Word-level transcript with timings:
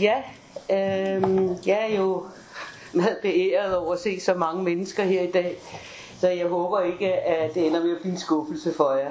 Ja, 0.00 0.22
øh, 0.70 1.22
jeg 1.66 1.90
er 1.90 1.96
jo 1.96 2.26
meget 2.92 3.18
beæret 3.22 3.76
over 3.76 3.92
at 3.92 4.00
se 4.00 4.20
så 4.20 4.34
mange 4.34 4.62
mennesker 4.62 5.02
her 5.02 5.22
i 5.22 5.30
dag, 5.30 5.58
så 6.20 6.28
jeg 6.28 6.46
håber 6.46 6.80
ikke, 6.80 7.12
at 7.12 7.54
det 7.54 7.66
ender 7.66 7.82
med 7.82 7.90
at 7.90 8.00
blive 8.00 8.12
en 8.12 8.18
skuffelse 8.18 8.74
for 8.74 8.92
jer. 8.92 9.10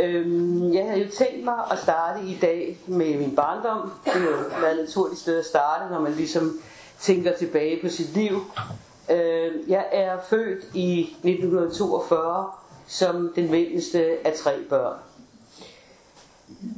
Øh, 0.00 0.74
jeg 0.74 0.84
havde 0.84 1.02
jo 1.02 1.10
tænkt 1.10 1.44
mig 1.44 1.54
at 1.72 1.78
starte 1.78 2.20
i 2.26 2.38
dag 2.40 2.78
med 2.86 3.18
min 3.18 3.36
barndom. 3.36 3.92
Det 4.04 4.12
er 4.12 4.20
jo 4.20 4.70
et 4.70 4.76
naturligt 4.80 5.20
sted 5.20 5.38
at 5.38 5.44
starte, 5.44 5.92
når 5.92 6.00
man 6.00 6.12
ligesom 6.12 6.60
tænker 7.00 7.32
tilbage 7.32 7.80
på 7.82 7.88
sit 7.88 8.14
liv. 8.14 8.40
Øh, 9.10 9.52
jeg 9.68 9.86
er 9.92 10.18
født 10.30 10.64
i 10.74 11.00
1942 11.02 12.50
som 12.86 13.32
den 13.36 13.50
mindste 13.50 14.26
af 14.26 14.32
tre 14.32 14.52
børn. 14.68 14.96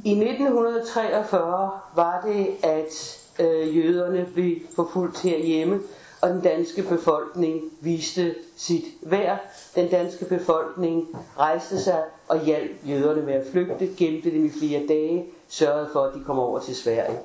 I 0.05 0.11
1943 0.11 1.79
var 1.95 2.21
det, 2.25 2.47
at 2.63 3.19
øh, 3.39 3.77
jøderne 3.77 4.27
blev 4.33 4.55
forfulgt 4.75 5.21
herhjemme, 5.21 5.79
og 6.21 6.29
den 6.29 6.41
danske 6.41 6.83
befolkning 6.83 7.61
viste 7.81 8.35
sit 8.57 8.83
værd. 9.01 9.39
Den 9.75 9.89
danske 9.89 10.25
befolkning 10.25 11.07
rejste 11.37 11.83
sig 11.83 12.03
og 12.27 12.45
hjalp 12.45 12.71
jøderne 12.87 13.21
med 13.21 13.33
at 13.33 13.45
flygte, 13.51 13.89
gemte 13.97 14.31
dem 14.31 14.45
i 14.45 14.49
flere 14.59 14.87
dage, 14.87 15.25
sørgede 15.47 15.89
for, 15.93 16.01
at 16.01 16.13
de 16.13 16.23
kom 16.23 16.39
over 16.39 16.59
til 16.59 16.75
Sverige. 16.75 17.19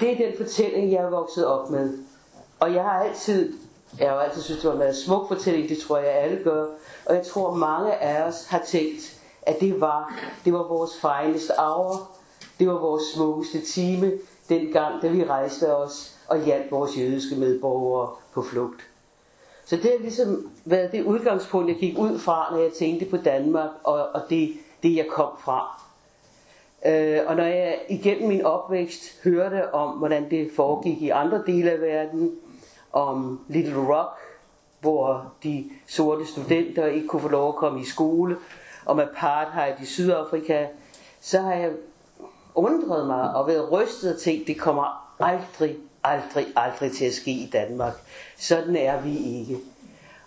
Det 0.00 0.12
er 0.12 0.26
den 0.26 0.36
fortælling, 0.36 0.92
jeg 0.92 1.04
er 1.04 1.10
vokset 1.10 1.46
op 1.46 1.70
med. 1.70 1.98
Og 2.60 2.74
jeg 2.74 2.82
har 2.82 3.04
altid, 3.04 3.52
jeg 3.98 4.10
har 4.10 4.16
altid 4.16 4.42
synes, 4.42 4.60
det 4.60 4.78
var 4.78 4.84
en 4.84 4.94
smuk 4.94 5.28
fortælling, 5.28 5.68
det 5.68 5.78
tror 5.78 5.98
jeg 5.98 6.12
alle 6.12 6.44
gør. 6.44 6.66
Og 7.06 7.14
jeg 7.14 7.26
tror, 7.26 7.54
mange 7.54 7.94
af 7.94 8.22
os 8.22 8.46
har 8.46 8.62
tænkt, 8.66 9.13
at 9.46 9.60
det 9.60 9.80
var, 9.80 10.14
det 10.44 10.52
var 10.52 10.68
vores 10.68 10.90
finest 11.00 11.50
hour, 11.58 12.10
det 12.58 12.68
var 12.68 12.78
vores 12.78 13.02
smukkeste 13.14 13.60
time, 13.60 14.12
den 14.48 14.72
gang, 14.72 15.02
da 15.02 15.08
vi 15.08 15.24
rejste 15.24 15.76
os 15.76 16.16
og 16.28 16.44
hjalp 16.44 16.70
vores 16.70 16.98
jødiske 16.98 17.36
medborgere 17.36 18.10
på 18.32 18.42
flugt. 18.42 18.86
Så 19.64 19.76
det 19.76 19.84
har 19.84 19.98
ligesom 19.98 20.50
været 20.64 20.92
det 20.92 21.04
udgangspunkt, 21.04 21.68
jeg 21.68 21.76
gik 21.76 21.98
ud 21.98 22.18
fra, 22.18 22.48
når 22.52 22.58
jeg 22.58 22.72
tænkte 22.72 23.06
på 23.06 23.16
Danmark, 23.16 23.70
og, 23.84 24.08
og 24.14 24.22
det, 24.30 24.52
det 24.82 24.96
jeg 24.96 25.06
kom 25.06 25.30
fra. 25.38 25.80
Øh, 26.86 27.20
og 27.26 27.36
når 27.36 27.44
jeg 27.44 27.78
igennem 27.88 28.28
min 28.28 28.42
opvækst 28.42 29.24
hørte 29.24 29.74
om, 29.74 29.90
hvordan 29.90 30.30
det 30.30 30.50
foregik 30.56 31.02
i 31.02 31.08
andre 31.08 31.42
dele 31.46 31.70
af 31.70 31.80
verden, 31.80 32.32
om 32.92 33.40
Little 33.48 33.96
Rock, 33.96 34.18
hvor 34.80 35.32
de 35.42 35.70
sorte 35.86 36.26
studenter 36.26 36.86
ikke 36.86 37.06
kunne 37.06 37.22
få 37.22 37.28
lov 37.28 37.48
at 37.48 37.54
komme 37.54 37.80
i 37.80 37.84
skole, 37.84 38.36
om 38.86 39.00
apartheid 39.00 39.74
i 39.82 39.84
Sydafrika, 39.84 40.66
så 41.20 41.40
har 41.40 41.54
jeg 41.54 41.70
undret 42.54 43.06
mig 43.06 43.34
og 43.34 43.46
været 43.46 43.72
rystet 43.72 44.14
og 44.14 44.20
tænkt, 44.20 44.46
det 44.46 44.58
kommer 44.58 45.14
aldrig, 45.20 45.76
aldrig, 46.04 46.46
aldrig 46.56 46.92
til 46.92 47.04
at 47.04 47.12
ske 47.12 47.30
i 47.30 47.50
Danmark. 47.52 47.94
Sådan 48.38 48.76
er 48.76 49.00
vi 49.00 49.16
ikke. 49.40 49.58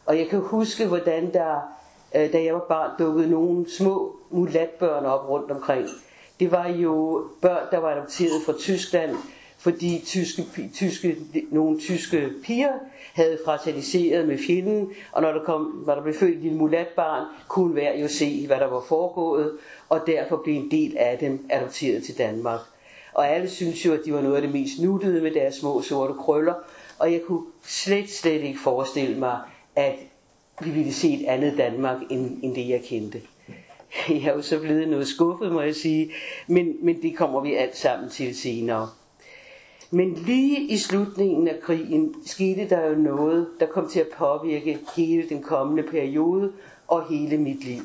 Og 0.05 0.17
jeg 0.17 0.27
kan 0.27 0.39
huske, 0.39 0.87
hvordan 0.87 1.33
der, 1.33 1.77
øh, 2.15 2.33
da 2.33 2.43
jeg 2.43 2.53
var 2.53 2.65
barn, 2.69 2.91
dukkede 2.99 3.29
nogle 3.29 3.65
små 3.77 4.15
mulatbørn 4.29 5.05
op 5.05 5.29
rundt 5.29 5.51
omkring. 5.51 5.87
Det 6.39 6.51
var 6.51 6.67
jo 6.67 7.23
børn, 7.41 7.67
der 7.71 7.77
var 7.77 7.91
adopteret 7.91 8.41
fra 8.45 8.53
Tyskland, 8.59 9.15
fordi 9.57 10.01
tyske, 10.05 10.43
tyske, 10.73 11.17
nogle 11.51 11.79
tyske 11.79 12.29
piger 12.43 12.73
havde 13.13 13.39
fraterniseret 13.45 14.27
med 14.27 14.37
fjenden, 14.47 14.89
og 15.11 15.21
når 15.21 15.31
der, 15.31 15.43
kom, 15.43 15.83
når 15.87 15.95
der 15.95 16.01
blev 16.01 16.13
født 16.13 16.35
et 16.35 16.41
lille 16.41 16.57
mulatbarn, 16.57 17.25
kunne 17.47 17.73
hver 17.73 17.97
jo 17.97 18.07
se, 18.07 18.47
hvad 18.47 18.57
der 18.57 18.67
var 18.67 18.83
foregået, 18.87 19.51
og 19.89 19.99
derfor 20.07 20.41
blev 20.43 20.55
en 20.55 20.71
del 20.71 20.97
af 20.97 21.17
dem 21.17 21.45
adopteret 21.49 22.03
til 22.03 22.17
Danmark. 22.17 22.59
Og 23.13 23.29
alle 23.29 23.49
synes 23.49 23.85
jo, 23.85 23.93
at 23.93 23.99
de 24.05 24.13
var 24.13 24.21
noget 24.21 24.35
af 24.35 24.41
det 24.41 24.51
mest 24.51 24.81
nuttede 24.81 25.21
med 25.21 25.31
deres 25.31 25.55
små 25.55 25.81
sorte 25.81 26.13
krøller, 26.13 26.53
og 26.99 27.11
jeg 27.11 27.21
kunne 27.21 27.45
slet, 27.63 28.09
slet 28.09 28.41
ikke 28.41 28.59
forestille 28.59 29.19
mig, 29.19 29.39
at 29.75 29.95
vi 30.61 30.69
ville 30.69 30.93
se 30.93 31.13
et 31.13 31.25
andet 31.25 31.57
Danmark, 31.57 31.97
end, 32.09 32.43
end 32.43 32.55
det 32.55 32.69
jeg 32.69 32.81
kendte. 32.83 33.21
Jeg 34.09 34.23
er 34.23 34.33
jo 34.33 34.41
så 34.41 34.59
blevet 34.59 34.87
noget 34.87 35.07
skuffet, 35.07 35.51
må 35.51 35.61
jeg 35.61 35.75
sige, 35.75 36.11
men, 36.47 36.75
men 36.81 37.01
det 37.01 37.17
kommer 37.17 37.41
vi 37.41 37.55
alt 37.55 37.77
sammen 37.77 38.09
til 38.09 38.35
senere. 38.35 38.89
Men 39.91 40.13
lige 40.13 40.61
i 40.61 40.77
slutningen 40.77 41.47
af 41.47 41.59
krigen 41.61 42.15
skete 42.25 42.69
der 42.69 42.89
jo 42.89 42.95
noget, 42.95 43.47
der 43.59 43.65
kom 43.65 43.89
til 43.89 43.99
at 43.99 44.07
påvirke 44.17 44.79
hele 44.95 45.29
den 45.29 45.43
kommende 45.43 45.83
periode 45.83 46.51
og 46.87 47.09
hele 47.09 47.37
mit 47.37 47.63
liv. 47.63 47.81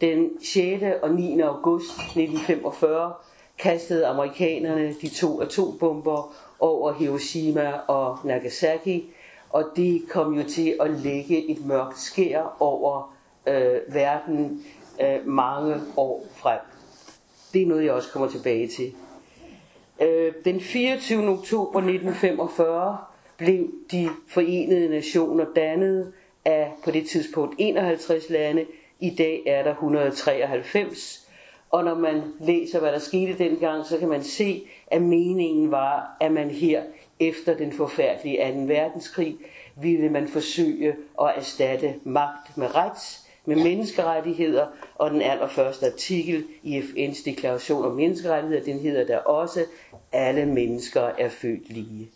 Den 0.00 0.30
6. 0.44 0.84
og 1.02 1.10
9. 1.10 1.40
august 1.40 1.90
1945 1.90 3.12
kastede 3.58 4.06
amerikanerne 4.06 4.94
de 5.02 5.08
to 5.08 5.40
atombomber 5.40 6.34
over 6.60 6.92
Hiroshima 6.92 7.72
og 7.72 8.18
Nagasaki, 8.24 9.10
og 9.50 9.64
det 9.76 10.02
kom 10.08 10.34
jo 10.34 10.42
til 10.48 10.76
at 10.80 10.90
lægge 10.90 11.50
et 11.50 11.66
mørkt 11.66 11.98
skær 11.98 12.56
over 12.60 13.14
øh, 13.46 13.94
verden 13.94 14.64
øh, 15.00 15.26
mange 15.26 15.74
år 15.96 16.26
frem. 16.36 16.58
Det 17.52 17.62
er 17.62 17.66
noget, 17.66 17.84
jeg 17.84 17.92
også 17.92 18.12
kommer 18.12 18.28
tilbage 18.28 18.68
til. 18.68 18.92
Øh, 20.00 20.32
den 20.44 20.60
24. 20.60 21.28
oktober 21.28 21.78
1945 21.78 22.98
blev 23.36 23.68
de 23.90 24.08
forenede 24.28 24.88
nationer 24.88 25.46
dannet 25.56 26.12
af 26.44 26.72
på 26.84 26.90
det 26.90 27.08
tidspunkt 27.08 27.54
51 27.58 28.30
lande. 28.30 28.66
I 29.00 29.10
dag 29.10 29.42
er 29.46 29.62
der 29.62 29.70
193. 29.70 31.28
Og 31.70 31.84
når 31.84 31.94
man 31.94 32.22
læser, 32.40 32.80
hvad 32.80 32.92
der 32.92 32.98
skete 32.98 33.38
dengang, 33.38 33.86
så 33.86 33.98
kan 33.98 34.08
man 34.08 34.22
se, 34.22 34.68
at 34.86 35.02
meningen 35.02 35.70
var, 35.70 36.16
at 36.20 36.32
man 36.32 36.50
her 36.50 36.82
efter 37.20 37.56
den 37.56 37.72
forfærdelige 37.72 38.52
2. 38.52 38.60
verdenskrig 38.74 39.36
ville 39.76 40.08
man 40.08 40.28
forsøge 40.28 40.96
at 41.20 41.32
erstatte 41.36 41.94
magt 42.04 42.56
med 42.56 42.74
ret, 42.74 43.27
med 43.48 43.56
menneskerettigheder, 43.56 44.66
og 44.94 45.10
den 45.10 45.22
allerførste 45.22 45.86
artikel 45.86 46.44
i 46.62 46.80
FN's 46.80 47.24
deklaration 47.24 47.84
om 47.84 47.92
menneskerettigheder, 47.92 48.64
den 48.64 48.78
hedder 48.78 49.06
der 49.06 49.18
også, 49.18 49.64
alle 50.12 50.46
mennesker 50.46 51.00
er 51.00 51.28
født 51.28 51.72
lige. 51.72 52.10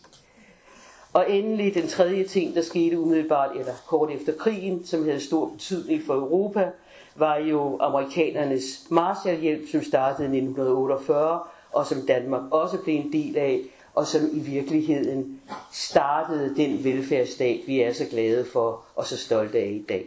Og 1.13 1.31
endelig 1.31 1.75
den 1.75 1.87
tredje 1.89 2.25
ting, 2.25 2.55
der 2.55 2.63
skete 2.63 2.99
umiddelbart 2.99 3.57
eller 3.57 3.73
kort 3.87 4.11
efter 4.11 4.33
krigen, 4.39 4.85
som 4.85 5.05
havde 5.05 5.21
stor 5.21 5.49
betydning 5.49 6.03
for 6.07 6.15
Europa, 6.15 6.71
var 7.17 7.37
jo 7.37 7.79
amerikanernes 7.81 8.87
Marshallhjælp, 8.91 9.69
som 9.71 9.83
startede 9.83 10.25
i 10.25 10.39
1948, 10.39 11.41
og 11.73 11.87
som 11.87 12.07
Danmark 12.09 12.43
også 12.51 12.79
blev 12.79 12.95
en 12.95 13.13
del 13.13 13.37
af, 13.37 13.61
og 13.95 14.07
som 14.07 14.21
i 14.33 14.39
virkeligheden 14.39 15.41
startede 15.73 16.57
den 16.57 16.85
velfærdsstat, 16.85 17.61
vi 17.67 17.81
er 17.81 17.93
så 17.93 18.05
glade 18.11 18.45
for 18.45 18.85
og 18.97 19.07
så 19.07 19.17
stolte 19.17 19.59
af 19.59 19.69
i 19.69 19.85
dag. 19.89 20.07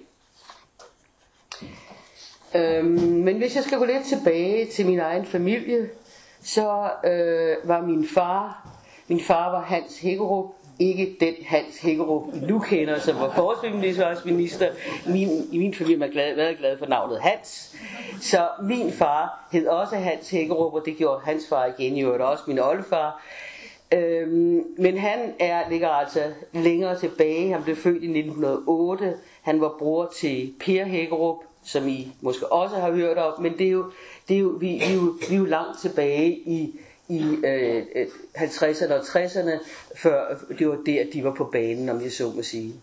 Øhm, 2.56 2.88
men 3.00 3.38
hvis 3.38 3.56
jeg 3.56 3.64
skal 3.64 3.78
gå 3.78 3.86
lidt 3.86 4.06
tilbage 4.06 4.66
til 4.66 4.86
min 4.86 5.00
egen 5.00 5.26
familie, 5.26 5.90
så 6.44 6.90
øh, 7.06 7.70
var 7.70 7.82
min 7.82 8.08
far, 8.08 8.68
min 9.08 9.20
far 9.20 9.52
var 9.52 9.62
Hans 9.62 10.00
Hækkerup, 10.00 10.46
ikke 10.80 11.18
den 11.20 11.34
Hans 11.46 11.82
Hækkerup, 11.82 12.24
I 12.36 12.40
nu 12.40 12.60
kender, 12.60 13.00
som 13.00 13.16
var 13.16 13.34
forskningsminister. 13.36 14.70
Min, 15.08 15.30
I 15.52 15.58
min 15.58 15.74
familie 15.74 16.00
har 16.00 16.08
glad, 16.08 16.36
været 16.36 16.58
glad 16.58 16.78
for 16.78 16.86
navnet 16.86 17.20
Hans. 17.22 17.76
Så 18.22 18.48
min 18.64 18.92
far 18.92 19.48
hed 19.52 19.68
også 19.68 19.96
Hans 19.96 20.30
Hækkerup, 20.30 20.74
og 20.74 20.82
det 20.86 20.98
gjorde 20.98 21.22
hans 21.26 21.48
far 21.50 21.74
igen, 21.78 21.96
jo 21.96 22.30
også 22.30 22.44
min 22.48 22.60
oldefar. 22.60 23.24
Øhm, 23.94 24.64
men 24.78 24.98
han 24.98 25.20
er, 25.40 25.70
ligger 25.70 25.90
altså 25.90 26.20
længere 26.54 27.00
tilbage. 27.00 27.52
Han 27.52 27.64
blev 27.64 27.76
født 27.76 28.04
i 28.04 28.20
1908. 28.20 29.14
Han 29.42 29.62
var 29.62 29.76
bror 29.80 30.12
til 30.16 30.54
Per 30.60 30.86
Hækkerup, 30.86 31.38
som 31.66 31.88
I 31.88 32.14
måske 32.22 32.52
også 32.52 32.76
har 32.76 32.92
hørt 32.92 33.18
om, 33.18 33.42
men 33.42 33.58
det 33.58 33.68
er 33.68 33.72
jo, 33.72 33.92
det 34.28 34.36
er 34.36 34.40
jo, 34.40 34.48
vi, 34.48 34.68
vi, 34.68 34.82
er 34.82 34.94
jo, 34.94 35.16
vi 35.30 35.36
er 35.36 35.40
jo 35.40 35.46
langt 35.46 35.80
tilbage 35.82 36.32
i, 36.32 36.80
i 37.10 37.22
øh, 37.44 37.86
øh 37.96 38.08
50'erne 38.38 38.94
og 38.94 39.00
60'erne, 39.00 39.52
før 39.96 40.38
det 40.60 40.68
var 40.70 40.78
der, 40.86 41.06
de 41.14 41.24
var 41.24 41.34
på 41.34 41.44
banen, 41.44 41.90
om 41.90 42.02
jeg 42.02 42.12
så 42.12 42.32
må 42.36 42.42
sige. 42.42 42.74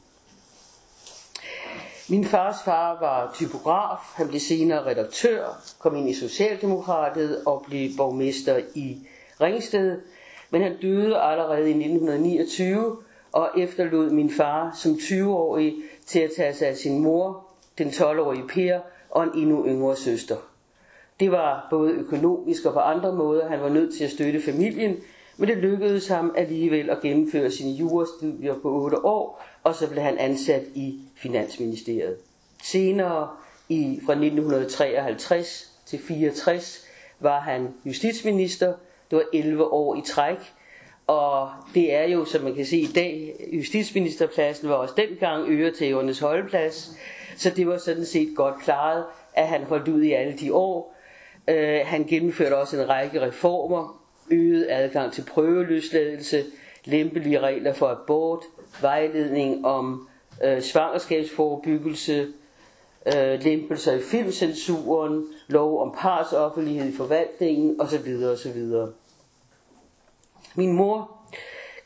Min 2.09 2.25
fars 2.25 2.57
far 2.65 3.01
var 3.01 3.33
typograf, 3.35 3.99
han 4.15 4.29
blev 4.29 4.41
senere 4.41 4.87
redaktør, 4.87 5.63
kom 5.79 5.97
ind 5.97 6.09
i 6.09 6.15
Socialdemokratiet 6.15 7.45
og 7.47 7.65
blev 7.69 7.91
borgmester 7.97 8.61
i 8.75 8.99
Ringsted, 9.41 10.01
men 10.51 10.63
han 10.63 10.77
døde 10.83 11.21
allerede 11.21 11.67
i 11.67 11.71
1929 11.71 12.97
og 13.33 13.51
efterlod 13.59 14.11
min 14.11 14.31
far 14.31 14.79
som 14.83 14.93
20-årig 14.93 15.75
til 16.07 16.19
at 16.19 16.31
tage 16.37 16.55
sig 16.55 16.69
af 16.69 16.77
sin 16.77 17.03
mor, 17.03 17.52
den 17.79 17.89
12-årige 17.89 18.49
Per 18.49 18.81
og 19.11 19.23
en 19.23 19.31
endnu 19.39 19.67
yngre 19.67 19.97
søster. 19.97 20.37
Det 21.21 21.31
var 21.31 21.67
både 21.71 21.93
økonomisk 21.93 22.67
og 22.67 22.73
på 22.73 22.79
andre 22.79 23.13
måder, 23.13 23.49
han 23.49 23.61
var 23.61 23.69
nødt 23.69 23.95
til 23.95 24.05
at 24.05 24.11
støtte 24.11 24.43
familien, 24.43 24.97
men 25.37 25.49
det 25.49 25.59
lykkedes 25.59 26.09
ham 26.09 26.35
alligevel 26.37 26.91
at 26.91 27.01
gennemføre 27.01 27.51
sine 27.51 27.71
jurastudier 27.71 28.55
på 28.55 28.85
8 28.85 29.05
år, 29.05 29.45
og 29.63 29.75
så 29.75 29.91
blev 29.91 30.03
han 30.03 30.19
ansat 30.19 30.63
i 30.75 31.01
Finansministeriet. 31.17 32.17
Senere, 32.63 33.29
i, 33.69 34.01
fra 34.07 34.13
1953 34.13 35.73
til 35.87 35.99
64, 35.99 36.87
var 37.21 37.41
han 37.41 37.69
justitsminister, 37.85 38.73
Det 39.11 39.19
var 39.19 39.25
11 39.33 39.73
år 39.73 39.97
i 39.97 40.03
træk. 40.07 40.37
Og 41.07 41.51
det 41.75 41.95
er 41.95 42.05
jo, 42.05 42.25
som 42.25 42.45
man 42.45 42.55
kan 42.55 42.67
se 42.67 42.77
i 42.77 42.93
dag, 42.95 43.35
justitsministerpladsen 43.53 44.69
var 44.69 44.75
også 44.75 44.95
dengang 44.97 45.49
øretævernes 45.49 46.19
holdplads. 46.19 46.97
Så 47.37 47.51
det 47.51 47.67
var 47.67 47.79
sådan 47.79 48.05
set 48.05 48.37
godt 48.37 48.55
klaret, 48.59 49.05
at 49.35 49.49
han 49.49 49.63
holdt 49.65 49.89
ud 49.89 50.03
i 50.03 50.13
alle 50.13 50.39
de 50.39 50.55
år. 50.55 50.97
Øh, 51.49 51.81
han 51.85 52.05
gennemførte 52.05 52.57
også 52.57 52.81
en 52.81 52.89
række 52.89 53.21
reformer, 53.21 54.03
øget 54.31 54.67
adgang 54.71 55.13
til 55.13 55.25
prøveløsladelse, 55.25 56.45
lempelige 56.85 57.41
regler 57.41 57.73
for 57.73 57.89
abort, 57.89 58.45
vejledning 58.81 59.67
om 59.67 60.09
øh, 60.45 60.63
svangerskabsforebyggelse, 60.63 62.27
øh, 63.07 63.41
lempelser 63.43 63.93
i 63.93 64.01
filmcensuren, 64.03 65.25
lov 65.49 65.83
om 65.83 65.95
partsoffentlighed 65.99 66.93
i 66.93 66.97
forvaltningen 66.97 67.81
osv. 67.81 68.25
osv. 68.25 68.63
Min 70.55 70.73
mor 70.73 71.17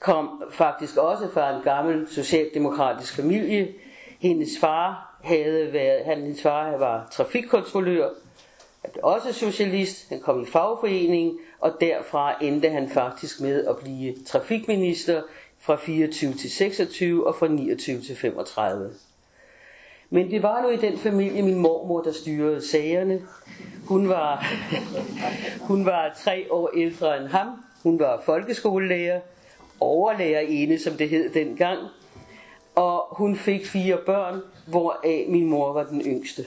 kom 0.01 0.43
faktisk 0.51 0.97
også 0.97 1.29
fra 1.29 1.57
en 1.57 1.63
gammel 1.63 2.09
socialdemokratisk 2.09 3.17
familie. 3.17 3.73
Hendes 4.19 4.51
far 4.61 5.16
havde 5.27 5.73
været, 5.73 6.05
hendes 6.05 6.43
far 6.43 6.77
var 6.77 7.09
trafikkontrollør, 7.13 8.09
også 9.03 9.33
socialist, 9.33 10.09
han 10.09 10.21
kom 10.21 10.43
i 10.43 10.47
fagforening, 10.47 11.39
og 11.61 11.73
derfra 11.81 12.45
endte 12.45 12.69
han 12.69 12.91
faktisk 12.91 13.41
med 13.41 13.67
at 13.67 13.77
blive 13.77 14.15
trafikminister 14.27 15.23
fra 15.59 15.77
24 15.77 16.35
til 16.35 16.51
26 16.51 17.27
og 17.27 17.35
fra 17.35 17.49
29 17.49 18.01
til 18.01 18.17
35. 18.17 18.91
Men 20.11 20.31
det 20.31 20.43
var 20.43 20.63
nu 20.63 20.69
i 20.69 20.77
den 20.77 20.99
familie 20.99 21.43
min 21.43 21.59
mormor, 21.59 22.03
der 22.03 22.13
styrede 22.13 22.69
sagerne. 22.69 23.23
Hun 23.87 24.09
var, 24.09 24.47
hun 25.69 25.87
var 25.87 26.17
tre 26.25 26.47
år 26.51 26.71
ældre 26.77 27.21
end 27.21 27.27
ham. 27.27 27.47
Hun 27.83 27.99
var 27.99 28.23
folkeskolelærer, 28.25 29.21
overlærerinde, 29.81 30.79
som 30.79 30.93
det 30.93 31.09
hed 31.09 31.31
dengang. 31.31 31.79
Og 32.75 33.07
hun 33.11 33.37
fik 33.37 33.67
fire 33.67 33.99
børn, 34.07 34.41
hvoraf 34.67 35.25
øh, 35.27 35.33
min 35.33 35.47
mor 35.47 35.73
var 35.73 35.85
den 35.85 36.01
yngste. 36.01 36.47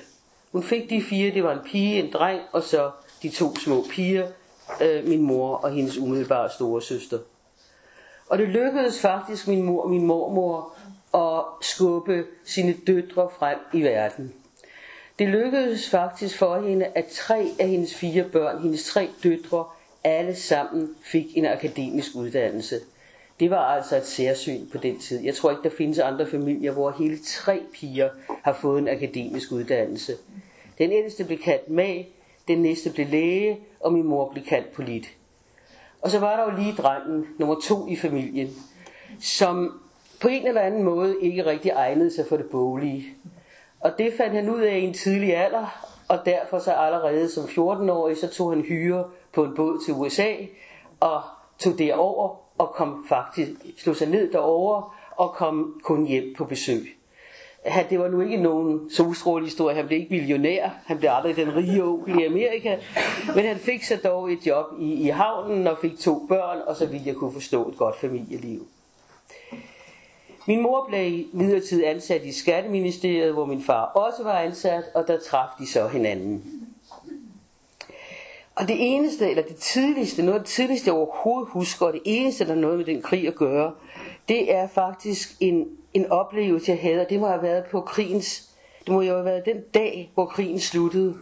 Hun 0.51 0.63
fik 0.63 0.89
de 0.89 1.03
fire, 1.03 1.33
det 1.33 1.43
var 1.43 1.53
en 1.53 1.65
pige, 1.65 2.03
en 2.03 2.13
dreng, 2.13 2.41
og 2.51 2.63
så 2.63 2.91
de 3.23 3.29
to 3.29 3.55
små 3.55 3.85
piger, 3.89 4.27
øh, 4.81 5.07
min 5.07 5.21
mor 5.21 5.55
og 5.55 5.71
hendes 5.71 5.97
umiddelbare 5.97 6.49
store 6.49 6.81
søster. 6.81 7.19
Og 8.29 8.37
det 8.37 8.47
lykkedes 8.47 9.01
faktisk 9.01 9.47
min 9.47 9.63
mor 9.63 9.83
og 9.83 9.89
min 9.89 10.05
mormor 10.05 10.73
at 11.13 11.65
skubbe 11.65 12.25
sine 12.45 12.75
døtre 12.87 13.29
frem 13.39 13.57
i 13.73 13.83
verden. 13.83 14.33
Det 15.19 15.27
lykkedes 15.27 15.89
faktisk 15.89 16.37
for 16.37 16.61
hende, 16.61 16.85
at 16.85 17.05
tre 17.05 17.51
af 17.59 17.67
hendes 17.67 17.95
fire 17.95 18.23
børn, 18.23 18.61
hendes 18.61 18.85
tre 18.85 19.09
døtre, 19.23 19.65
alle 20.03 20.35
sammen 20.35 20.95
fik 21.01 21.37
en 21.37 21.45
akademisk 21.45 22.15
uddannelse. 22.15 22.79
Det 23.39 23.49
var 23.49 23.57
altså 23.57 23.97
et 23.97 24.05
særsyn 24.05 24.69
på 24.71 24.77
den 24.77 24.99
tid. 24.99 25.23
Jeg 25.23 25.35
tror 25.35 25.51
ikke, 25.51 25.63
der 25.63 25.69
findes 25.69 25.99
andre 25.99 26.27
familier, 26.27 26.71
hvor 26.71 26.91
hele 26.91 27.19
tre 27.19 27.61
piger 27.73 28.09
har 28.43 28.53
fået 28.53 28.79
en 28.79 28.87
akademisk 28.87 29.51
uddannelse. 29.51 30.13
Den 30.77 30.91
ældste 30.91 31.23
blev 31.23 31.39
kaldt 31.39 31.69
mag, 31.69 32.09
den 32.47 32.61
næste 32.61 32.89
blev 32.89 33.07
læge, 33.07 33.59
og 33.79 33.93
min 33.93 34.03
mor 34.03 34.29
blev 34.31 34.43
kaldt 34.43 34.71
polit. 34.71 35.05
Og 36.01 36.09
så 36.11 36.19
var 36.19 36.35
der 36.35 36.51
jo 36.53 36.61
lige 36.61 36.75
drengen, 36.75 37.25
nummer 37.39 37.55
to 37.63 37.87
i 37.87 37.95
familien, 37.95 38.49
som 39.21 39.81
på 40.21 40.27
en 40.27 40.47
eller 40.47 40.61
anden 40.61 40.83
måde 40.83 41.15
ikke 41.21 41.45
rigtig 41.45 41.71
egnede 41.71 42.11
sig 42.11 42.25
for 42.29 42.37
det 42.37 42.45
boglige. 42.45 43.05
Og 43.79 43.91
det 43.97 44.13
fandt 44.17 44.35
han 44.35 44.49
ud 44.49 44.61
af 44.61 44.77
i 44.77 44.81
en 44.81 44.93
tidlig 44.93 45.35
alder, 45.35 45.89
og 46.07 46.19
derfor 46.25 46.59
så 46.59 46.71
allerede 46.71 47.29
som 47.29 47.43
14-årig, 47.43 48.17
så 48.17 48.27
tog 48.27 48.49
han 48.49 48.61
hyre 48.61 49.03
på 49.33 49.43
en 49.43 49.55
båd 49.55 49.83
til 49.85 49.93
USA, 49.93 50.33
og 50.99 51.21
tog 51.59 51.77
derover 51.79 52.48
og 52.59 52.69
kom 52.69 53.05
faktisk, 53.09 53.51
slog 53.77 53.95
sig 53.95 54.07
ned 54.07 54.31
derover 54.31 54.95
og 55.11 55.31
kom 55.31 55.81
kun 55.83 56.05
hjem 56.05 56.33
på 56.37 56.45
besøg. 56.45 56.95
Han, 57.65 57.85
det 57.89 57.99
var 57.99 58.07
nu 58.07 58.21
ikke 58.21 58.37
nogen 58.37 58.89
solstrålehistorie, 58.89 59.75
han 59.75 59.87
blev 59.87 59.99
ikke 59.99 60.13
millionær, 60.13 60.69
han 60.85 60.97
blev 60.97 61.09
aldrig 61.13 61.35
den 61.35 61.55
rige 61.55 61.83
onkel 61.83 62.19
i 62.19 62.25
Amerika, 62.25 62.77
men 63.35 63.45
han 63.45 63.57
fik 63.57 63.83
så 63.83 63.97
dog 64.03 64.31
et 64.31 64.47
job 64.47 64.65
i, 64.79 64.93
i 64.93 65.07
havnen 65.07 65.67
og 65.67 65.77
fik 65.81 65.99
to 65.99 66.25
børn, 66.29 66.57
og 66.67 66.75
så 66.75 66.85
ville 66.85 67.03
jeg 67.05 67.15
kunne 67.15 67.33
forstå 67.33 67.69
et 67.69 67.77
godt 67.77 67.99
familieliv. 67.99 68.67
Min 70.47 70.61
mor 70.61 70.85
blev 70.87 71.25
midlertidigt 71.33 71.87
ansat 71.87 72.23
i 72.23 72.31
Skatteministeriet, 72.31 73.33
hvor 73.33 73.45
min 73.45 73.63
far 73.63 73.85
også 73.85 74.23
var 74.23 74.39
ansat, 74.39 74.83
og 74.95 75.07
der 75.07 75.19
traf 75.19 75.47
de 75.59 75.67
så 75.67 75.87
hinanden. 75.87 76.58
Og 78.59 78.67
det 78.67 78.75
eneste, 78.79 79.29
eller 79.29 79.43
det 79.43 79.55
tidligste, 79.55 80.21
noget 80.21 80.39
af 80.39 80.43
det 80.43 80.49
tidligste 80.49 80.87
jeg 80.87 80.93
overhovedet 80.93 81.49
husker, 81.51 81.85
og 81.85 81.93
det 81.93 82.01
eneste, 82.05 82.45
der 82.45 82.53
har 82.53 82.61
noget 82.61 82.77
med 82.77 82.85
den 82.85 83.01
krig 83.01 83.27
at 83.27 83.35
gøre, 83.35 83.73
det 84.29 84.55
er 84.55 84.67
faktisk 84.67 85.35
en, 85.39 85.67
en 85.93 86.11
oplevelse, 86.11 86.71
jeg 86.71 86.79
havde, 86.81 87.01
og 87.01 87.09
det 87.09 87.19
må 87.19 87.27
have 87.27 87.41
været 87.41 87.63
på 87.71 87.81
krigens, 87.81 88.49
det 88.79 88.93
må 88.93 89.01
jo 89.01 89.13
have 89.13 89.25
været 89.25 89.45
den 89.45 89.61
dag, 89.73 90.11
hvor 90.13 90.25
krigen 90.25 90.59
sluttede. 90.59 91.15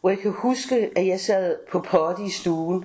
Hvor 0.00 0.10
jeg 0.10 0.18
kan 0.18 0.30
huske, 0.30 0.90
at 0.96 1.06
jeg 1.06 1.20
sad 1.20 1.56
på 1.70 1.80
potte 1.80 2.22
i 2.24 2.30
stuen, 2.30 2.84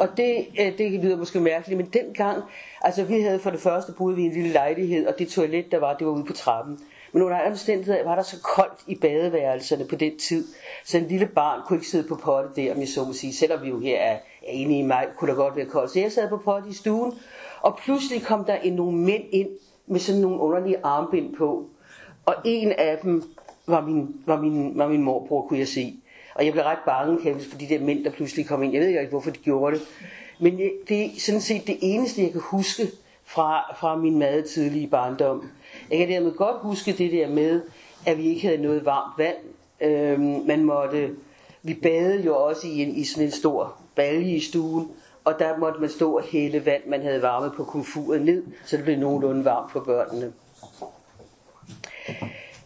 og 0.00 0.08
det, 0.16 0.46
øh, 0.60 0.78
det 0.78 0.92
lyder 0.92 1.16
måske 1.16 1.40
mærkeligt, 1.40 1.78
men 1.78 1.86
dengang, 1.86 2.42
altså 2.80 3.04
vi 3.04 3.20
havde 3.20 3.38
for 3.38 3.50
det 3.50 3.60
første 3.60 3.92
boet 3.92 4.18
i 4.18 4.22
en 4.22 4.32
lille 4.32 4.52
lejlighed, 4.52 5.06
og 5.06 5.18
det 5.18 5.28
toilet, 5.28 5.72
der 5.72 5.78
var, 5.78 5.96
det 5.96 6.06
var 6.06 6.12
ude 6.12 6.24
på 6.24 6.32
trappen. 6.32 6.78
Men 7.18 7.24
under 7.24 7.38
andre 7.38 7.50
omstændigheder 7.50 8.04
var 8.04 8.14
der 8.14 8.22
så 8.22 8.36
koldt 8.42 8.78
i 8.86 8.94
badeværelserne 8.94 9.84
på 9.84 9.96
den 9.96 10.18
tid, 10.18 10.46
så 10.84 10.98
en 10.98 11.08
lille 11.08 11.26
barn 11.26 11.60
kunne 11.66 11.76
ikke 11.76 11.88
sidde 11.88 12.08
på 12.08 12.14
potte 12.14 12.50
der, 12.56 12.74
om 12.74 12.80
jeg 12.80 12.88
så 12.88 13.04
må 13.04 13.12
sige. 13.12 13.34
Selvom 13.34 13.62
vi 13.62 13.68
jo 13.68 13.80
her 13.80 14.00
er 14.00 14.18
enige 14.42 14.78
i 14.78 14.82
maj, 14.82 15.08
kunne 15.16 15.30
der 15.30 15.36
godt 15.36 15.56
være 15.56 15.66
koldt. 15.66 15.90
Så 15.90 16.00
jeg 16.00 16.12
sad 16.12 16.28
på 16.28 16.36
potte 16.36 16.68
i 16.70 16.72
stuen, 16.72 17.12
og 17.60 17.78
pludselig 17.84 18.22
kom 18.22 18.44
der 18.44 18.54
en 18.54 18.72
nogle 18.72 18.98
mænd 18.98 19.22
ind 19.30 19.48
med 19.86 20.00
sådan 20.00 20.20
nogle 20.20 20.40
underlige 20.40 20.76
armbind 20.82 21.36
på. 21.36 21.66
Og 22.26 22.34
en 22.44 22.72
af 22.72 22.98
dem 23.02 23.22
var 23.66 23.80
min, 23.80 24.16
var 24.26 24.40
min, 24.40 24.78
var 24.78 24.88
min 24.88 25.02
morbror, 25.02 25.46
kunne 25.48 25.58
jeg 25.58 25.68
se. 25.68 25.96
Og 26.34 26.44
jeg 26.44 26.52
blev 26.52 26.64
ret 26.64 26.78
bange, 26.86 27.22
kan 27.22 27.32
jeg, 27.32 27.42
for 27.50 27.58
de 27.58 27.68
der 27.68 27.80
mænd, 27.80 28.04
der 28.04 28.10
pludselig 28.10 28.46
kom 28.46 28.62
ind. 28.62 28.72
Jeg 28.72 28.80
ved 28.80 28.88
ikke, 28.88 29.10
hvorfor 29.10 29.30
de 29.30 29.38
gjorde 29.38 29.76
det. 29.76 29.86
Men 30.40 30.60
øh, 30.60 30.70
det 30.88 31.04
er 31.04 31.10
sådan 31.18 31.40
set 31.40 31.66
det 31.66 31.78
eneste, 31.80 32.22
jeg 32.22 32.32
kan 32.32 32.40
huske 32.44 32.82
fra, 33.28 33.74
fra 33.76 33.96
min 33.96 34.18
meget 34.18 34.44
tidlige 34.44 34.86
barndom. 34.86 35.50
Jeg 35.90 35.98
kan 35.98 36.08
dermed 36.08 36.32
godt 36.32 36.56
huske 36.62 36.92
det 36.92 37.12
der 37.12 37.28
med, 37.28 37.62
at 38.06 38.18
vi 38.18 38.22
ikke 38.22 38.46
havde 38.46 38.62
noget 38.62 38.84
varmt 38.84 39.18
vand. 39.18 39.36
Øhm, 39.80 40.46
man 40.46 40.64
måtte, 40.64 41.10
vi 41.62 41.74
badede 41.74 42.24
jo 42.24 42.36
også 42.36 42.66
i, 42.66 42.82
en, 42.82 42.96
i 42.96 43.04
sådan 43.04 43.24
en 43.24 43.30
stor 43.30 43.76
balje 43.96 44.34
i 44.34 44.40
stuen, 44.40 44.90
og 45.24 45.38
der 45.38 45.58
måtte 45.58 45.80
man 45.80 45.90
stå 45.90 46.16
og 46.16 46.22
hælde 46.22 46.66
vand, 46.66 46.82
man 46.86 47.02
havde 47.02 47.22
varmet 47.22 47.52
på 47.56 47.64
komfuret 47.64 48.22
ned, 48.22 48.44
så 48.64 48.76
det 48.76 48.84
blev 48.84 48.98
nogenlunde 48.98 49.44
varmt 49.44 49.72
for 49.72 49.80
børnene. 49.80 50.32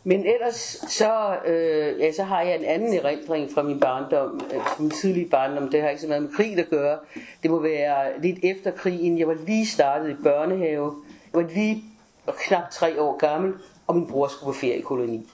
Men 0.04 0.26
ellers 0.26 0.84
så, 0.88 1.36
øh, 1.46 2.00
ja, 2.00 2.12
så 2.12 2.22
har 2.22 2.42
jeg 2.42 2.56
en 2.56 2.64
anden 2.64 2.94
erindring 2.94 3.50
fra 3.54 3.62
min 3.62 3.80
barndom, 3.80 4.40
øh, 4.54 4.60
fra 4.60 4.82
min 4.82 4.90
tidlige 4.90 5.28
barndom. 5.28 5.68
Det 5.68 5.82
har 5.82 5.88
ikke 5.88 6.02
så 6.02 6.08
meget 6.08 6.22
med 6.22 6.32
krig 6.32 6.58
at 6.58 6.68
gøre. 6.68 6.98
Det 7.42 7.50
må 7.50 7.58
være 7.58 8.20
lidt 8.20 8.38
efter 8.42 8.70
krigen. 8.70 9.18
Jeg 9.18 9.28
var 9.28 9.36
lige 9.46 9.66
startet 9.66 10.10
i 10.10 10.22
børnehave. 10.22 10.94
Jeg 11.32 11.42
var 11.42 11.48
lige 11.54 11.84
knap 12.26 12.70
tre 12.70 13.00
år 13.00 13.16
gammel, 13.16 13.54
og 13.86 13.96
min 13.96 14.06
bror 14.06 14.28
skulle 14.28 14.54
på 14.54 14.58
feriekoloni. 14.60 15.28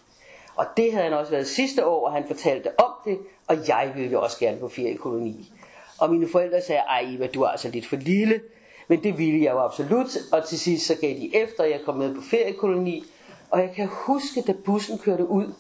Og 0.57 0.67
det 0.77 0.93
havde 0.93 1.05
han 1.05 1.13
også 1.13 1.31
været 1.31 1.47
sidste 1.47 1.87
år, 1.87 2.07
og 2.07 2.13
han 2.13 2.25
fortalte 2.27 2.81
om 2.81 2.93
det, 3.05 3.19
og 3.47 3.69
jeg 3.69 3.93
ville 3.95 4.11
jo 4.11 4.23
også 4.23 4.39
gerne 4.39 4.59
på 4.61 4.69
feriekoloni. 4.69 5.53
Og 5.99 6.11
mine 6.11 6.29
forældre 6.29 6.63
sagde, 6.63 6.81
ej 6.81 7.05
Eva, 7.07 7.27
du 7.27 7.43
er 7.43 7.49
altså 7.49 7.69
lidt 7.69 7.87
for 7.87 7.97
lille. 7.97 8.41
Men 8.89 9.03
det 9.03 9.19
ville 9.19 9.45
jeg 9.45 9.53
jo 9.53 9.59
absolut, 9.59 10.07
og 10.33 10.49
til 10.49 10.59
sidst 10.59 10.87
så 10.87 10.95
gav 11.01 11.11
de 11.11 11.37
efter, 11.37 11.63
at 11.63 11.71
jeg 11.71 11.81
kom 11.85 11.97
med 11.97 12.15
på 12.15 12.21
feriekoloni. 12.31 13.05
Og 13.51 13.61
jeg 13.61 13.71
kan 13.77 13.89
huske, 13.93 14.43
da 14.47 14.53
bussen 14.53 14.99
kørte 14.99 15.31
ud, 15.31 15.53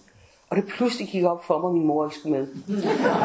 og 0.50 0.57
det 0.57 0.64
pludselig 0.66 1.09
gik 1.09 1.25
op 1.25 1.45
for 1.45 1.59
mig, 1.59 1.68
at 1.68 1.75
min 1.75 1.87
mor 1.87 2.04
ikke 2.07 2.16
skulle 2.16 2.38
med. 2.38 2.47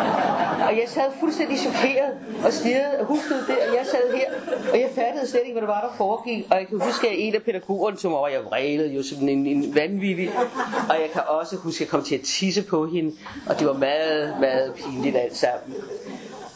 og 0.68 0.78
jeg 0.80 0.84
sad 0.88 1.12
fuldstændig 1.20 1.58
chokeret 1.60 2.14
og 2.46 2.54
stirrede 2.54 3.00
og 3.00 3.06
huskede 3.06 3.40
det, 3.40 3.58
og 3.68 3.76
jeg 3.76 3.86
sad 3.86 4.16
her, 4.16 4.32
og 4.72 4.80
jeg 4.80 4.90
fattede 4.96 5.28
slet 5.28 5.42
ikke, 5.42 5.54
hvad 5.54 5.62
der 5.62 5.74
var, 5.74 5.82
der 5.82 5.98
foregik. 5.98 6.48
Og 6.52 6.58
jeg 6.58 6.68
kan 6.68 6.82
huske, 6.82 7.10
at 7.10 7.16
en 7.18 7.36
af 7.36 7.42
pædagogerne 7.44 7.98
tog 7.98 8.12
mig 8.12 8.20
over, 8.20 8.28
jeg 8.28 8.46
vrælede 8.46 8.94
jo 8.94 9.04
som 9.04 9.30
en, 9.30 9.48
en 9.48 9.76
vanvittig. 9.76 10.30
Og 10.90 10.96
jeg 11.02 11.10
kan 11.14 11.22
også 11.28 11.56
huske, 11.56 11.78
at 11.78 11.82
jeg 11.82 11.88
kom 11.88 12.04
til 12.04 12.16
at 12.16 12.22
tisse 12.22 12.64
på 12.64 12.88
hende, 12.88 13.16
og 13.50 13.60
det 13.60 13.68
var 13.68 13.74
meget, 13.74 14.36
meget 14.40 14.74
pinligt 14.74 15.16
alt 15.16 15.38
sammen. 15.38 15.76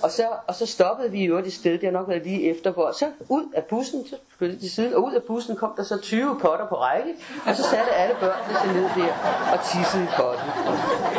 Og 0.04 0.12
så, 0.12 0.27
og 0.48 0.56
så 0.56 0.66
stoppede 0.66 1.12
vi 1.12 1.20
i 1.20 1.25
øvrigt 1.25 1.48
et 1.48 1.54
sted, 1.54 1.72
det 1.72 1.84
har 1.84 1.92
nok 1.92 2.10
været 2.10 2.24
lige 2.24 2.50
efter, 2.50 2.72
hvor 2.72 2.92
så 2.92 3.06
ud 3.30 3.44
af 3.56 3.63
bussen, 3.63 4.08
så 4.08 4.16
flyttede 4.38 4.62
til 4.62 4.72
siden, 4.72 4.94
og 4.94 5.04
ud 5.04 5.13
af 5.13 5.24
bussen 5.24 5.56
kom 5.56 5.74
der 5.77 5.84
så 5.84 5.98
20 6.01 6.39
potter 6.42 6.68
på 6.68 6.75
række, 6.75 7.13
og 7.48 7.56
så 7.56 7.63
satte 7.63 7.92
alle 7.92 8.16
børnene 8.20 8.60
sig 8.63 8.74
ned 8.74 8.84
der 8.84 9.13
og 9.54 9.60
tissede 9.66 10.04
i 10.04 10.08
potten. 10.18 10.50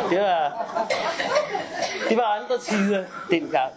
Det 0.09 0.19
var, 0.19 0.65
det 2.09 2.17
var 2.17 2.39
andre 2.41 2.57
tider 2.61 3.03
dengang. 3.31 3.71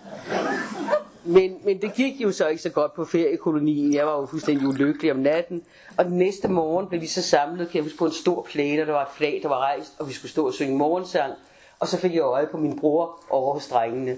Men, 1.24 1.58
men 1.64 1.82
det 1.82 1.94
gik 1.94 2.20
jo 2.20 2.32
så 2.32 2.46
ikke 2.46 2.62
så 2.62 2.70
godt 2.70 2.94
på 2.94 3.04
feriekolonien. 3.04 3.94
Jeg 3.94 4.06
var 4.06 4.20
jo 4.20 4.26
fuldstændig 4.26 4.68
ulykkelig 4.68 5.12
om 5.12 5.18
natten. 5.18 5.62
Og 5.96 6.04
den 6.04 6.18
næste 6.18 6.48
morgen 6.48 6.86
blev 6.86 7.00
vi 7.00 7.06
så 7.06 7.22
samlet, 7.22 7.68
kan 7.68 7.76
jeg 7.76 7.82
huske, 7.82 7.98
på 7.98 8.06
en 8.06 8.12
stor 8.12 8.42
plæne, 8.42 8.86
der 8.86 8.92
var 8.92 9.02
et 9.02 9.12
flag, 9.16 9.40
der 9.42 9.48
var 9.48 9.58
rejst, 9.58 9.94
og 9.98 10.08
vi 10.08 10.12
skulle 10.12 10.30
stå 10.30 10.46
og 10.46 10.52
synge 10.52 10.76
morgensang. 10.78 11.32
Og 11.80 11.88
så 11.88 11.98
fik 11.98 12.14
jeg 12.14 12.22
øje 12.22 12.46
på 12.46 12.56
min 12.56 12.78
bror 12.80 13.20
over 13.30 13.54
hos 13.54 13.68
drengene. 13.68 14.16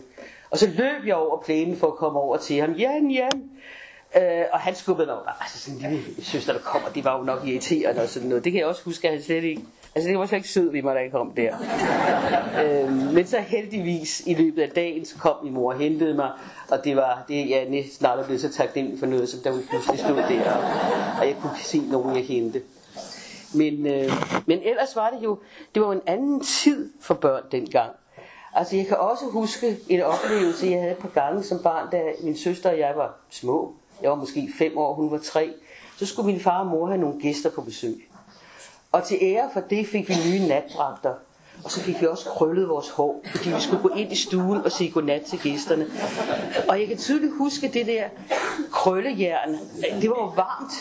Og 0.54 0.60
så 0.60 0.66
løb 0.66 1.06
jeg 1.06 1.14
over 1.14 1.42
plænen 1.42 1.76
for 1.76 1.86
at 1.86 1.94
komme 1.94 2.18
over 2.18 2.36
til 2.36 2.60
ham. 2.60 2.72
Jan, 2.72 3.10
Jan! 3.10 3.50
Øh, 4.16 4.44
og 4.52 4.60
han 4.60 4.74
skubbede 4.74 5.06
mig 5.06 5.16
bare, 5.24 5.34
altså 5.40 5.58
sådan 5.58 5.92
en 5.92 5.96
lille 5.96 6.24
søster, 6.24 6.52
der 6.52 6.60
kommer, 6.60 6.88
det 6.88 7.04
var 7.04 7.18
jo 7.18 7.24
nok 7.24 7.46
irriterende 7.46 8.02
og 8.02 8.08
sådan 8.08 8.28
noget. 8.28 8.44
Det 8.44 8.52
kan 8.52 8.58
jeg 8.58 8.68
også 8.68 8.84
huske, 8.84 9.08
at 9.08 9.14
han 9.14 9.22
slet 9.22 9.44
ikke, 9.44 9.62
altså 9.94 10.10
det 10.10 10.18
var 10.18 10.26
slet 10.26 10.38
ikke 10.38 10.48
sød 10.48 10.70
ved 10.70 10.82
mig, 10.82 10.94
da 10.94 11.00
jeg 11.00 11.10
kom 11.10 11.32
der. 11.36 11.54
øh, 12.64 12.92
men 13.14 13.26
så 13.26 13.38
heldigvis 13.38 14.22
i 14.26 14.34
løbet 14.34 14.62
af 14.62 14.68
dagen, 14.68 15.04
så 15.04 15.18
kom 15.18 15.36
min 15.44 15.52
mor 15.54 15.72
og 15.72 15.78
hentede 15.78 16.14
mig, 16.14 16.30
og 16.70 16.84
det 16.84 16.96
var, 16.96 17.24
det 17.28 17.50
jeg 17.50 17.66
næsten 17.68 18.06
aldrig 18.06 18.26
blevet 18.26 18.40
så 18.40 18.52
taknemmelig 18.52 18.98
for 18.98 19.06
noget, 19.06 19.28
som 19.28 19.40
da 19.40 19.50
hun 19.50 19.62
pludselig 19.70 19.98
stod 19.98 20.16
der, 20.16 20.52
og, 20.52 20.62
og 21.20 21.26
jeg 21.26 21.36
kunne 21.42 21.58
se 21.58 21.78
nogen, 21.90 22.16
jeg 22.16 22.24
kendte. 22.24 22.62
Men, 23.54 23.86
øh, 23.86 24.10
men 24.46 24.60
ellers 24.62 24.96
var 24.96 25.10
det 25.10 25.24
jo, 25.24 25.38
det 25.74 25.82
var 25.82 25.88
jo 25.88 25.92
en 25.92 26.02
anden 26.06 26.40
tid 26.40 26.92
for 27.00 27.14
børn 27.14 27.42
dengang. 27.52 27.90
Altså 28.54 28.76
jeg 28.76 28.86
kan 28.86 28.96
også 28.96 29.24
huske 29.24 29.78
en 29.88 30.00
oplevelse, 30.00 30.66
jeg 30.66 30.80
havde 30.80 30.92
et 30.92 30.98
par 30.98 31.08
gange 31.08 31.42
som 31.42 31.62
barn, 31.62 31.90
da 31.90 32.02
min 32.20 32.36
søster 32.36 32.70
og 32.70 32.78
jeg 32.78 32.92
var 32.96 33.16
små. 33.30 33.74
Jeg 34.02 34.10
var 34.10 34.16
måske 34.16 34.50
fem 34.58 34.78
år, 34.78 34.94
hun 34.94 35.10
var 35.10 35.18
tre. 35.18 35.54
Så 35.96 36.06
skulle 36.06 36.26
min 36.26 36.40
far 36.40 36.60
og 36.60 36.66
mor 36.66 36.86
have 36.86 37.00
nogle 37.00 37.20
gæster 37.20 37.50
på 37.50 37.60
besøg. 37.60 38.08
Og 38.92 39.04
til 39.04 39.18
ære 39.22 39.50
for 39.52 39.60
det 39.60 39.86
fik 39.86 40.08
vi 40.08 40.14
nye 40.30 40.48
natdragter. 40.48 41.14
Og 41.64 41.70
så 41.70 41.80
fik 41.80 42.00
vi 42.00 42.06
også 42.06 42.24
krøllet 42.28 42.68
vores 42.68 42.90
hår, 42.90 43.24
fordi 43.30 43.48
vi 43.48 43.60
skulle 43.60 43.82
gå 43.82 43.88
ind 43.88 44.12
i 44.12 44.16
stuen 44.16 44.64
og 44.64 44.72
sige 44.72 44.90
godnat 44.90 45.22
til 45.22 45.38
gæsterne. 45.38 45.86
Og 46.68 46.80
jeg 46.80 46.88
kan 46.88 46.96
tydeligt 46.96 47.32
huske 47.38 47.68
det 47.68 47.86
der 47.86 48.04
krøllejern. 48.72 49.58
Det 50.00 50.10
var 50.10 50.16
jo 50.16 50.32
varmt. 50.36 50.72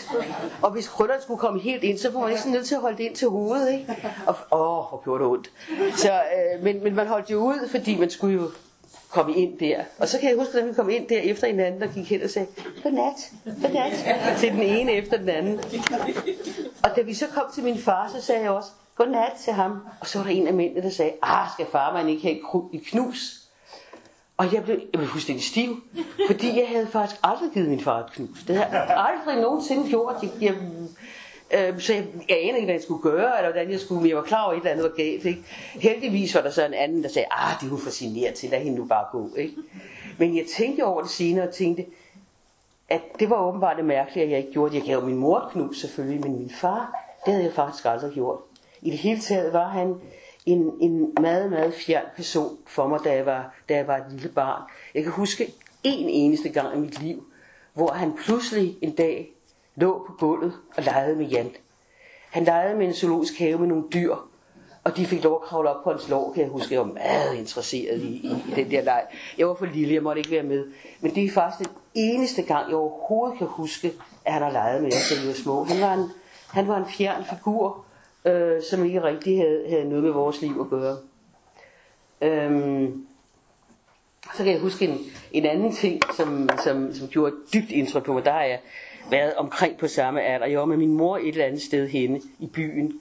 Og 0.61 0.71
hvis 0.71 0.87
krøllerne 0.87 1.21
skulle 1.21 1.39
komme 1.39 1.59
helt 1.59 1.83
ind, 1.83 1.97
så 1.97 2.09
var 2.09 2.19
man 2.19 2.29
næsten 2.29 2.51
nødt 2.51 2.65
til 2.65 2.75
at 2.75 2.81
holde 2.81 2.97
det 2.97 3.03
ind 3.03 3.15
til 3.15 3.27
hovedet. 3.27 3.73
Ikke? 3.73 3.97
Og, 4.27 4.35
åh, 4.51 4.59
hvor 4.89 5.01
gjorde 5.03 5.23
det 5.23 5.31
ondt. 5.31 5.51
Så, 5.97 6.11
øh, 6.13 6.63
men, 6.63 6.83
men 6.83 6.95
man 6.95 7.07
holdt 7.07 7.31
jo 7.31 7.37
ud, 7.37 7.69
fordi 7.71 7.99
man 7.99 8.09
skulle 8.09 8.35
jo 8.35 8.49
komme 9.09 9.35
ind 9.35 9.59
der. 9.59 9.83
Og 9.99 10.07
så 10.07 10.19
kan 10.19 10.29
jeg 10.29 10.37
huske, 10.37 10.59
at 10.59 10.67
vi 10.67 10.73
kom 10.73 10.89
ind 10.89 11.07
der 11.07 11.19
efter 11.19 11.47
hinanden, 11.47 11.81
der 11.81 11.87
gik 11.87 12.09
hen 12.09 12.23
og 12.23 12.29
sagde, 12.29 12.47
godnat, 12.83 13.31
godnat, 13.61 13.91
til 14.39 14.51
den 14.51 14.61
ene 14.61 14.91
efter 14.91 15.17
den 15.17 15.29
anden. 15.29 15.59
Og 16.83 16.89
da 16.95 17.01
vi 17.01 17.13
så 17.13 17.25
kom 17.27 17.43
til 17.53 17.63
min 17.63 17.77
far, 17.77 18.11
så 18.15 18.25
sagde 18.25 18.41
jeg 18.41 18.51
også, 18.51 18.69
godnat 18.95 19.31
til 19.43 19.53
ham. 19.53 19.79
Og 20.01 20.07
så 20.07 20.17
var 20.17 20.25
der 20.25 20.31
en 20.31 20.47
af 20.47 20.53
mændene, 20.53 20.81
der 20.81 20.89
sagde, 20.89 21.11
ah, 21.21 21.47
skal 21.53 21.65
far 21.71 21.93
man 21.93 22.09
ikke 22.09 22.21
have 22.21 22.37
et 22.73 22.85
knus? 22.85 23.39
Og 24.37 24.53
jeg 24.53 24.63
blev, 24.63 24.75
jeg 24.75 24.99
blev 24.99 25.07
fuldstændig 25.07 25.45
stiv, 25.45 25.83
fordi 26.27 26.59
jeg 26.59 26.67
havde 26.67 26.87
faktisk 26.87 27.21
aldrig 27.23 27.49
givet 27.53 27.69
min 27.69 27.79
far 27.79 27.99
et 27.99 28.11
knus. 28.11 28.43
Det 28.47 28.55
havde 28.55 28.77
jeg 28.77 28.97
aldrig 28.97 29.41
nogensinde 29.41 29.89
gjort. 29.89 30.15
Jeg, 30.21 30.31
jeg, 30.41 30.55
øh, 31.53 31.79
så 31.79 31.93
jeg, 31.93 32.05
jeg 32.29 32.37
anede 32.41 32.55
ikke, 32.55 32.65
hvad 32.65 32.75
jeg 32.75 32.83
skulle 32.83 33.01
gøre, 33.01 33.37
eller 33.37 33.51
hvordan 33.51 33.71
jeg 33.71 33.79
skulle, 33.79 34.01
men 34.01 34.09
jeg 34.09 34.17
var 34.17 34.23
klar 34.23 34.43
over, 34.43 34.51
at 34.51 34.57
et 34.57 34.61
eller 34.61 34.71
andet 34.71 34.83
var 34.83 34.95
galt. 34.95 35.25
Ikke? 35.25 35.43
Heldigvis 35.73 36.35
var 36.35 36.41
der 36.41 36.49
så 36.49 36.65
en 36.65 36.73
anden, 36.73 37.03
der 37.03 37.09
sagde, 37.09 37.27
ah, 37.31 37.59
det 37.59 37.65
er 37.65 37.69
hun 37.69 37.79
fascineret 37.79 38.33
til, 38.33 38.49
lad 38.49 38.59
hende 38.59 38.77
nu 38.77 38.85
bare 38.85 39.05
gå. 39.11 39.29
Ikke? 39.37 39.55
Men 40.17 40.37
jeg 40.37 40.45
tænkte 40.57 40.85
over 40.85 41.01
det 41.01 41.11
senere 41.11 41.47
og 41.47 41.53
tænkte, 41.53 41.85
at 42.89 43.01
det 43.19 43.29
var 43.29 43.47
åbenbart 43.47 43.77
det 43.77 43.85
mærkelige, 43.85 44.23
at 44.25 44.31
jeg 44.31 44.39
ikke 44.39 44.51
gjorde 44.51 44.73
det. 44.73 44.79
Jeg 44.79 44.87
gav 44.87 45.05
min 45.05 45.15
mor 45.15 45.37
et 45.39 45.51
knus 45.51 45.79
selvfølgelig, 45.79 46.21
men 46.21 46.39
min 46.39 46.49
far, 46.49 46.95
det 47.25 47.33
havde 47.33 47.45
jeg 47.45 47.53
faktisk 47.53 47.85
aldrig 47.85 48.11
gjort. 48.11 48.39
I 48.83 48.89
det 48.89 48.97
hele 48.99 49.21
taget 49.21 49.53
var 49.53 49.67
han 49.67 49.95
en, 50.45 50.71
en 50.81 51.13
meget, 51.21 51.49
meget 51.49 51.73
fjern 51.73 52.05
person 52.15 52.57
for 52.67 52.87
mig, 52.87 52.99
da 53.03 53.15
jeg, 53.15 53.25
var, 53.25 53.55
da 53.69 53.75
jeg 53.75 53.87
var 53.87 53.97
et 53.97 54.05
lille 54.11 54.29
barn. 54.29 54.61
Jeg 54.95 55.03
kan 55.03 55.11
huske 55.11 55.53
en 55.83 56.09
eneste 56.09 56.49
gang 56.49 56.77
i 56.77 56.79
mit 56.79 57.01
liv, 57.01 57.23
hvor 57.73 57.91
han 57.91 58.13
pludselig 58.25 58.77
en 58.81 58.91
dag 58.91 59.29
lå 59.75 60.03
på 60.07 60.13
gulvet 60.19 60.53
og 60.77 60.83
legede 60.83 61.15
med 61.15 61.25
Jan. 61.25 61.51
Han 62.29 62.43
legede 62.43 62.77
med 62.77 62.87
en 62.87 62.93
zoologisk 62.93 63.39
have 63.39 63.57
med 63.57 63.67
nogle 63.67 63.83
dyr, 63.93 64.15
og 64.83 64.97
de 64.97 65.05
fik 65.05 65.23
lov 65.23 65.39
at 65.43 65.47
kravle 65.47 65.69
op 65.69 65.83
på 65.83 65.91
hans 65.91 66.09
lår, 66.09 66.31
kan 66.33 66.43
jeg 66.43 66.49
huske. 66.49 66.73
Jeg 66.73 66.79
var 66.81 66.93
meget 66.93 67.35
interesseret 67.35 68.01
i, 68.01 68.07
i, 68.07 68.31
i 68.51 68.53
den 68.55 68.71
der 68.71 68.81
leg. 68.81 69.03
Jeg 69.37 69.47
var 69.47 69.53
for 69.53 69.65
lille, 69.65 69.93
jeg 69.93 70.03
måtte 70.03 70.19
ikke 70.19 70.31
være 70.31 70.43
med. 70.43 70.65
Men 71.01 71.15
det 71.15 71.25
er 71.25 71.31
faktisk 71.31 71.69
den 71.69 71.77
eneste 71.93 72.41
gang, 72.41 72.67
jeg 72.67 72.75
overhovedet 72.75 73.37
kan 73.37 73.47
huske, 73.47 73.93
at 74.25 74.33
han 74.33 74.41
har 74.41 74.51
leget 74.51 74.81
med 74.81 74.93
os, 74.93 75.09
da 75.09 75.21
vi 75.21 75.27
var 75.27 75.33
små. 75.33 75.63
Han 75.63 75.81
var 75.81 75.93
en, 75.93 76.09
han 76.47 76.67
var 76.67 76.77
en 76.77 76.85
fjern 76.85 77.23
figur, 77.29 77.85
øh, 78.25 78.61
som 78.69 78.85
ikke 78.85 79.03
rigtig 79.03 79.37
havde, 79.37 79.65
havde 79.69 79.89
noget 79.89 80.03
med 80.03 80.11
vores 80.11 80.41
liv 80.41 80.61
at 80.61 80.69
gøre. 80.69 80.97
Øhm, 82.21 83.05
så 84.33 84.43
kan 84.43 84.53
jeg 84.53 84.59
huske 84.59 84.85
en, 84.87 84.97
en 85.31 85.45
anden 85.45 85.73
ting, 85.73 86.01
som, 86.15 86.49
som, 86.63 86.93
som 86.93 87.07
gjorde 87.07 87.35
dybt 87.53 87.71
indtryk 87.71 88.03
på 88.03 88.13
mig. 88.13 88.25
Der 88.25 88.31
har 88.31 88.43
jeg 88.43 88.59
været 89.09 89.33
omkring 89.33 89.77
på 89.77 89.87
samme 89.87 90.21
alder. 90.21 90.45
Jeg 90.45 90.59
var 90.59 90.65
med 90.65 90.77
min 90.77 90.93
mor 90.93 91.17
et 91.17 91.27
eller 91.27 91.45
andet 91.45 91.61
sted 91.61 91.87
henne 91.87 92.21
i 92.39 92.47
byen. 92.47 92.99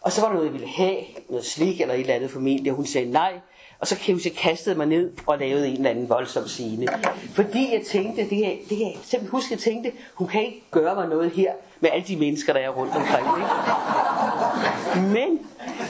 Og 0.00 0.12
så 0.12 0.20
var 0.20 0.28
der 0.28 0.34
noget, 0.34 0.46
jeg 0.46 0.52
ville 0.52 0.68
have, 0.68 0.96
noget 1.28 1.44
slik 1.44 1.80
eller 1.80 1.94
et 1.94 2.00
eller 2.00 2.14
andet 2.14 2.30
formentlig, 2.30 2.72
og 2.72 2.76
hun 2.76 2.86
sagde 2.86 3.10
nej. 3.10 3.40
Og 3.80 3.86
så 3.86 3.96
kan 3.96 4.04
jeg 4.08 4.14
huske, 4.14 4.30
kastede 4.30 4.74
mig 4.74 4.86
ned 4.86 5.12
og 5.26 5.38
lavede 5.38 5.68
en 5.68 5.76
eller 5.76 5.90
anden 5.90 6.08
voldsom 6.08 6.48
scene. 6.48 6.86
Fordi 7.34 7.72
jeg 7.72 7.82
tænkte, 7.86 8.22
det 8.22 8.28
kan, 8.28 8.58
det 8.68 8.78
kan 8.78 8.86
jeg 8.86 8.96
simpelthen 9.02 9.28
huske, 9.30 9.52
jeg 9.52 9.58
tænkte, 9.58 9.92
hun 10.14 10.28
kan 10.28 10.44
ikke 10.46 10.62
gøre 10.70 10.94
mig 10.94 11.08
noget 11.08 11.30
her 11.30 11.52
med 11.80 11.90
alle 11.92 12.06
de 12.06 12.16
mennesker, 12.16 12.52
der 12.52 12.60
er 12.60 12.68
rundt 12.68 12.92
omkring. 12.96 13.26
Ikke? 13.36 15.08
Men 15.08 15.38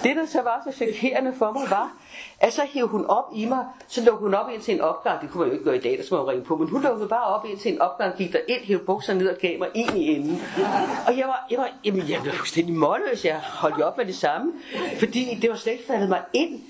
det, 0.02 0.16
der 0.16 0.26
så 0.26 0.42
var 0.42 0.70
så 0.70 0.76
chokerende 0.76 1.32
for 1.38 1.52
mig, 1.52 1.70
var, 1.70 1.92
at 2.40 2.52
så 2.52 2.62
hævde 2.72 2.88
hun 2.88 3.06
op 3.06 3.24
i 3.34 3.44
mig, 3.44 3.64
så 3.88 4.00
lukkede 4.00 4.22
hun 4.22 4.34
op 4.34 4.50
ind 4.54 4.62
til 4.62 4.74
en 4.74 4.80
opgang, 4.80 5.20
det 5.20 5.30
kunne 5.30 5.40
man 5.40 5.48
jo 5.48 5.52
ikke 5.52 5.64
gøre 5.64 5.76
i 5.76 5.80
dag, 5.80 5.98
der 5.98 6.04
skulle 6.04 6.22
man 6.22 6.28
ringe 6.32 6.44
på, 6.44 6.56
men 6.56 6.68
hun 6.68 6.82
lukkede 6.82 7.08
bare 7.08 7.24
op 7.24 7.44
ind 7.44 7.58
til 7.58 7.72
en 7.72 7.80
opgang, 7.80 8.16
gik 8.16 8.32
der 8.32 8.38
ind, 8.48 8.60
hævde 8.64 8.84
bukserne 8.84 9.18
ned 9.18 9.28
og 9.28 9.36
gav 9.36 9.58
mig 9.58 9.68
en 9.74 9.96
i 9.96 10.16
enden. 10.16 10.42
Og 11.06 11.18
jeg 11.18 11.26
var, 11.26 11.46
jeg 11.50 11.58
var, 11.58 11.68
jamen, 11.84 12.08
jeg 12.08 12.20
blev 12.22 12.34
fuldstændig 12.34 12.74
målløs, 12.74 13.24
jeg 13.24 13.40
holdt 13.40 13.82
op 13.82 13.96
med 13.96 14.06
det 14.06 14.16
samme, 14.16 14.52
fordi 14.98 15.38
det 15.42 15.50
var 15.50 15.56
slet 15.56 15.72
ikke 15.72 15.86
faldet 15.86 16.08
mig 16.08 16.22
ind, 16.32 16.60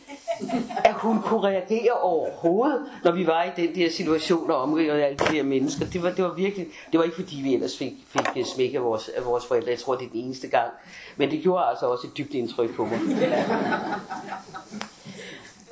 at 0.84 0.92
hun 0.92 1.22
kunne 1.22 1.40
reagere 1.40 1.92
overhovedet, 1.92 2.86
når 3.04 3.12
vi 3.12 3.26
var 3.26 3.42
i 3.44 3.50
den 3.56 3.74
der 3.74 3.90
situation 3.90 4.50
og 4.50 4.56
omgivet 4.56 4.90
af 4.90 5.06
alle 5.06 5.18
de 5.18 5.32
her 5.32 5.42
mennesker. 5.42 5.86
Det 5.86 6.02
var, 6.02 6.10
det 6.10 6.24
var 6.24 6.32
virkelig, 6.32 6.66
det 6.92 6.98
var 6.98 7.04
ikke 7.04 7.16
fordi 7.16 7.40
vi 7.42 7.54
ellers 7.54 7.78
fik, 7.78 7.92
fik 8.08 8.26
øh, 8.36 8.44
smæk 8.44 8.74
af 8.74 8.82
vores, 8.82 9.08
af 9.08 9.24
vores 9.24 9.46
forældre. 9.46 9.70
Jeg 9.70 9.78
tror, 9.78 9.94
det 9.94 10.06
er 10.06 10.10
den 10.10 10.20
eneste 10.20 10.48
gang. 10.48 10.70
Men 11.16 11.30
det 11.30 11.42
gjorde 11.42 11.64
altså 11.64 11.86
også 11.86 12.06
et 12.06 12.18
dybt 12.18 12.34
indtryk 12.34 12.74
på 12.74 12.84
mig 12.84 12.98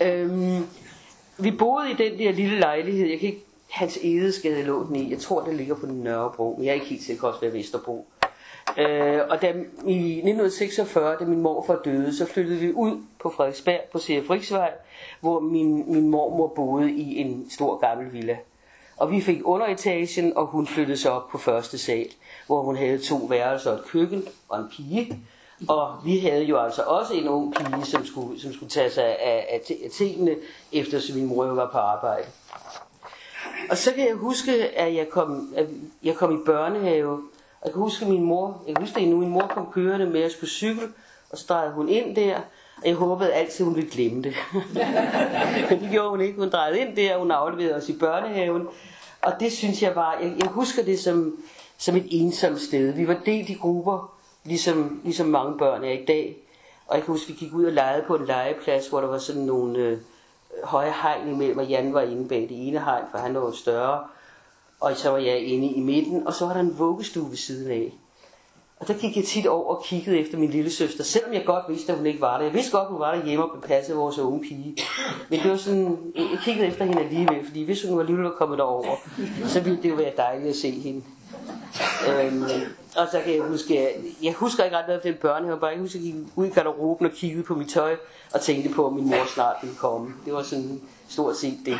øhm, 0.00 0.66
vi 1.38 1.50
boede 1.50 1.90
i 1.90 1.94
den 1.94 2.18
der 2.18 2.32
lille 2.32 2.58
lejlighed. 2.58 3.08
Jeg 3.08 3.18
kan 3.18 3.28
ikke, 3.28 3.44
hans 3.70 3.98
edeskade 4.02 4.62
lå 4.62 4.86
den 4.86 4.96
i. 4.96 5.10
Jeg 5.10 5.18
tror, 5.18 5.44
det 5.44 5.54
ligger 5.54 5.74
på 5.74 5.86
Nørrebro, 5.86 6.54
men 6.56 6.64
jeg 6.64 6.70
er 6.70 6.74
ikke 6.74 6.86
helt 6.86 7.02
sikker, 7.02 7.28
også 7.28 7.40
ved 7.40 7.50
Vesterbro. 7.50 8.06
Øh, 8.78 9.20
og 9.30 9.42
da, 9.42 9.48
i 9.86 10.12
1946, 10.12 11.16
da 11.20 11.24
min 11.24 11.42
morfar 11.42 11.80
døde, 11.84 12.16
så 12.16 12.26
flyttede 12.26 12.58
vi 12.58 12.72
ud 12.72 13.02
på 13.20 13.30
Frederiksberg 13.30 13.80
på 13.92 13.98
C.F. 13.98 14.52
Hvor 15.20 15.40
min, 15.40 15.92
min 15.92 16.08
mormor 16.08 16.48
boede 16.56 16.92
i 16.92 17.16
en 17.16 17.46
stor 17.50 17.78
gammel 17.78 18.12
villa. 18.12 18.36
Og 18.96 19.10
vi 19.10 19.20
fik 19.20 19.40
underetagen, 19.44 20.36
og 20.36 20.46
hun 20.46 20.66
flyttede 20.66 20.96
sig 20.96 21.10
op 21.10 21.28
på 21.28 21.38
første 21.38 21.78
sal, 21.78 22.06
hvor 22.46 22.62
hun 22.62 22.76
havde 22.76 22.98
to 22.98 23.16
værelser 23.16 23.70
og 23.70 23.76
et 23.76 23.84
køkken 23.84 24.24
og 24.48 24.58
en 24.58 24.66
pige. 24.72 25.18
Og 25.68 25.96
vi 26.04 26.18
havde 26.18 26.44
jo 26.44 26.58
altså 26.58 26.82
også 26.82 27.14
en 27.14 27.28
ung 27.28 27.54
pige, 27.54 27.84
som 27.84 28.06
skulle, 28.06 28.40
som 28.40 28.52
skulle 28.52 28.70
tage 28.70 28.90
sig 28.90 29.04
af, 29.04 29.46
af, 29.48 29.60
af 29.84 29.90
tingene, 29.90 30.36
efter 30.72 31.14
min 31.14 31.26
mor 31.26 31.46
var 31.46 31.68
på 31.72 31.78
arbejde. 31.78 32.26
Og 33.70 33.76
så 33.76 33.92
kan 33.92 34.08
jeg 34.08 34.14
huske, 34.14 34.52
at 34.78 34.94
jeg 34.94 35.08
kom, 35.08 35.54
at 35.56 35.66
jeg 36.02 36.14
kom 36.14 36.34
i 36.34 36.44
børnehave, 36.46 37.20
jeg 37.64 37.72
kan 37.72 37.82
huske 37.82 38.06
min 38.06 38.22
mor, 38.22 38.62
jeg 38.66 38.76
kan 38.76 38.84
huske 38.84 39.00
det 39.00 39.08
nu, 39.08 39.16
min 39.16 39.28
mor 39.28 39.46
kom 39.46 39.68
kørende 39.72 40.06
med 40.06 40.24
os 40.24 40.34
på 40.34 40.46
cykel, 40.46 40.84
og 41.30 41.38
så 41.38 41.44
drejede 41.48 41.72
hun 41.72 41.88
ind 41.88 42.16
der, 42.16 42.36
og 42.76 42.86
jeg 42.86 42.94
håbede 42.94 43.32
altid, 43.32 43.64
hun 43.64 43.76
ville 43.76 43.90
glemme 43.90 44.22
det. 44.22 44.34
Men 45.70 45.80
det 45.80 45.88
gjorde 45.90 46.10
hun 46.10 46.20
ikke. 46.20 46.38
Hun 46.38 46.50
drejede 46.50 46.80
ind 46.80 46.96
der, 46.96 47.14
og 47.14 47.20
hun 47.20 47.30
afleverede 47.30 47.74
os 47.74 47.88
i 47.88 47.98
børnehaven. 47.98 48.68
Og 49.22 49.32
det 49.40 49.52
synes 49.52 49.82
jeg 49.82 49.96
var, 49.96 50.18
jeg, 50.22 50.34
jeg 50.38 50.48
husker 50.48 50.82
det 50.82 50.98
som, 50.98 51.36
som 51.78 51.96
et 51.96 52.06
ensomt 52.10 52.60
sted. 52.60 52.92
Vi 52.92 53.08
var 53.08 53.16
delt 53.26 53.48
i 53.48 53.54
grupper, 53.54 54.17
ligesom, 54.48 55.00
ligesom 55.04 55.26
mange 55.26 55.58
børn 55.58 55.84
er 55.84 55.92
i 55.92 56.04
dag. 56.04 56.36
Og 56.86 56.96
jeg 56.96 57.04
kan 57.04 57.12
huske, 57.12 57.32
vi 57.32 57.38
gik 57.38 57.54
ud 57.54 57.64
og 57.64 57.72
legede 57.72 58.04
på 58.06 58.14
en 58.14 58.26
legeplads, 58.26 58.88
hvor 58.88 59.00
der 59.00 59.08
var 59.08 59.18
sådan 59.18 59.42
nogle 59.42 59.78
øh, 59.78 59.98
høje 60.64 60.92
hegn 61.02 61.28
imellem, 61.28 61.58
og 61.58 61.66
Jan 61.66 61.94
var 61.94 62.00
inde 62.00 62.28
bag 62.28 62.40
det 62.40 62.68
ene 62.68 62.84
hegn, 62.84 63.04
for 63.10 63.18
han 63.18 63.34
var 63.34 63.50
større 63.50 64.04
og 64.80 64.96
så 64.96 65.10
var 65.10 65.18
jeg 65.18 65.38
inde 65.38 65.68
i 65.68 65.80
midten, 65.80 66.26
og 66.26 66.34
så 66.34 66.46
var 66.46 66.52
der 66.52 66.60
en 66.60 66.78
vuggestue 66.78 67.30
ved 67.30 67.36
siden 67.36 67.70
af. 67.70 67.92
Og 68.80 68.88
der 68.88 68.94
gik 68.94 69.16
jeg 69.16 69.24
tit 69.24 69.46
over 69.46 69.74
og 69.76 69.82
kiggede 69.84 70.18
efter 70.18 70.38
min 70.38 70.50
lille 70.50 70.70
søster, 70.70 71.04
selvom 71.04 71.32
jeg 71.32 71.44
godt 71.44 71.64
vidste, 71.68 71.92
at 71.92 71.98
hun 71.98 72.06
ikke 72.06 72.20
var 72.20 72.36
der. 72.36 72.44
Jeg 72.44 72.54
vidste 72.54 72.72
godt, 72.72 72.82
at 72.82 72.90
hun 72.90 73.00
var 73.00 73.14
der 73.14 73.24
hjemme 73.24 73.44
og 73.44 73.60
bepassede 73.60 73.98
vores 73.98 74.18
unge 74.18 74.40
pige. 74.40 74.76
Men 75.30 75.40
det 75.40 75.50
var 75.50 75.56
sådan, 75.56 75.98
jeg 76.14 76.38
kiggede 76.44 76.66
efter 76.66 76.84
hende 76.84 77.02
alligevel, 77.02 77.44
fordi 77.46 77.62
hvis 77.62 77.84
hun 77.84 77.94
var 77.94 78.00
alligevel 78.00 78.24
var 78.24 78.34
kommet 78.38 78.58
derover, 78.58 78.96
så 79.46 79.60
ville 79.60 79.82
det 79.82 79.90
jo 79.90 79.94
være 79.94 80.12
dejligt 80.16 80.48
at 80.48 80.56
se 80.56 80.70
hende. 80.70 81.02
Øhm, 82.08 82.42
og 82.96 83.08
så 83.12 83.20
kan 83.24 83.34
jeg 83.34 83.42
huske, 83.42 83.74
jeg, 83.74 83.94
jeg 84.22 84.32
husker 84.32 84.64
ikke 84.64 84.76
ret 84.76 84.86
noget 84.86 85.00
af 85.00 85.12
den 85.12 85.20
børnehave, 85.20 85.60
bare 85.60 85.70
jeg 85.70 85.80
husker, 85.80 85.98
at 85.98 86.04
jeg 86.04 86.12
gik 86.12 86.22
ud 86.36 86.46
i 86.46 86.50
garderoben 86.50 87.06
og 87.06 87.12
kiggede 87.12 87.42
på 87.42 87.54
mit 87.54 87.68
tøj, 87.68 87.96
og 88.34 88.40
tænkte 88.40 88.74
på, 88.74 88.86
at 88.86 88.92
min 88.92 89.10
mor 89.10 89.32
snart 89.34 89.56
ville 89.62 89.76
komme. 89.76 90.14
Det 90.24 90.32
var 90.32 90.42
sådan 90.42 90.80
stort 91.08 91.36
set 91.36 91.58
det. 91.66 91.78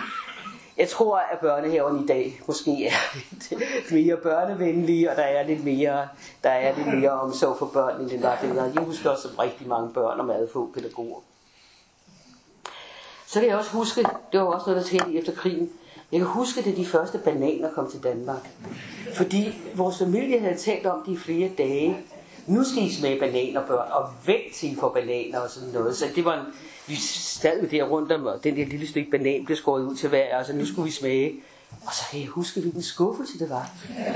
Jeg 0.79 0.89
tror, 0.89 1.17
at 1.17 1.39
børnehaven 1.39 2.05
i 2.05 2.07
dag 2.07 2.41
måske 2.47 2.87
er 2.87 2.93
lidt 3.51 3.93
mere 3.93 4.17
børnevenlige, 4.17 5.11
og 5.11 5.17
der 5.17 5.23
er 5.23 5.47
lidt 5.47 5.65
mere, 5.65 6.09
der 6.45 6.51
er 6.51 6.77
lidt 6.77 6.99
mere 6.99 7.11
omsorg 7.11 7.59
for 7.59 7.67
børn, 7.67 8.01
end 8.01 8.11
det 8.11 8.23
var 8.23 8.39
dengang. 8.43 8.75
Jeg 8.75 8.83
husker 8.83 9.11
også 9.11 9.29
rigtig 9.39 9.69
mange 9.69 9.93
børn 9.93 10.21
og 10.21 10.27
meget 10.27 10.51
få 10.53 10.71
pædagoger. 10.75 11.21
Så 13.27 13.41
kan 13.41 13.49
jeg 13.49 13.57
også 13.57 13.71
huske, 13.71 14.05
det 14.33 14.41
var 14.41 14.47
også 14.47 14.71
noget, 14.71 14.83
der 14.83 14.87
skete 14.87 15.19
efter 15.19 15.33
krigen, 15.33 15.71
jeg 16.13 16.21
kan 16.21 16.29
huske, 16.29 16.63
det 16.63 16.77
de 16.77 16.87
første 16.87 17.19
bananer 17.19 17.71
kom 17.71 17.91
til 17.91 18.03
Danmark. 18.03 18.49
Fordi 19.15 19.55
vores 19.75 19.99
familie 19.99 20.41
havde 20.41 20.57
talt 20.57 20.87
om 20.87 21.03
det 21.07 21.13
i 21.13 21.17
flere 21.17 21.51
dage. 21.59 21.97
Nu 22.47 22.65
skal 22.65 22.83
I 22.83 22.93
smage 22.93 23.21
bananer, 23.21 23.67
børn, 23.67 23.93
og 23.93 24.11
vent 24.27 24.55
til 24.55 24.73
I 24.73 24.77
får 24.81 24.89
bananer 24.89 25.39
og 25.39 25.51
sådan 25.51 25.69
noget. 25.69 25.97
Så 25.97 26.05
det 26.15 26.25
var 26.25 26.41
en, 26.41 26.47
vi 26.87 26.95
sad 26.97 27.63
jo 27.63 27.69
der 27.71 27.85
rundt 27.85 28.13
om, 28.13 28.27
og 28.27 28.45
den 28.45 28.57
der 28.57 28.67
lille 28.67 28.89
stykke 28.89 29.11
banan 29.11 29.45
blev 29.45 29.57
skåret 29.57 29.83
ud 29.83 29.97
til 29.97 30.09
hver, 30.09 30.39
og 30.39 30.47
så 30.47 30.53
nu 30.53 30.67
skulle 30.67 30.87
vi 30.87 30.91
smage. 30.91 31.35
Og 31.87 31.95
så 31.95 32.05
kan 32.11 32.21
jeg 32.21 32.29
huske, 32.29 32.61
hvilken 32.61 32.83
skuffelse 32.83 33.39
det 33.39 33.51
var. 33.51 33.71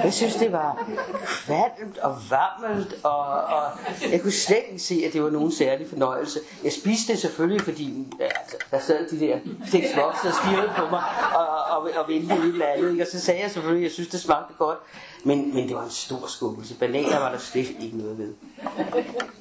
Jeg 0.04 0.12
synes, 0.12 0.34
det 0.34 0.52
var 0.52 0.88
kvalmt 1.26 1.98
og 1.98 2.16
varmt, 2.30 2.94
og, 3.04 3.26
og 3.26 3.70
jeg 4.12 4.22
kunne 4.22 4.32
slet 4.32 4.62
ikke 4.70 4.82
se, 4.82 5.02
at 5.06 5.12
det 5.12 5.22
var 5.22 5.30
nogen 5.30 5.52
særlig 5.52 5.88
fornøjelse. 5.88 6.40
Jeg 6.64 6.72
spiste 6.72 7.12
det 7.12 7.20
selvfølgelig, 7.20 7.60
fordi 7.60 8.06
ja, 8.20 8.24
altså, 8.24 8.56
der 8.70 8.80
sad 8.80 9.08
de 9.10 9.20
der 9.20 9.38
seks 9.70 9.96
voksne 9.96 10.30
og 10.30 10.36
stirrede 10.36 10.72
på 10.76 10.90
mig, 10.90 11.02
og, 11.34 11.46
og, 11.76 11.90
og 11.96 12.08
ventede 12.08 12.38
et 12.38 12.44
eller 12.48 12.66
andet. 12.66 12.90
Ikke? 12.90 13.02
Og 13.02 13.08
så 13.12 13.20
sagde 13.20 13.42
jeg 13.42 13.50
selvfølgelig, 13.50 13.84
at 13.84 13.90
jeg 13.90 13.92
synes, 13.92 14.08
det 14.08 14.20
smagte 14.20 14.54
godt. 14.58 14.78
Men, 15.24 15.54
men 15.54 15.68
det 15.68 15.76
var 15.76 15.84
en 15.84 15.90
stor 15.90 16.26
skuffelse. 16.26 16.74
Bananer 16.74 17.18
var 17.18 17.30
der 17.30 17.38
slet 17.38 17.76
ikke 17.80 17.96
noget 17.98 18.18
ved. 18.18 18.34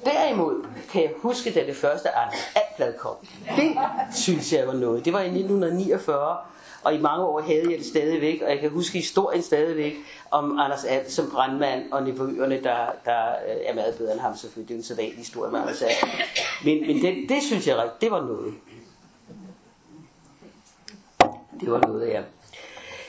Derimod 0.04 0.66
kan 0.92 1.02
jeg 1.02 1.10
huske, 1.22 1.52
da 1.54 1.66
det 1.66 1.76
første 1.76 2.10
Anders 2.10 2.40
Altblad 2.54 2.98
kom. 2.98 3.14
Det 3.56 3.78
synes 4.14 4.52
jeg 4.52 4.66
var 4.66 4.72
noget. 4.74 5.04
Det 5.04 5.12
var 5.12 5.20
i 5.20 5.26
1949, 5.26 6.36
og 6.84 6.94
i 6.94 6.98
mange 6.98 7.24
år 7.24 7.40
havde 7.40 7.70
jeg 7.70 7.78
det 7.78 7.86
stadigvæk, 7.86 8.42
og 8.42 8.50
jeg 8.50 8.60
kan 8.60 8.70
huske 8.70 8.98
historien 8.98 9.42
stadigvæk 9.42 9.94
om 10.30 10.58
Anders 10.58 10.84
Alt 10.84 11.12
som 11.12 11.30
brandmand 11.30 11.92
og 11.92 12.02
nevøerne, 12.02 12.62
der, 12.62 12.76
der 13.04 13.28
øh, 13.48 13.56
er 13.66 13.74
meget 13.74 13.94
bedre 13.98 14.12
end 14.12 14.20
ham 14.20 14.36
selvfølgelig. 14.36 14.68
Det 14.68 14.74
er 14.74 14.78
en 14.78 14.84
sædvanlig 14.84 15.16
historie 15.18 15.52
med 15.52 15.60
Anders 15.60 15.82
Alt. 15.82 16.04
Men, 16.64 16.86
men 16.86 17.02
det, 17.02 17.28
det 17.28 17.42
synes 17.42 17.66
jeg 17.66 17.90
det 18.00 18.10
var 18.10 18.20
noget. 18.20 18.54
Det 21.60 21.70
var 21.70 21.80
noget, 21.86 22.08
ja. 22.08 22.22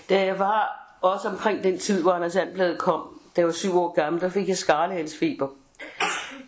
Da 0.10 0.26
jeg 0.26 0.40
var 0.40 0.84
også 1.02 1.28
omkring 1.28 1.64
den 1.64 1.80
tid, 1.80 2.02
hvor 2.02 2.12
Anders 2.12 2.36
Altbladet 2.36 2.80
kom, 2.80 3.20
da 3.36 3.42
jeg 3.42 3.46
var 3.46 3.54
syv 3.54 3.78
år 3.78 3.94
gammel, 3.94 4.22
der 4.22 4.30
fik 4.30 4.48
jeg 4.48 4.58
skarlehalsfeber. 4.58 5.48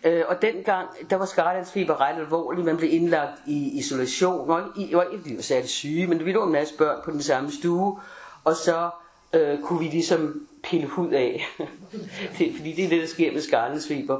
Øh, 0.06 0.24
og 0.28 0.42
dengang, 0.42 0.88
der 1.10 1.16
var 1.16 1.24
skarlandsfeber 1.24 2.00
ret 2.00 2.18
alvorlig. 2.18 2.64
Man 2.64 2.76
blev 2.76 2.92
indlagt 2.92 3.40
i 3.46 3.78
isolation. 3.78 4.50
Og 4.50 4.62
i, 4.76 4.94
var 4.94 5.06
ikke, 5.12 5.30
de 5.30 5.36
var 5.36 5.42
særlig 5.42 5.68
syge, 5.68 6.06
men 6.06 6.24
vi 6.24 6.32
lå 6.32 6.44
en 6.44 6.52
masse 6.52 6.74
børn 6.76 7.00
på 7.04 7.10
den 7.10 7.22
samme 7.22 7.52
stue. 7.52 8.00
Og 8.44 8.56
så 8.56 8.90
øh, 9.32 9.58
kunne 9.62 9.78
vi 9.78 9.84
ligesom 9.84 10.46
pille 10.62 10.86
hud 10.86 11.10
af. 11.10 11.46
det, 12.38 12.52
fordi 12.56 12.72
det 12.72 12.84
er 12.84 12.88
det, 12.88 13.00
der 13.00 13.06
sker 13.08 13.32
med 13.32 13.40
skarlandsfeber. 13.40 14.18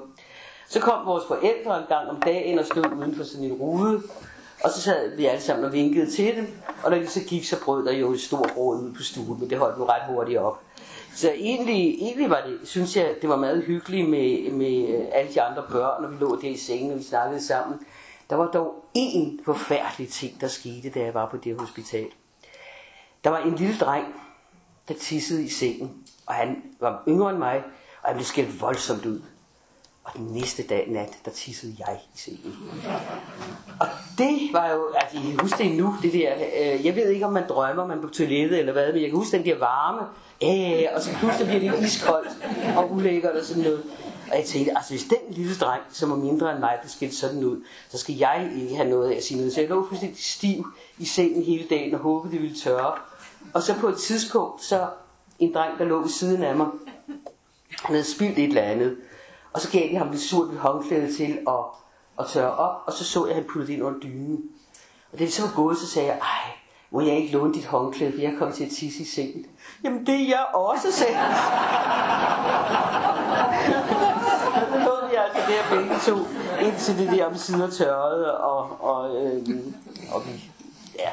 Så 0.69 0.81
kom 0.81 1.07
vores 1.07 1.25
forældre 1.28 1.78
en 1.78 1.87
gang 1.88 2.09
om 2.09 2.21
dagen 2.21 2.59
og 2.59 2.64
stod 2.64 2.93
uden 2.99 3.16
for 3.16 3.25
sådan 3.25 3.47
en 3.47 3.52
rude. 3.52 4.02
Og 4.64 4.71
så 4.71 4.81
sad 4.81 5.16
vi 5.16 5.26
alle 5.26 5.43
sammen 5.43 5.64
og 5.64 5.73
vinkede 5.73 6.11
til 6.11 6.37
dem. 6.37 6.47
Og 6.85 6.90
når 6.90 6.99
de 6.99 7.07
så 7.07 7.21
gik, 7.21 7.45
så 7.45 7.64
brød 7.64 7.87
der 7.87 7.93
jo 7.93 8.12
et 8.12 8.21
stort 8.21 8.52
råd 8.57 8.81
ud 8.81 8.95
på 8.95 9.02
stuen, 9.02 9.40
men 9.40 9.50
det 9.50 9.59
holdt 9.59 9.78
jo 9.78 9.88
ret 9.88 10.02
hurtigt 10.09 10.38
op. 10.38 10.65
Så 11.16 11.32
egentlig, 11.32 11.94
egentlig 11.94 12.30
var 12.30 12.42
det, 12.46 12.58
synes 12.64 12.96
jeg, 12.96 13.14
det 13.23 13.28
var 13.28 13.37
meget 13.37 13.62
hyggeligt 13.62 14.08
med, 14.08 14.50
med 14.50 14.88
øh, 14.88 15.04
alle 15.12 15.35
de 15.35 15.42
andre 15.42 15.62
børn, 15.70 16.02
når 16.02 16.08
vi 16.08 16.16
lå 16.20 16.40
der 16.40 16.49
i 16.49 16.56
sengen, 16.56 16.92
og 16.92 16.99
vi 16.99 17.02
snakkede 17.02 17.46
sammen. 17.46 17.78
Der 18.30 18.37
var 18.37 18.46
dog 18.46 18.85
én 18.99 19.44
forfærdelig 19.44 20.08
ting, 20.08 20.40
der 20.40 20.49
skete, 20.49 20.90
da 20.90 21.00
jeg 21.00 21.14
var 21.14 21.28
på 21.28 21.37
det 21.37 21.61
hospital. 21.61 22.06
Der 23.25 23.30
var 23.30 23.38
en 23.38 23.54
lille 23.54 23.76
dreng, 23.78 24.06
der 24.88 24.94
tissede 24.94 25.44
i 25.44 25.49
sengen, 25.49 26.04
og 26.26 26.35
han 26.35 26.62
var 26.80 27.02
yngre 27.08 27.30
end 27.30 27.38
mig, 27.38 27.62
og 28.02 28.08
han 28.08 28.14
blev 28.16 28.25
skældt 28.25 28.61
voldsomt 28.61 29.06
ud. 29.06 29.20
Og 30.04 30.12
den 30.16 30.26
næste 30.26 30.62
dag 30.66 30.88
nat, 30.88 31.18
der 31.25 31.30
tissede 31.30 31.76
jeg 31.78 32.00
i 32.14 32.18
sengen. 32.18 32.54
Og 33.80 33.87
det 34.18 34.38
var 34.52 34.70
jo, 34.70 34.92
altså 34.94 35.28
jeg 35.28 35.37
husker 35.40 35.64
det 35.64 35.76
nu, 35.76 35.94
det 36.02 36.12
der, 36.12 36.35
øh, 36.35 36.87
jeg 36.87 36.96
ved 36.96 37.08
ikke 37.08 37.26
om 37.26 37.32
man 37.32 37.49
drømmer, 37.49 37.87
man 37.87 38.00
på 38.00 38.08
toilettet 38.08 38.58
eller 38.58 38.73
hvad, 38.73 38.92
men 38.92 39.02
jeg 39.02 39.11
kan 39.11 39.18
huske 39.18 39.37
den 39.37 39.44
der 39.44 39.58
varme, 39.58 40.06
øh, 40.43 40.83
og 40.95 41.02
så 41.02 41.11
pludselig 41.19 41.47
bliver 41.47 41.73
det 41.73 41.87
iskoldt 41.87 42.31
og 42.76 42.93
ulækkert 42.93 43.33
og 43.37 43.45
sådan 43.45 43.62
noget. 43.62 43.83
Og 44.31 44.37
jeg 44.37 44.45
tænkte, 44.45 44.76
altså 44.76 44.90
hvis 44.90 45.05
den 45.05 45.35
lille 45.35 45.55
dreng, 45.55 45.82
som 45.91 46.10
er 46.10 46.17
mindre 46.17 46.50
end 46.50 46.60
mig, 46.60 46.76
bliver 46.80 46.91
skilt 46.91 47.15
sådan 47.15 47.45
ud, 47.45 47.65
så 47.89 47.99
skal 47.99 48.15
jeg 48.15 48.50
ikke 48.56 48.76
have 48.76 48.89
noget 48.89 49.10
af 49.10 49.17
at 49.17 49.25
sige 49.25 49.39
noget. 49.39 49.52
Så 49.54 49.60
jeg 49.60 49.69
lå 49.69 49.89
fuldstændig 49.89 50.25
stiv 50.25 50.67
i 50.99 51.04
sengen 51.04 51.43
hele 51.43 51.65
dagen 51.71 51.95
og 51.95 52.00
håbede, 52.00 52.32
det 52.32 52.43
ville 52.43 52.56
tørre. 52.56 52.95
Og 53.54 53.63
så 53.63 53.75
på 53.75 53.89
et 53.89 53.97
tidspunkt, 53.97 54.65
så 54.65 54.89
en 55.39 55.54
dreng, 55.54 55.78
der 55.78 55.84
lå 55.84 56.00
ved 56.00 56.08
siden 56.08 56.43
af 56.43 56.56
mig, 56.56 56.67
han 57.82 57.95
havde 57.95 58.04
spildt 58.15 58.39
et 58.39 58.45
eller 58.45 58.63
andet. 58.63 58.97
Og 59.52 59.60
så 59.60 59.71
gav 59.71 59.89
de 59.91 59.97
ham 59.97 60.10
lidt 60.10 60.23
surt 60.23 60.50
ved 60.50 60.58
håndklæde 60.58 61.17
til 61.17 61.39
at, 61.49 61.54
at 62.19 62.26
tørre 62.28 62.56
op, 62.56 62.82
og 62.87 62.93
så 62.93 63.04
så 63.04 63.26
jeg, 63.26 63.37
at 63.37 63.43
han 63.43 63.50
puttede 63.52 63.73
ind 63.73 63.82
under 63.82 64.00
dynen. 64.00 64.45
Og 65.13 65.19
det 65.19 65.32
så 65.32 65.43
var 65.43 65.52
gået, 65.56 65.78
så 65.78 65.87
sagde 65.87 66.08
jeg, 66.08 66.19
ej, 66.19 66.52
må 66.91 67.00
jeg 67.00 67.17
ikke 67.17 67.32
låne 67.32 67.54
dit 67.54 67.65
håndklæde, 67.65 68.13
for 68.13 68.21
jeg 68.21 68.34
kom 68.39 68.52
til 68.52 68.65
at 68.65 68.71
tisse 68.71 69.02
i 69.02 69.04
sengen. 69.04 69.47
Jamen 69.84 70.06
det 70.06 70.15
er 70.15 70.28
jeg 70.28 70.47
også, 70.54 70.93
sagde 70.93 71.15
han. 71.15 71.36
så 74.84 75.08
vi 75.10 75.15
altså 75.17 75.52
der 75.52 75.76
begge 75.76 75.95
to, 76.06 76.17
indtil 76.67 76.99
det 76.99 77.19
der 77.19 77.26
om 77.26 77.36
sider 77.36 77.71
tørrede, 77.71 78.39
og, 78.39 78.76
og, 78.80 79.25
øh, 79.25 79.43
og 80.12 80.23
vi, 80.26 80.50
ja. 80.99 81.10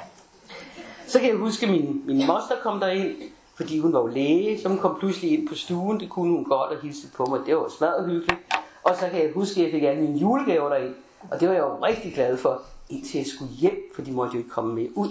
Så 1.07 1.19
kan 1.19 1.29
jeg 1.29 1.37
huske, 1.37 1.65
at 1.65 1.71
min, 1.71 2.01
min 2.05 2.27
moster 2.27 2.55
kom 2.63 2.79
derind, 2.79 3.15
fordi 3.55 3.79
hun 3.79 3.93
var 3.93 3.99
jo 3.99 4.07
læge, 4.07 4.61
så 4.61 4.69
hun 4.69 4.77
kom 4.77 4.95
pludselig 4.99 5.39
ind 5.39 5.49
på 5.49 5.55
stuen, 5.55 5.99
det 5.99 6.09
kunne 6.09 6.35
hun 6.35 6.43
godt 6.43 6.71
og 6.71 6.81
hilse 6.81 7.07
på 7.17 7.25
mig, 7.25 7.39
det 7.45 7.55
var 7.55 7.69
smadret 7.77 8.05
hyggeligt. 8.05 8.39
Og 8.83 8.95
så 8.95 9.07
kan 9.11 9.23
jeg 9.23 9.31
huske, 9.35 9.59
at 9.59 9.63
jeg 9.63 9.71
fik 9.71 9.83
alle 9.83 10.01
mine 10.01 10.19
julegaver 10.19 10.69
derind, 10.69 10.95
og 11.31 11.39
det 11.39 11.47
var 11.47 11.53
jeg 11.53 11.61
jo 11.61 11.85
rigtig 11.85 12.13
glad 12.13 12.37
for, 12.37 12.61
indtil 12.89 13.17
jeg 13.17 13.27
skulle 13.27 13.51
hjem, 13.51 13.91
for 13.95 14.01
de 14.01 14.11
måtte 14.11 14.33
jo 14.33 14.37
ikke 14.37 14.49
komme 14.49 14.75
med 14.75 14.87
ud. 14.95 15.09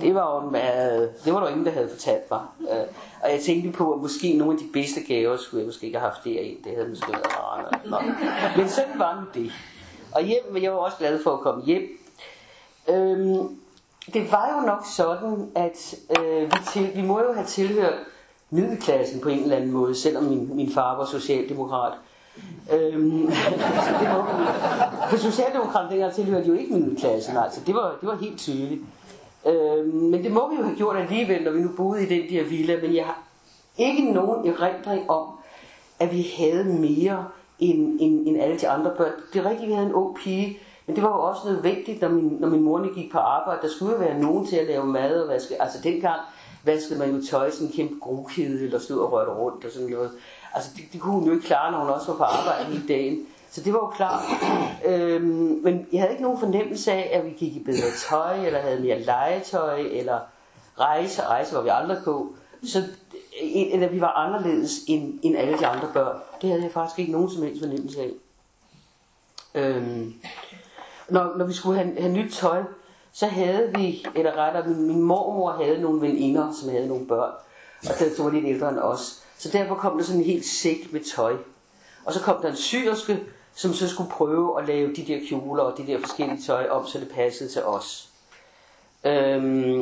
Det 0.00 0.14
var 0.14 0.34
jo 0.34 0.50
meget, 0.50 1.10
det 1.24 1.34
var 1.34 1.40
der 1.40 1.48
ingen, 1.48 1.66
der 1.66 1.72
havde 1.72 1.88
fortalt 1.88 2.30
mig. 2.30 2.40
Øh, 2.60 2.86
og 3.22 3.32
jeg 3.32 3.40
tænkte 3.46 3.78
på, 3.78 3.92
at 3.92 4.00
måske 4.00 4.32
nogle 4.32 4.52
af 4.52 4.58
de 4.58 4.64
bedste 4.72 5.00
gaver 5.00 5.36
skulle 5.36 5.60
jeg 5.60 5.66
måske 5.66 5.86
ikke 5.86 5.98
have 5.98 6.10
haft 6.10 6.24
derind. 6.24 6.64
Det 6.64 6.72
havde 6.76 6.88
måske 6.88 7.12
været 7.12 7.26
rart. 7.26 7.78
Men 8.56 8.68
sådan 8.68 8.98
var 8.98 9.20
nu 9.20 9.42
det. 9.42 9.52
Og 10.12 10.22
hjem, 10.22 10.62
jeg 10.62 10.72
var 10.72 10.78
også 10.78 10.96
glad 10.98 11.22
for 11.22 11.30
at 11.30 11.40
komme 11.40 11.64
hjem. 11.64 11.82
Øhm, 12.88 13.58
det 14.12 14.32
var 14.32 14.60
jo 14.60 14.66
nok 14.66 14.84
sådan, 14.96 15.50
at 15.54 15.94
øh, 16.18 16.42
vi, 16.42 16.56
til, 16.72 16.90
vi 16.94 17.02
må 17.02 17.20
jo 17.22 17.32
have 17.32 17.46
tilhørt 17.46 17.94
middelklassen 18.50 19.20
på 19.20 19.28
en 19.28 19.42
eller 19.42 19.56
anden 19.56 19.72
måde, 19.72 19.94
selvom 19.94 20.24
min, 20.24 20.56
min 20.56 20.72
far 20.72 20.96
var 20.96 21.04
socialdemokrat. 21.04 21.92
Øhm, 22.72 23.26
det 24.00 24.08
var. 24.08 25.06
For 25.10 25.16
socialdemokraterne 25.16 25.90
dengang 25.90 26.14
tilhørte 26.14 26.48
jo 26.48 26.54
ikke 26.54 26.74
middelklassen, 26.74 27.36
altså. 27.36 27.60
Det 27.66 27.74
var, 27.74 27.96
det 28.00 28.08
var 28.08 28.16
helt 28.16 28.38
tydeligt. 28.38 28.80
Øh, 29.46 29.94
men 29.94 30.24
det 30.24 30.32
må 30.32 30.50
vi 30.50 30.56
jo 30.56 30.62
have 30.62 30.76
gjort 30.76 30.96
alligevel, 30.96 31.42
når 31.42 31.50
vi 31.50 31.60
nu 31.60 31.70
boede 31.76 32.02
i 32.02 32.08
den 32.08 32.30
der 32.30 32.44
villa, 32.44 32.78
men 32.82 32.94
jeg 32.94 33.04
har 33.04 33.22
ikke 33.78 34.12
nogen 34.12 34.48
erindring 34.48 35.10
om, 35.10 35.28
at 36.00 36.12
vi 36.12 36.30
havde 36.38 36.64
mere 36.64 37.26
end, 37.58 37.98
end, 38.00 38.28
end 38.28 38.42
alle 38.42 38.58
de 38.58 38.68
andre 38.68 38.90
børn. 38.96 39.12
Det 39.32 39.44
er 39.44 39.50
rigtigt, 39.50 39.68
vi 39.68 39.74
havde 39.74 39.86
en 39.86 39.94
ung 39.94 40.16
pige, 40.16 40.58
men 40.86 40.96
det 40.96 41.04
var 41.04 41.08
jo 41.08 41.22
også 41.22 41.40
nødvendigt, 41.48 42.00
når 42.00 42.08
min, 42.08 42.36
når 42.40 42.48
min 42.48 42.62
mor 42.62 42.94
gik 42.94 43.12
på 43.12 43.18
arbejde. 43.18 43.62
Der 43.62 43.68
skulle 43.68 43.92
jo 43.92 43.98
være 43.98 44.20
nogen 44.20 44.46
til 44.46 44.56
at 44.56 44.66
lave 44.66 44.86
mad 44.86 45.22
og 45.22 45.28
vaske. 45.28 45.62
Altså 45.62 45.78
dengang 45.82 46.20
vaskede 46.64 46.98
man 46.98 47.14
jo 47.14 47.22
tøj 47.30 47.50
sådan 47.50 47.66
en 47.66 47.72
kæmpe 47.72 47.94
grokede, 48.00 48.64
eller 48.64 48.78
stod 48.78 48.98
og 48.98 49.12
rørte 49.12 49.30
rundt 49.30 49.64
og 49.64 49.70
sådan 49.70 49.88
noget. 49.88 50.10
Altså 50.54 50.70
det, 50.76 50.84
det 50.92 51.00
kunne 51.00 51.12
hun 51.12 51.26
jo 51.26 51.32
ikke 51.32 51.46
klare, 51.46 51.72
når 51.72 51.78
hun 51.78 51.90
også 51.90 52.06
var 52.12 52.16
på 52.16 52.24
arbejde 52.24 52.64
hele 52.64 52.88
dagen. 52.88 53.26
Så 53.50 53.60
det 53.60 53.72
var 53.72 53.78
jo 53.78 53.86
klart. 53.86 54.22
Øhm, 54.84 55.60
men 55.62 55.86
jeg 55.92 56.00
havde 56.00 56.12
ikke 56.12 56.22
nogen 56.22 56.38
fornemmelse 56.38 56.92
af, 56.92 57.10
at 57.12 57.24
vi 57.24 57.30
gik 57.30 57.56
i 57.56 57.62
bedre 57.64 57.90
tøj, 58.08 58.46
eller 58.46 58.60
havde 58.60 58.80
mere 58.80 59.00
legetøj, 59.00 59.80
eller 59.80 60.20
rejse. 60.80 61.22
Rejse 61.22 61.54
var 61.54 61.62
vi 61.62 61.68
aldrig 61.72 61.98
på. 62.04 62.34
Så 62.64 62.78
øh, 62.78 63.72
eller 63.72 63.88
vi 63.88 64.00
var 64.00 64.12
anderledes 64.12 64.72
end, 64.88 65.18
end 65.22 65.36
alle 65.36 65.58
de 65.58 65.66
andre 65.66 65.90
børn. 65.92 66.16
Det 66.42 66.50
havde 66.50 66.62
jeg 66.62 66.72
faktisk 66.72 66.98
ikke 66.98 67.12
nogen 67.12 67.30
som 67.30 67.42
helst 67.42 67.60
fornemmelse 67.60 68.00
af. 68.00 68.10
Øhm, 69.54 70.14
når, 71.08 71.36
når 71.36 71.44
vi 71.44 71.52
skulle 71.52 71.78
have, 71.78 72.00
have 72.00 72.12
nyt 72.12 72.32
tøj, 72.32 72.62
så 73.12 73.26
havde 73.26 73.70
vi, 73.74 74.06
eller 74.14 74.32
rettere, 74.36 74.68
min, 74.68 74.86
min 74.86 75.02
mormor 75.02 75.52
havde 75.52 75.80
nogle 75.80 76.00
veninder, 76.00 76.52
som 76.60 76.70
havde 76.70 76.88
nogle 76.88 77.06
børn, 77.06 77.32
og 77.82 77.94
der 77.98 78.22
var 78.22 78.30
lidt 78.30 78.44
ældre 78.44 78.68
end 78.68 78.78
os. 78.78 79.22
Så 79.38 79.48
derfor 79.52 79.74
kom 79.74 79.98
der 79.98 80.04
sådan 80.04 80.20
en 80.20 80.26
helt 80.26 80.44
sæk 80.44 80.92
med 80.92 81.00
tøj. 81.14 81.36
Og 82.04 82.12
så 82.12 82.20
kom 82.20 82.42
der 82.42 82.50
en 82.50 82.56
syrske, 82.56 83.20
som 83.54 83.74
så 83.74 83.88
skulle 83.88 84.10
prøve 84.10 84.60
at 84.60 84.68
lave 84.68 84.94
de 84.94 85.06
der 85.06 85.20
kjoler 85.28 85.62
og 85.62 85.78
de 85.78 85.86
der 85.86 86.00
forskellige 86.00 86.42
tøj 86.42 86.68
om, 86.70 86.86
så 86.86 87.00
det 87.00 87.08
passede 87.08 87.50
til 87.50 87.62
os. 87.64 88.08
Øhm, 89.04 89.78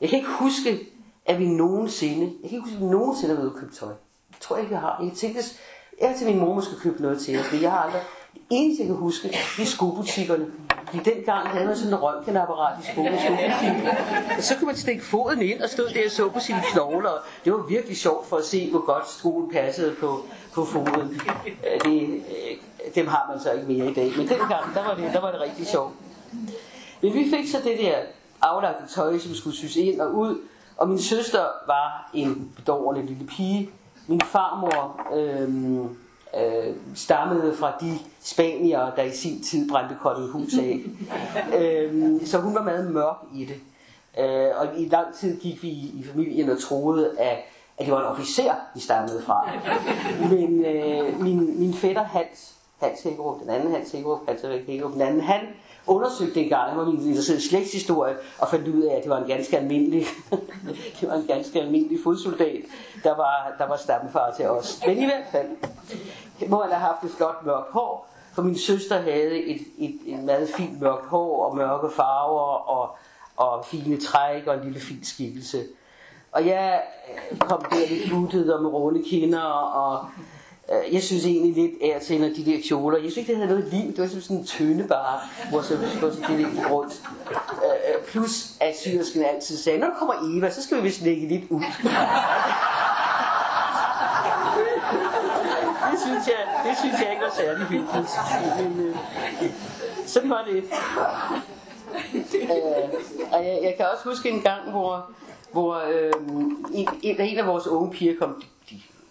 jeg 0.00 0.08
kan 0.08 0.18
ikke 0.18 0.30
huske, 0.38 0.78
at 1.26 1.38
vi 1.38 1.46
nogensinde, 1.46 2.24
jeg 2.42 2.50
kan 2.50 2.56
ikke 2.56 2.60
huske, 2.60 2.76
at 2.76 2.82
vi 2.82 2.86
nogensinde 2.86 3.34
har 3.34 3.42
været 3.42 3.56
købt 3.56 3.74
tøj. 3.74 3.88
Jeg 3.88 4.40
tror 4.40 4.56
ikke, 4.56 4.72
jeg 4.72 4.80
har. 4.80 5.02
Jeg 5.04 5.12
tænkte, 5.12 5.40
jeg 6.00 6.14
til 6.18 6.26
min 6.26 6.38
mor 6.38 6.54
måske 6.54 6.76
købe 6.76 7.02
noget 7.02 7.20
til 7.20 7.38
os, 7.38 7.46
for 7.46 7.56
jeg 7.56 7.70
har 7.70 7.78
aldrig, 7.78 8.02
det 8.34 8.42
eneste, 8.50 8.82
jeg 8.82 8.86
kan 8.86 8.96
huske, 8.96 9.28
det 9.28 9.62
er 9.62 9.66
skobutikkerne. 9.66 10.46
I 10.94 10.98
den 10.98 11.24
gang 11.26 11.48
havde 11.48 11.66
man 11.66 11.76
sådan 11.76 11.92
en 11.92 12.02
røntgenapparat 12.02 12.84
i 12.84 12.92
skolen. 12.92 13.14
Og 14.36 14.42
så 14.42 14.54
kunne 14.58 14.66
man 14.66 14.76
stikke 14.76 15.04
foden 15.04 15.42
ind 15.42 15.62
og 15.62 15.70
stod 15.70 15.88
der 15.88 16.04
og 16.04 16.10
så 16.10 16.28
på 16.28 16.40
sine 16.40 16.62
knogler. 16.72 17.10
Det 17.44 17.52
var 17.52 17.58
virkelig 17.58 17.96
sjovt 17.96 18.26
for 18.26 18.36
at 18.36 18.44
se, 18.44 18.70
hvor 18.70 18.86
godt 18.86 19.10
skoen 19.10 19.50
passede 19.50 19.94
på, 20.00 20.24
på 20.54 20.64
foden. 20.64 21.20
Øh, 21.46 21.90
det, 21.90 22.02
øh, 22.02 22.94
dem 22.94 23.06
har 23.06 23.30
man 23.30 23.40
så 23.40 23.52
ikke 23.52 23.66
mere 23.66 23.90
i 23.90 23.94
dag. 23.94 24.12
Men 24.16 24.28
dengang, 24.28 24.74
der 24.74 24.84
var 24.84 24.94
det, 24.94 25.12
der 25.12 25.20
var 25.20 25.30
det 25.30 25.40
rigtig 25.40 25.66
sjovt. 25.66 25.92
Men 27.02 27.14
vi 27.14 27.30
fik 27.30 27.50
så 27.50 27.58
det 27.64 27.78
der 27.78 27.96
aflagte 28.42 28.94
tøj, 28.94 29.18
som 29.18 29.34
skulle 29.34 29.56
synes 29.56 29.76
ind 29.76 30.00
og 30.00 30.14
ud. 30.14 30.38
Og 30.76 30.88
min 30.88 31.02
søster 31.02 31.44
var 31.66 32.10
en 32.14 32.52
bedårende 32.56 33.06
lille 33.06 33.26
pige. 33.26 33.70
Min 34.06 34.20
farmor 34.20 35.00
Øh, 35.16 35.48
øh, 36.36 36.74
stammede 36.94 37.56
fra 37.56 37.72
de 37.80 37.98
spanier, 38.22 38.90
der 38.96 39.02
i 39.02 39.10
sin 39.10 39.42
tid 39.42 39.70
brændte 39.70 39.96
hus 40.32 40.58
af. 40.58 40.80
øh, 41.58 42.20
så 42.26 42.38
hun 42.38 42.54
var 42.54 42.62
meget 42.62 42.90
mørk 42.90 43.16
i 43.34 43.44
det. 43.44 43.60
Øh, 44.18 44.50
og 44.56 44.68
i 44.76 44.88
lang 44.88 45.14
tid 45.14 45.40
gik 45.40 45.62
vi 45.62 45.68
i, 45.68 45.94
i 46.00 46.04
familien 46.04 46.50
og 46.50 46.62
troede, 46.62 47.18
at, 47.18 47.38
at 47.78 47.86
det 47.86 47.92
var 47.92 48.00
en 48.00 48.06
officer, 48.06 48.54
vi 48.74 48.80
stammede 48.80 49.22
fra. 49.22 49.50
Men 50.30 50.64
øh, 50.64 51.20
min, 51.20 51.60
min 51.60 51.74
fætter 51.74 52.02
Hans, 52.02 52.54
Hans 52.80 53.02
Hækkerup, 53.02 53.40
den 53.40 53.50
anden 53.50 53.72
Hans 53.72 53.92
Hækkerup, 53.92 54.20
Hans 54.28 54.40
Hækkerup, 54.66 54.92
den 54.92 55.00
anden, 55.00 55.20
han 55.20 55.40
undersøgte 55.88 56.40
en 56.40 56.48
gang, 56.48 56.68
han 56.68 56.78
var 56.78 56.84
min 56.84 57.08
interesseret 57.08 57.42
slægtshistorie, 57.42 58.16
og 58.38 58.48
fandt 58.48 58.68
ud 58.68 58.82
af, 58.82 58.94
at 58.96 59.02
det 59.02 59.10
var 59.10 59.18
en 59.18 59.28
ganske 59.28 59.58
almindelig, 59.58 60.06
det 61.00 61.08
var 61.08 61.14
en 61.14 61.26
ganske 61.26 61.60
almindelig 61.60 61.98
fodsoldat, 62.04 62.64
der 63.04 63.16
var, 63.16 63.54
der 63.58 63.68
var 63.68 63.76
stammefar 63.76 64.34
til 64.36 64.48
os. 64.48 64.80
Men 64.86 64.98
i 64.98 65.04
hvert 65.04 65.26
fald, 65.32 65.48
må 66.48 66.62
han 66.62 66.70
have 66.72 66.80
haft 66.80 67.04
et 67.04 67.10
flot 67.10 67.46
mørkt 67.46 67.70
hår, 67.70 68.08
for 68.32 68.42
min 68.42 68.58
søster 68.58 69.00
havde 69.00 69.44
et, 69.44 69.60
et, 69.78 69.98
et 70.06 70.18
meget 70.18 70.48
fint 70.48 70.80
mørkt 70.80 71.06
hår 71.06 71.44
og 71.44 71.56
mørke 71.56 71.90
farver 71.96 72.70
og, 72.70 72.96
og 73.36 73.64
fine 73.64 74.00
træk 74.00 74.46
og 74.46 74.54
en 74.54 74.64
lille 74.64 74.80
fin 74.80 75.04
skikkelse. 75.04 75.62
Og 76.32 76.46
jeg 76.46 76.82
kom 77.40 77.64
der 77.70 77.88
lidt 77.88 78.10
buttet 78.10 78.54
og 78.54 78.62
med 78.62 78.70
runde 78.70 79.02
kinder 79.02 79.42
og 79.42 80.06
Øh, 80.72 80.94
jeg 80.94 81.02
synes 81.02 81.24
egentlig 81.24 81.54
lidt 81.54 81.82
af 81.82 82.00
til 82.00 82.36
de 82.36 82.52
der 82.52 82.58
kjoler. 82.68 82.98
Jeg 82.98 83.12
synes 83.12 83.16
ikke, 83.16 83.32
det 83.32 83.36
havde 83.36 83.50
noget 83.50 83.72
liv. 83.72 83.96
Det 83.96 83.98
var 83.98 84.20
sådan 84.20 84.36
en 84.36 84.44
tynde 84.44 84.84
bare, 84.84 85.20
hvor 85.50 85.62
så 85.62 85.76
hvor 85.76 86.10
så 86.10 86.16
det 86.28 86.38
lidt 86.38 86.70
rundt. 86.70 87.02
Øh, 87.30 87.94
øh 87.94 88.04
plus 88.06 88.52
at 88.60 88.76
syrsken 88.76 89.24
altid 89.24 89.56
sagde, 89.56 89.78
når 89.78 89.90
kommer 89.98 90.14
Eva, 90.38 90.50
så 90.50 90.62
skal 90.62 90.76
vi 90.76 90.82
vist 90.82 91.02
lægge 91.02 91.28
lidt 91.28 91.44
ud. 91.50 91.60
det 95.90 96.00
synes 96.00 96.26
jeg, 96.26 96.64
det 96.66 96.78
synes 96.78 96.94
jeg 97.02 97.10
ikke 97.10 97.22
var 97.22 97.34
særlig 97.36 97.66
hyggeligt. 97.66 98.10
Men 98.58 98.86
øh, 98.86 98.96
sådan 100.06 100.30
var 100.30 100.44
det. 100.50 100.64
Øh, 102.14 102.54
og 103.32 103.46
jeg, 103.46 103.58
jeg 103.62 103.74
kan 103.76 103.86
også 103.92 104.08
huske 104.08 104.30
en 104.30 104.40
gang, 104.40 104.70
hvor, 104.70 105.10
hvor 105.52 105.82
øh, 105.92 106.12
en, 106.74 106.88
en 107.02 107.38
af 107.38 107.46
vores 107.46 107.66
unge 107.66 107.90
piger 107.90 108.14
kom 108.18 108.42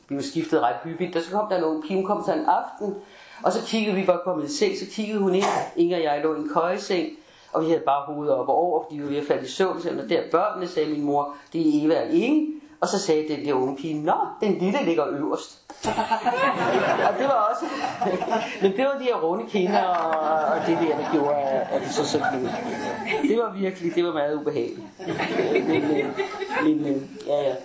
vi 0.09 0.15
var 0.15 0.21
skiftet 0.21 0.61
ret 0.61 0.75
hyppigt, 0.83 1.15
og 1.15 1.21
så 1.21 1.31
kom 1.31 1.49
der 1.49 1.61
nogle 1.61 1.81
pige, 1.81 1.95
hun 1.95 2.05
kom 2.05 2.23
så 2.25 2.33
en 2.33 2.45
aften, 2.45 2.95
og 3.43 3.51
så 3.51 3.59
kiggede 3.65 3.95
vi 3.95 4.07
var 4.07 4.21
kommet 4.23 4.49
i 4.49 4.57
seng, 4.57 4.77
så 4.77 4.85
kiggede 4.95 5.19
hun 5.19 5.35
ind, 5.35 5.45
Inger 5.75 5.97
og 5.97 6.03
jeg 6.03 6.21
lå 6.23 6.35
i 6.35 6.37
en 6.37 6.49
køjeseng, 6.53 7.09
og 7.53 7.61
vi 7.61 7.69
havde 7.69 7.83
bare 7.85 8.13
hovedet 8.13 8.35
op 8.35 8.49
og 8.49 8.55
over, 8.55 8.83
fordi 8.83 8.95
vi 8.97 9.03
var 9.03 9.09
ved 9.09 9.17
at 9.17 9.27
falde 9.27 9.45
i 9.45 9.49
søvn, 9.49 9.77
og 9.77 10.09
der 10.09 10.21
børnene 10.31 10.67
sagde 10.67 10.89
min 10.89 11.03
mor, 11.03 11.35
det 11.53 11.61
er 11.61 11.85
Eva 11.85 12.01
og 12.01 12.09
Inge, 12.11 12.57
og 12.81 12.87
så 12.87 12.99
sagde 12.99 13.27
den 13.27 13.45
der 13.45 13.53
unge 13.53 13.75
pige, 13.75 14.03
nå, 14.03 14.13
den 14.41 14.57
lille 14.57 14.85
ligger 14.85 15.07
øverst. 15.07 15.63
og 17.07 17.13
det 17.19 17.27
var 17.27 17.49
også, 17.51 17.65
men 18.61 18.71
det 18.71 18.85
var 18.85 18.97
de 18.99 19.03
her 19.03 19.15
runde 19.15 19.45
kinder, 19.49 19.83
og, 19.83 20.53
og 20.53 20.67
det 20.67 20.77
der, 20.81 20.97
der 20.97 21.11
gjorde, 21.11 21.35
at 21.71 21.81
det 21.81 21.91
så 21.91 22.05
sådan 22.05 22.41
ud. 22.41 22.49
Det 23.29 23.37
var 23.37 23.53
virkelig, 23.53 23.95
det 23.95 24.05
var 24.05 24.13
meget 24.13 24.35
ubehageligt. 24.35 24.87
Men, 25.67 25.83
øh, 25.83 26.05
men 26.63 26.85
øh, 26.85 27.01
ja, 27.27 27.41
ja. 27.41 27.55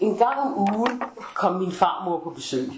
En 0.00 0.16
gang 0.16 0.40
om 0.40 0.76
ugen 0.76 1.02
kom 1.34 1.54
min 1.54 1.72
farmor 1.72 2.18
på 2.18 2.30
besøg. 2.30 2.70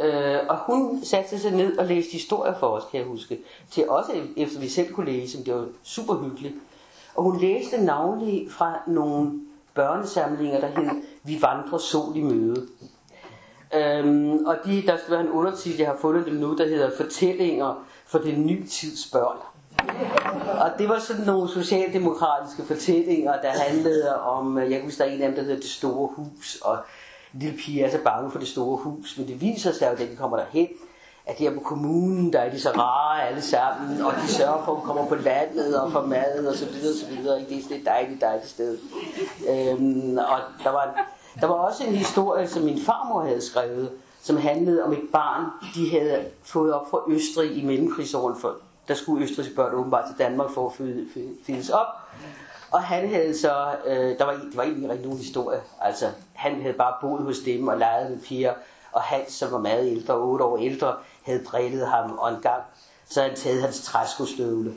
Øh, 0.00 0.38
og 0.48 0.58
hun 0.58 1.04
satte 1.04 1.38
sig 1.38 1.52
ned 1.52 1.78
og 1.78 1.86
læste 1.86 2.12
historier 2.12 2.58
for 2.58 2.66
os, 2.66 2.84
kan 2.90 3.00
jeg 3.00 3.08
huske. 3.08 3.38
Til 3.70 3.88
også 3.88 4.12
efter 4.36 4.60
vi 4.60 4.68
selv 4.68 4.92
kunne 4.92 5.06
læse, 5.06 5.44
det 5.44 5.54
var 5.54 5.66
super 5.82 6.14
hyggeligt. 6.14 6.54
Og 7.14 7.22
hun 7.22 7.40
læste 7.40 7.84
navnlig 7.84 8.48
fra 8.50 8.82
nogle 8.86 9.40
børnesamlinger, 9.74 10.60
der 10.60 10.66
hed 10.66 11.02
Vi 11.22 11.42
vandrer 11.42 11.78
sol 11.78 12.16
i 12.16 12.22
møde. 12.22 12.66
Øhm, 13.74 14.46
og 14.46 14.56
de, 14.64 14.82
der 14.86 14.96
skal 14.96 15.10
være 15.10 15.20
en 15.20 15.30
undertitel, 15.30 15.78
jeg 15.78 15.88
har 15.88 15.96
fundet 15.96 16.26
dem 16.26 16.34
nu, 16.34 16.56
der 16.56 16.68
hedder 16.68 16.90
Fortællinger 16.96 17.84
for 18.06 18.18
den 18.18 18.46
nye 18.46 18.66
tids 18.66 19.10
børn. 19.12 19.53
Og 20.60 20.70
det 20.78 20.88
var 20.88 20.98
sådan 20.98 21.24
nogle 21.24 21.48
socialdemokratiske 21.48 22.62
fortællinger, 22.62 23.40
der 23.42 23.50
handlede 23.50 24.22
om, 24.22 24.58
øh, 24.58 24.70
jeg 24.70 24.78
kan 24.78 24.84
huske, 24.84 24.98
der 24.98 25.10
er 25.10 25.12
en 25.12 25.22
af 25.22 25.28
dem, 25.28 25.36
der 25.36 25.42
hedder 25.42 25.60
Det 25.60 25.70
Store 25.70 26.08
Hus, 26.16 26.58
og 26.62 26.78
en 27.34 27.40
lille 27.40 27.58
pige 27.58 27.84
er 27.84 27.90
så 27.90 27.98
bange 28.04 28.30
for 28.30 28.38
det 28.38 28.48
store 28.48 28.76
hus, 28.76 29.18
men 29.18 29.28
det 29.28 29.40
viser 29.40 29.72
sig 29.72 29.90
jo, 29.90 29.96
da 29.96 30.10
de 30.10 30.16
kommer 30.16 30.36
derhen, 30.36 30.68
at 31.26 31.34
her 31.34 31.54
på 31.54 31.60
kommunen, 31.60 32.32
der 32.32 32.38
er 32.38 32.50
de 32.50 32.60
så 32.60 32.70
rare 32.70 33.28
alle 33.28 33.42
sammen, 33.42 34.02
og 34.02 34.12
de 34.22 34.28
sørger 34.28 34.64
for, 34.64 34.72
at 34.72 34.78
hun 34.78 34.86
kommer 34.86 35.06
på 35.06 35.14
landet 35.14 35.80
og 35.80 35.92
får 35.92 36.06
mad 36.06 36.46
og 36.46 36.54
så 36.54 36.66
videre, 36.66 36.92
og 36.92 36.96
så 36.96 37.06
videre. 37.06 37.38
Det 37.38 37.70
er 37.70 37.74
et 37.74 37.86
dejligt, 37.86 38.20
dejligt 38.20 38.48
sted. 38.48 38.78
Øhm, 39.48 40.18
og 40.18 40.38
der 40.64 40.70
var, 40.70 41.06
der 41.40 41.46
var 41.46 41.54
også 41.54 41.84
en 41.84 41.94
historie, 41.94 42.48
som 42.48 42.62
min 42.62 42.80
farmor 42.80 43.22
havde 43.22 43.40
skrevet, 43.40 43.90
som 44.22 44.36
handlede 44.36 44.84
om 44.84 44.92
et 44.92 45.08
barn, 45.12 45.44
de 45.74 45.90
havde 45.90 46.24
fået 46.42 46.74
op 46.74 46.90
fra 46.90 47.00
Østrig 47.08 47.56
i 47.56 47.64
mellemkrigsåren 47.64 48.40
for 48.40 48.56
der 48.88 48.94
skulle 48.94 49.24
østrigske 49.24 49.54
børn 49.54 49.74
åbenbart 49.74 50.04
til 50.08 50.18
Danmark 50.18 50.50
for 50.50 50.66
at 50.66 50.72
fyldes 51.46 51.70
op. 51.70 51.86
Og 52.70 52.82
han 52.82 53.08
havde 53.08 53.38
så, 53.38 53.76
øh, 53.86 54.18
der 54.18 54.24
var, 54.24 54.32
det 54.32 54.56
var 54.56 54.62
egentlig 54.62 54.90
rigtig 54.90 55.06
nogen 55.06 55.20
historie, 55.20 55.60
altså 55.80 56.06
han 56.32 56.62
havde 56.62 56.74
bare 56.74 56.94
boet 57.00 57.22
hos 57.22 57.38
dem 57.38 57.68
og 57.68 57.78
leget 57.78 58.10
med 58.10 58.20
piger, 58.20 58.54
og 58.92 59.02
Hans, 59.02 59.32
som 59.32 59.52
var 59.52 59.58
meget 59.58 59.90
ældre, 59.90 60.16
otte 60.18 60.44
år 60.44 60.58
ældre, 60.58 60.96
havde 61.22 61.44
drillet 61.44 61.86
ham, 61.86 62.18
og 62.18 62.30
en 62.34 62.40
gang, 62.40 62.62
så 63.08 63.20
havde 63.20 63.30
han 63.32 63.40
taget 63.40 63.62
hans 63.62 63.82
træskostøvle, 63.82 64.74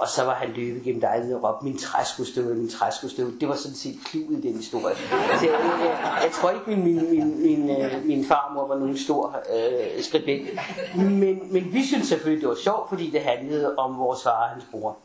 og 0.00 0.08
så 0.08 0.24
var 0.24 0.34
han 0.34 0.48
løbet 0.48 0.82
gennem 0.82 1.00
lejligheden 1.00 1.44
og 1.44 1.50
råbte, 1.50 1.64
min 1.64 1.78
træskostøvle, 1.78 2.54
min 2.54 2.68
træskostøvle. 2.68 3.40
Det 3.40 3.48
var 3.48 3.54
sådan 3.54 3.76
set 3.76 3.96
kludet 4.04 4.44
i 4.44 4.48
den 4.48 4.56
historie. 4.56 4.94
Så 4.96 5.46
jeg, 5.46 5.52
jeg, 5.84 6.20
jeg 6.22 6.30
tror 6.32 6.50
ikke, 6.50 6.64
min, 6.66 6.84
min, 6.84 7.10
min, 7.10 7.42
min, 7.42 7.70
øh, 7.70 8.04
min 8.04 8.24
farmor 8.24 8.66
var 8.66 8.78
nogen 8.78 8.98
stor 8.98 9.36
øh, 9.56 10.02
skribent. 10.02 10.48
Men, 10.96 11.52
men 11.52 11.72
vi 11.72 11.84
synes 11.84 12.08
selvfølgelig, 12.08 12.40
det 12.40 12.48
var 12.48 12.54
sjovt, 12.54 12.88
fordi 12.88 13.10
det 13.10 13.20
handlede 13.20 13.76
om 13.76 13.98
vores 13.98 14.22
far 14.22 14.42
og 14.42 14.48
hans 14.48 14.64
bror. 14.70 14.96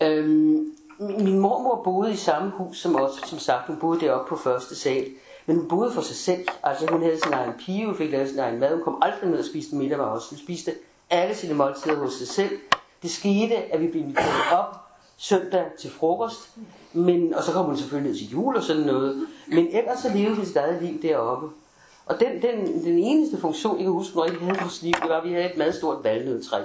Øhm, 0.00 0.72
min 0.98 1.38
mormor 1.38 1.82
boede 1.84 2.12
i 2.12 2.16
samme 2.16 2.50
hus 2.50 2.78
som 2.78 2.96
os, 2.96 3.12
som 3.26 3.38
sagt. 3.38 3.66
Hun 3.66 3.76
boede 3.76 4.00
deroppe 4.00 4.28
på 4.28 4.36
første 4.36 4.76
sal. 4.76 5.06
Men 5.46 5.56
hun 5.56 5.68
boede 5.68 5.92
for 5.92 6.00
sig 6.00 6.16
selv. 6.16 6.46
Altså 6.62 6.86
hun 6.90 7.02
havde 7.02 7.20
sin 7.24 7.32
egen 7.32 7.52
pige, 7.58 7.86
hun 7.86 7.96
fik 7.96 8.10
lavet 8.10 8.28
sin 8.28 8.38
egen 8.38 8.60
mad. 8.60 8.74
Hun 8.74 8.82
kom 8.82 8.98
aldrig 9.02 9.30
ned 9.30 9.38
og 9.38 9.44
spiste 9.44 9.76
middag 9.76 9.98
med 9.98 10.06
os. 10.06 10.28
Hun 10.28 10.38
spiste 10.38 10.74
alle 11.10 11.34
sine 11.34 11.54
måltider 11.54 11.96
hos 11.96 12.12
sig 12.12 12.28
selv. 12.28 12.50
Det 13.02 13.10
skete, 13.10 13.56
at 13.56 13.80
vi 13.80 13.86
blev 13.86 14.02
inviteret 14.02 14.58
op 14.58 14.86
søndag 15.16 15.64
til 15.80 15.90
frokost, 15.90 16.50
men, 16.92 17.34
og 17.34 17.42
så 17.42 17.52
kom 17.52 17.64
hun 17.64 17.76
selvfølgelig 17.76 18.12
ned 18.12 18.18
til 18.18 18.30
jul 18.30 18.56
og 18.56 18.62
sådan 18.62 18.82
noget. 18.82 19.26
Men 19.46 19.68
ellers 19.70 19.98
så 19.98 20.08
levede 20.14 20.36
vi 20.36 20.46
stadig 20.46 20.82
liv 20.82 21.02
deroppe. 21.02 21.48
Og 22.06 22.20
den, 22.20 22.42
den, 22.42 22.84
den 22.84 22.98
eneste 22.98 23.40
funktion, 23.40 23.76
jeg 23.76 23.84
kan 23.84 23.92
huske, 23.92 24.16
når 24.16 24.24
jeg 24.24 24.34
havde 24.34 24.60
vores 24.60 24.82
liv, 24.82 24.92
det 24.92 25.10
var, 25.10 25.16
at 25.16 25.24
vi 25.24 25.32
havde 25.32 25.50
et 25.50 25.56
meget 25.56 25.74
stort 25.74 26.04
valnødtræ. 26.04 26.62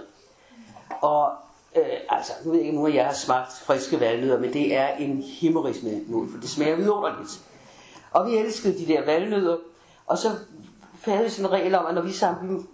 Og 1.02 1.32
øh, 1.78 1.84
altså, 2.10 2.32
nu 2.46 2.52
ved 2.52 2.60
jeg 2.60 2.68
ikke, 2.68 2.80
om 2.80 2.94
jeg 2.94 3.06
har 3.06 3.14
smagt 3.14 3.52
friske 3.52 4.00
valnødder, 4.00 4.40
men 4.40 4.54
det 4.54 4.76
er 4.76 4.88
en 4.88 5.22
himmerisk 5.22 5.80
mål, 6.08 6.32
for 6.32 6.40
det 6.40 6.50
smager 6.50 6.76
vidunderligt. 6.76 7.42
Og 8.12 8.28
vi 8.28 8.38
elskede 8.38 8.80
de 8.80 8.88
der 8.88 9.06
valnødder, 9.06 9.58
og 10.08 10.18
så 10.18 10.30
havde 11.06 11.24
vi 11.24 11.30
sådan 11.30 11.46
en 11.46 11.52
regel 11.52 11.76
om, 11.76 11.86
at 11.86 11.94
når 11.96 12.02
vi 12.02 12.12
sammen 12.12 12.68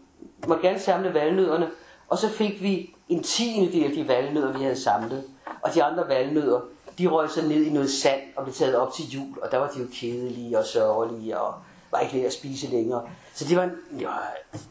måtte 0.48 0.67
gerne 0.67 0.80
samle 0.80 1.13
valnødderne, 1.13 1.72
og 2.08 2.17
så 2.17 2.30
fik 2.30 2.62
vi 2.62 2.96
en 3.10 3.24
tiende 3.24 3.72
del 3.72 3.84
af 3.84 3.91
de 3.91 4.08
valnødder, 4.08 4.58
vi 4.58 4.63
havde 4.63 4.82
samlet. 4.82 5.24
Og 5.62 5.74
de 5.74 5.84
andre 5.84 6.08
valnødder, 6.08 6.60
de 6.98 7.08
røg 7.08 7.30
så 7.30 7.41
ned 7.41 7.63
i 7.63 7.70
noget 7.70 7.89
sand 7.89 8.22
og 8.36 8.43
blev 8.43 8.56
taget 8.56 8.76
op 8.76 8.93
til 8.93 9.06
jul, 9.10 9.39
og 9.41 9.52
der 9.52 9.58
var 9.58 9.67
de 9.67 9.80
jo 9.80 9.88
kedelige 9.93 10.60
og 10.60 10.65
sørgelige 10.65 11.39
og 11.39 11.54
var 11.91 12.00
ikke 12.00 12.17
ved 12.17 12.26
at 12.26 12.34
spise 12.34 12.67
længere. 12.67 13.02
Så 13.34 13.46
det 13.46 13.58
var, 13.58 13.70
ja, 14.00 14.08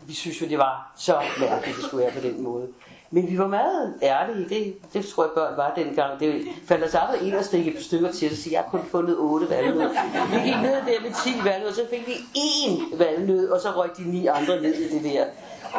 vi 0.06 0.14
synes 0.14 0.42
jo, 0.42 0.46
det 0.46 0.58
var 0.58 0.92
så 0.96 1.22
mærkeligt, 1.40 1.76
det 1.76 1.84
skulle 1.84 2.04
være 2.04 2.12
på 2.12 2.20
den 2.20 2.42
måde. 2.42 2.68
Men 3.10 3.30
vi 3.30 3.38
var 3.38 3.46
meget 3.46 3.94
ærlige, 4.02 4.48
det, 4.48 4.74
det 4.92 5.06
tror 5.06 5.24
jeg 5.24 5.30
børn 5.34 5.56
var 5.56 5.74
dengang. 5.74 6.20
Det 6.20 6.46
faldt 6.68 6.84
os 6.84 6.94
aldrig 6.94 7.28
ind 7.28 7.34
og 7.34 7.44
stikke 7.44 7.76
et 7.76 7.84
stykker 7.84 8.12
til 8.12 8.26
at 8.26 8.36
sige, 8.36 8.52
jeg 8.52 8.62
har 8.62 8.70
kun 8.70 8.80
fundet 8.90 9.16
otte 9.18 9.50
valnødder. 9.50 9.88
Vi 10.30 10.36
gik 10.44 10.56
ned 10.62 10.72
der 10.72 11.00
med 11.02 11.24
10 11.24 11.44
valnødder, 11.44 11.68
og 11.68 11.74
så 11.74 11.86
fik 11.90 12.06
vi 12.06 12.12
én 12.38 12.96
valnød, 12.96 13.48
og 13.48 13.60
så 13.60 13.70
røg 13.70 13.90
de 13.96 14.10
ni 14.10 14.26
andre 14.26 14.62
ned 14.62 14.74
i 14.74 14.98
det 14.98 15.04
der. 15.04 15.24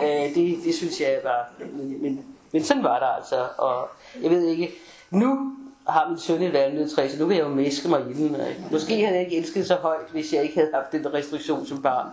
Øh, 0.04 0.36
det, 0.36 0.60
det 0.66 0.76
synes 0.76 1.02
jeg 1.02 1.20
var, 1.24 1.52
men, 1.74 2.02
men, 2.02 2.26
men 2.54 2.64
sådan 2.64 2.84
var 2.84 3.00
det 3.00 3.08
altså. 3.18 3.48
Og 3.58 3.90
jeg 4.24 4.32
ved 4.32 4.46
ikke, 4.46 4.72
nu 5.12 5.52
har 5.88 6.10
min 6.10 6.20
søn 6.20 6.42
et 6.42 6.54
valnødtræ, 6.54 7.10
så 7.10 7.20
nu 7.20 7.26
vil 7.26 7.38
jeg 7.38 7.44
jo 7.44 7.50
mæske 7.50 7.90
mig 7.90 8.02
i 8.10 8.14
den. 8.14 8.38
Måske 8.72 9.06
havde 9.06 9.16
jeg 9.16 9.26
ikke 9.26 9.38
elsket 9.38 9.68
så 9.68 9.76
højt, 9.76 10.10
hvis 10.12 10.34
jeg 10.34 10.44
ikke 10.44 10.56
havde 10.56 10.72
haft 10.74 10.92
den 10.92 11.14
restriktion 11.14 11.66
som 11.66 11.82
barn. 11.82 12.08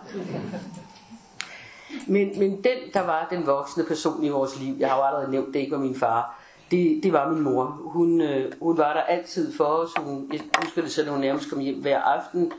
Men, 2.07 2.39
men 2.39 2.51
den, 2.51 2.77
der 2.93 3.01
var 3.01 3.27
den 3.29 3.47
voksne 3.47 3.83
person 3.83 4.23
i 4.23 4.29
vores 4.29 4.59
liv, 4.59 4.75
jeg 4.79 4.89
har 4.89 4.97
jo 4.97 5.03
allerede 5.03 5.31
nævnt, 5.31 5.53
det 5.53 5.59
ikke 5.59 5.71
var 5.71 5.77
min 5.77 5.95
far, 5.95 6.39
det, 6.71 6.99
det 7.03 7.13
var 7.13 7.29
min 7.31 7.43
mor. 7.43 7.63
Hun, 7.83 8.21
øh, 8.21 8.51
hun 8.61 8.77
var 8.77 8.93
der 8.93 9.01
altid 9.01 9.53
for 9.53 9.63
os. 9.63 9.89
Hun, 9.97 10.29
jeg 10.33 10.41
husker 10.63 10.81
det 10.81 10.91
sådan, 10.91 11.11
hun 11.11 11.21
nærmest 11.21 11.49
kom 11.49 11.59
hjem 11.59 11.81
hver 11.81 11.99
aften. 11.99 12.51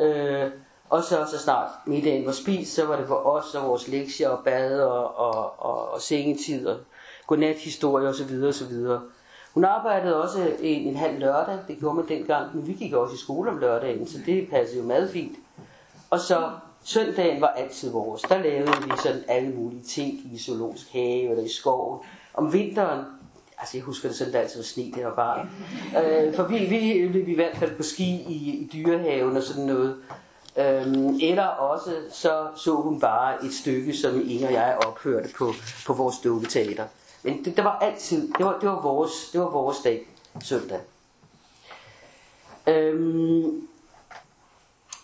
Øh, 0.00 0.50
og 0.88 1.02
så, 1.02 1.26
så 1.30 1.38
snart 1.38 1.68
middagen 1.86 2.26
var 2.26 2.32
spist, 2.32 2.74
så 2.74 2.86
var 2.86 2.96
det 2.96 3.06
for 3.06 3.14
os 3.14 3.54
og 3.54 3.68
vores 3.68 3.88
lektier 3.88 4.28
og 4.28 4.44
bad 4.44 4.80
og, 4.80 5.18
og, 5.18 5.64
og, 5.64 5.92
og 5.92 6.00
sengetid 6.00 6.66
og 6.66 6.76
godnathistorie 7.26 8.08
osv. 8.08 8.42
osv. 8.48 8.72
Hun 9.54 9.64
arbejdede 9.64 10.22
også 10.22 10.50
en, 10.60 10.82
en 10.88 10.96
halv 10.96 11.18
lørdag, 11.18 11.58
det 11.68 11.78
gjorde 11.78 11.94
man 11.94 12.08
dengang, 12.08 12.56
men 12.56 12.66
vi 12.66 12.72
gik 12.72 12.92
også 12.92 13.14
i 13.14 13.18
skole 13.18 13.50
om 13.50 13.58
lørdagen, 13.58 14.08
så 14.08 14.18
det 14.26 14.48
passede 14.50 14.80
jo 14.80 14.86
meget 14.86 15.10
fint. 15.10 15.36
Og 16.10 16.20
så 16.20 16.50
søndagen 16.84 17.40
var 17.40 17.48
altid 17.48 17.90
vores. 17.90 18.22
Der 18.22 18.38
lavede 18.38 18.72
vi 18.84 18.92
sådan 19.02 19.22
alle 19.28 19.50
mulige 19.50 19.82
ting 19.82 20.20
i 20.32 20.38
zoologisk 20.38 20.92
have 20.92 21.30
eller 21.30 21.44
i 21.44 21.48
skoven. 21.48 22.00
Om 22.34 22.52
vinteren, 22.52 23.04
altså 23.58 23.76
jeg 23.76 23.84
husker 23.84 24.08
det 24.08 24.18
sådan, 24.18 24.32
der 24.32 24.40
altid 24.40 24.58
var 24.58 24.64
sne, 24.64 24.92
det 24.94 25.04
var 25.04 25.14
bare. 25.14 25.48
Øh, 26.04 26.34
for 26.34 26.42
vi, 26.42 26.58
vi 26.58 27.08
løb 27.08 27.28
i 27.28 27.34
hvert 27.34 27.56
fald 27.56 27.76
på 27.76 27.82
ski 27.82 28.24
i, 28.28 28.50
i 28.56 28.70
dyrehaven 28.72 29.36
og 29.36 29.42
sådan 29.42 29.64
noget. 29.64 29.96
Øhm, 30.56 31.18
eller 31.22 31.44
også 31.44 31.90
så 32.10 32.46
så 32.56 32.74
hun 32.74 33.00
bare 33.00 33.44
et 33.44 33.54
stykke, 33.54 33.96
som 33.96 34.22
Inger 34.26 34.46
og 34.46 34.52
jeg 34.52 34.78
opførte 34.86 35.28
på, 35.38 35.52
på 35.86 35.92
vores 35.92 36.18
dukketeater. 36.24 36.84
Men 37.22 37.44
det, 37.44 37.56
det 37.56 37.64
var 37.64 37.78
altid, 37.78 38.32
det 38.38 38.46
var, 38.46 38.58
det 38.58 38.68
var, 38.68 38.82
vores, 38.82 39.30
det 39.32 39.40
var 39.40 39.50
vores 39.50 39.78
dag, 39.78 40.08
søndag. 40.40 40.80
Øhm, 42.66 43.68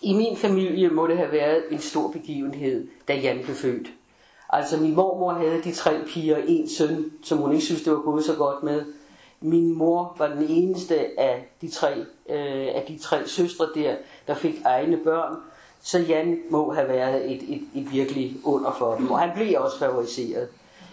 I 0.01 0.13
min 0.13 0.37
familie 0.37 0.89
må 0.89 1.07
det 1.07 1.17
have 1.17 1.31
været 1.31 1.63
en 1.71 1.79
stor 1.79 2.11
begivenhed, 2.11 2.87
da 3.07 3.15
Jan 3.15 3.43
blev 3.43 3.55
født. 3.55 3.87
Altså 4.49 4.77
min 4.77 4.95
mormor 4.95 5.33
havde 5.33 5.61
de 5.63 5.71
tre 5.71 5.99
piger 6.07 6.35
og 6.35 6.43
en 6.47 6.69
søn, 6.69 7.11
som 7.23 7.37
hun 7.37 7.51
ikke 7.51 7.65
synes, 7.65 7.83
det 7.83 7.93
var 7.93 8.01
gået 8.01 8.25
så 8.25 8.35
godt 8.35 8.63
med. 8.63 8.85
Min 9.41 9.77
mor 9.77 10.15
var 10.17 10.27
den 10.27 10.45
eneste 10.49 11.19
af 11.19 11.47
de 11.61 11.69
tre, 11.69 11.93
øh, 12.29 12.67
af 12.75 12.85
de 12.87 12.97
tre 12.97 13.27
søstre 13.27 13.69
der, 13.75 13.95
der 14.27 14.33
fik 14.33 14.55
egne 14.65 14.97
børn. 14.97 15.35
Så 15.81 15.99
Jan 15.99 16.39
må 16.49 16.73
have 16.73 16.87
været 16.87 17.31
et, 17.31 17.43
et, 17.55 17.61
et 17.75 17.91
virkelig 17.91 18.37
under 18.43 18.71
for 18.71 18.95
dem. 18.95 19.11
Og 19.11 19.19
han 19.19 19.29
blev 19.35 19.61
også 19.61 19.79
favoriseret. 19.79 20.49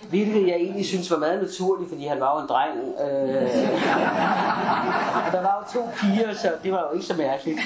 Hvilket 0.08 0.48
jeg 0.48 0.56
egentlig 0.56 0.86
synes 0.86 1.10
var 1.10 1.18
meget 1.18 1.42
naturligt, 1.42 1.88
fordi 1.90 2.04
han 2.04 2.20
var 2.20 2.34
jo 2.36 2.42
en 2.42 2.48
dreng. 2.48 2.78
Øh, 2.78 3.42
og 5.26 5.32
der 5.32 5.42
var 5.42 5.66
jo 5.74 5.80
to 5.80 5.88
piger, 6.00 6.34
så 6.34 6.52
det 6.62 6.72
var 6.72 6.88
jo 6.88 6.94
ikke 6.94 7.06
så 7.06 7.14
mærkeligt. 7.14 7.58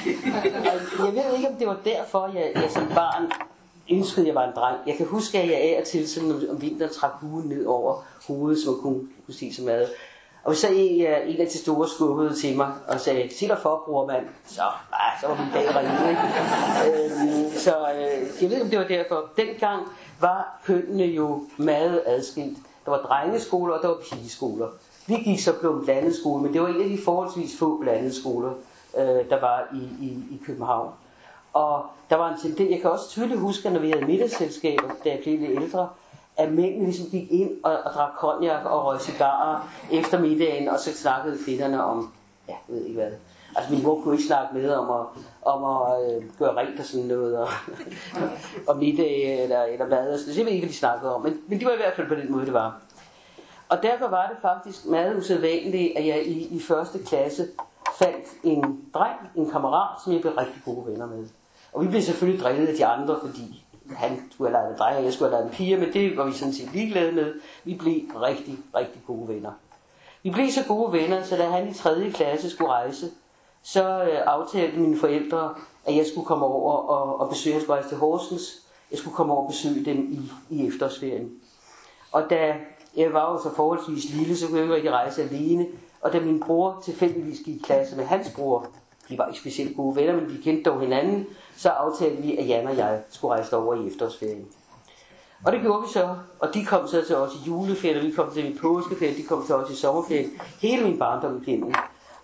Og 0.98 1.06
jeg 1.06 1.14
ved 1.14 1.36
ikke, 1.36 1.48
om 1.48 1.54
det 1.54 1.66
var 1.66 1.76
derfor, 1.84 2.30
jeg, 2.34 2.52
jeg 2.54 2.70
som 2.70 2.88
barn 2.94 3.32
ønskede, 3.90 4.20
at 4.20 4.26
jeg 4.26 4.34
var 4.34 4.44
en 4.44 4.54
dreng. 4.56 4.76
Jeg 4.86 4.96
kan 4.96 5.06
huske, 5.06 5.38
at 5.38 5.48
jeg 5.48 5.56
af 5.56 5.76
og 5.80 5.86
til 5.86 6.08
sådan 6.08 6.30
om, 6.30 6.42
om 6.50 6.62
vinteren 6.62 6.92
trak 6.92 7.10
huen 7.20 7.48
ned 7.48 7.66
over 7.66 8.04
hovedet, 8.26 8.64
så 8.64 8.70
man 8.70 8.80
kunne, 8.80 9.00
kunne 9.26 9.34
se 9.34 9.54
så 9.54 9.62
meget. 9.62 9.88
Og 10.44 10.56
så 10.56 10.68
en, 10.68 11.06
øh, 11.06 11.34
en 11.34 11.40
af 11.40 11.46
de 11.46 11.58
store 11.58 11.88
skubbede 11.88 12.34
til 12.40 12.56
mig 12.56 12.72
og 12.88 13.00
sagde, 13.00 13.34
sig 13.38 13.48
dig 13.48 13.58
for, 13.62 13.82
bror 13.86 14.06
mand. 14.06 14.26
Så, 14.46 14.62
ah, 14.92 15.20
så 15.20 15.26
var 15.26 15.36
min 15.36 15.52
dag 15.54 15.76
ringe. 15.76 15.92
øhm, 16.86 17.52
så 17.58 17.70
øh, 17.70 18.42
jeg 18.42 18.50
ved 18.50 18.56
ikke, 18.56 18.62
om 18.62 18.70
det 18.70 18.78
var 18.78 18.84
derfor. 18.84 19.28
Dengang 19.36 19.86
var 20.20 20.60
kønnene 20.64 21.04
jo 21.04 21.44
meget 21.56 22.02
adskilt. 22.06 22.58
Der 22.84 22.90
var 22.90 22.98
drengeskoler, 22.98 23.74
og 23.74 23.82
der 23.82 23.88
var 23.88 23.98
pigeskoler. 24.12 24.68
Vi 25.06 25.14
gik 25.14 25.40
så 25.40 25.52
på 25.52 25.72
en 25.72 25.84
blandet 25.84 26.16
skole, 26.16 26.42
men 26.42 26.52
det 26.52 26.62
var 26.62 26.68
en 26.68 26.82
af 26.82 26.88
de 26.88 26.98
forholdsvis 27.04 27.58
få 27.58 27.78
blandede 27.78 28.20
skoler, 28.20 28.50
øh, 28.98 29.30
der 29.30 29.40
var 29.40 29.68
i, 29.74 30.04
i, 30.06 30.08
i 30.30 30.40
København. 30.46 30.90
Og 31.52 31.84
der 32.10 32.16
var 32.16 32.32
en 32.32 32.40
tendens, 32.40 32.70
jeg 32.70 32.80
kan 32.80 32.90
også 32.90 33.08
tydeligt 33.08 33.40
huske, 33.40 33.66
at 33.66 33.72
når 33.72 33.80
vi 33.80 33.90
havde 33.90 34.04
middagsselskaber, 34.04 34.88
da 35.04 35.10
jeg 35.10 35.18
blev 35.22 35.38
lidt 35.40 35.62
ældre, 35.62 35.88
at 36.40 36.52
mændene 36.52 36.84
ligesom 36.84 37.10
gik 37.10 37.32
ind 37.32 37.50
og, 37.62 37.78
og 37.84 37.92
drak 37.92 38.12
konjak 38.18 38.64
og 38.64 38.84
røg 38.84 39.00
cigarer 39.00 39.68
efter 39.92 40.20
middagen, 40.20 40.68
og 40.68 40.78
så 40.78 40.96
snakkede 40.96 41.38
kvinderne 41.44 41.84
om, 41.84 42.12
ja, 42.48 42.54
jeg 42.68 42.76
ved 42.76 42.84
ikke 42.84 43.00
hvad. 43.00 43.12
Altså 43.56 43.72
min 43.72 43.82
mor 43.82 44.00
kunne 44.00 44.14
ikke 44.14 44.26
snakke 44.26 44.54
med 44.54 44.70
om 44.70 44.90
at, 44.90 45.06
om 45.42 45.64
at 45.64 46.14
øh, 46.14 46.22
gøre 46.38 46.56
rent 46.56 46.80
og 46.80 46.84
sådan 46.84 47.06
noget, 47.06 47.38
og, 47.38 47.48
og 48.68 48.76
middag 48.76 49.42
eller, 49.42 49.62
eller 49.62 49.86
mad, 49.86 50.18
så 50.18 50.30
det 50.30 50.46
ved 50.46 50.52
ikke, 50.52 50.66
hvad 50.66 50.72
de 50.72 50.78
snakkede 50.78 51.14
om, 51.14 51.22
men, 51.22 51.40
men 51.46 51.58
det 51.58 51.66
var 51.66 51.72
i 51.72 51.76
hvert 51.76 51.96
fald 51.96 52.08
på 52.08 52.14
den 52.14 52.32
måde, 52.32 52.44
det 52.46 52.52
var. 52.52 52.80
Og 53.68 53.82
derfor 53.82 54.08
var 54.08 54.26
det 54.26 54.36
faktisk 54.42 54.86
meget 54.86 55.16
usædvanligt, 55.16 55.98
at 55.98 56.06
jeg 56.06 56.26
i, 56.26 56.56
i 56.56 56.60
første 56.60 56.98
klasse 56.98 57.48
fandt 57.98 58.26
en 58.42 58.80
dreng, 58.94 59.18
en 59.34 59.50
kammerat, 59.50 60.00
som 60.04 60.12
jeg 60.12 60.20
blev 60.20 60.32
rigtig 60.32 60.62
gode 60.64 60.86
venner 60.86 61.06
med. 61.06 61.28
Og 61.72 61.82
vi 61.82 61.88
blev 61.88 62.02
selvfølgelig 62.02 62.42
drillet 62.42 62.66
af 62.66 62.74
de 62.74 62.86
andre, 62.86 63.18
fordi 63.20 63.64
han 63.96 64.22
skulle 64.30 64.50
have 64.50 64.62
lavet 64.62 64.72
en 64.72 64.78
dreng, 64.78 64.96
og 64.96 65.04
jeg 65.04 65.12
skulle 65.12 65.30
have 65.30 65.40
lavet 65.40 65.52
en 65.52 65.56
pige, 65.56 65.76
men 65.76 65.92
det 65.92 66.16
var 66.16 66.24
vi 66.24 66.32
sådan 66.32 66.54
set 66.54 66.72
ligeglade 66.72 67.12
med. 67.12 67.34
Vi 67.64 67.74
blev 67.74 68.20
rigtig, 68.20 68.58
rigtig 68.74 69.02
gode 69.06 69.28
venner. 69.28 69.52
Vi 70.22 70.30
blev 70.30 70.50
så 70.50 70.64
gode 70.68 70.92
venner, 70.92 71.22
så 71.22 71.36
da 71.36 71.44
han 71.44 71.68
i 71.68 71.74
3. 71.74 72.10
klasse 72.10 72.50
skulle 72.50 72.70
rejse, 72.70 73.10
så 73.62 74.02
øh, 74.02 74.18
aftalte 74.26 74.78
mine 74.78 74.98
forældre, 74.98 75.54
at 75.84 75.96
jeg 75.96 76.06
skulle 76.06 76.26
komme 76.26 76.46
over 76.46 76.72
og, 76.72 77.20
og 77.20 77.28
besøge, 77.28 77.54
hans 77.54 77.68
rejse 77.68 77.88
til 77.88 77.98
Horsens, 77.98 78.62
jeg 78.90 78.98
skulle 78.98 79.16
komme 79.16 79.32
over 79.32 79.42
og 79.42 79.48
besøge 79.48 79.84
dem 79.84 80.12
i, 80.12 80.20
i 80.54 80.66
efterårsferien. 80.66 81.30
Og 82.12 82.30
da 82.30 82.54
jeg 82.96 83.12
var 83.12 83.32
jo 83.32 83.42
så 83.42 83.54
forholdsvis 83.56 84.14
lille, 84.14 84.36
så 84.36 84.48
kunne 84.48 84.60
jeg 84.60 84.76
ikke 84.76 84.90
rejse 84.90 85.22
alene, 85.22 85.66
og 86.00 86.12
da 86.12 86.20
min 86.20 86.40
bror 86.40 86.80
tilfældigvis 86.84 87.38
gik 87.44 87.56
i 87.56 87.62
klasse 87.64 87.96
med 87.96 88.04
hans 88.04 88.30
bror, 88.36 88.66
de 89.10 89.18
var 89.18 89.26
ikke 89.26 89.40
specielt 89.40 89.76
gode 89.76 89.96
venner, 89.96 90.16
men 90.16 90.30
de 90.30 90.42
kendte 90.42 90.70
dog 90.70 90.80
hinanden, 90.80 91.26
så 91.56 91.68
aftalte 91.68 92.22
vi, 92.22 92.36
at 92.36 92.48
Jan 92.48 92.66
og 92.66 92.76
jeg 92.76 93.02
skulle 93.10 93.34
rejse 93.34 93.56
over 93.56 93.74
i 93.74 93.86
efterårsferien. 93.86 94.46
Og 95.44 95.52
det 95.52 95.60
gjorde 95.60 95.82
vi 95.82 95.88
så, 95.92 96.16
og 96.38 96.54
de 96.54 96.64
kom 96.64 96.88
så 96.88 97.04
til 97.06 97.16
os 97.16 97.34
i 97.34 97.38
juleferien, 97.46 97.98
og 97.98 98.06
vi 98.06 98.10
kom 98.10 98.30
til 98.32 98.44
min 98.44 98.58
påskeferien, 98.58 99.16
de 99.16 99.22
kom 99.22 99.46
til 99.46 99.54
os 99.54 99.70
i 99.70 99.76
sommerferien, 99.76 100.30
hele 100.60 100.84
min 100.84 100.98
barndom 100.98 101.42
igennem. 101.42 101.74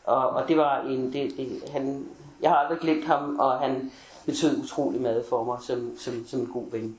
Og, 0.05 0.29
og 0.29 0.49
det 0.49 0.57
var 0.57 0.81
en, 0.81 1.13
det, 1.13 1.37
det, 1.37 1.63
han, 1.73 2.07
jeg 2.43 2.51
har 2.51 2.57
aldrig 2.57 2.79
glemt 2.79 3.05
ham, 3.05 3.39
og 3.39 3.59
han 3.59 3.93
betød 4.27 4.63
utrolig 4.63 5.01
meget 5.01 5.25
for 5.29 5.45
mig 5.45 5.59
som, 5.61 5.99
som, 5.99 6.27
som 6.27 6.41
en 6.41 6.47
god 6.47 6.71
ven. 6.71 6.99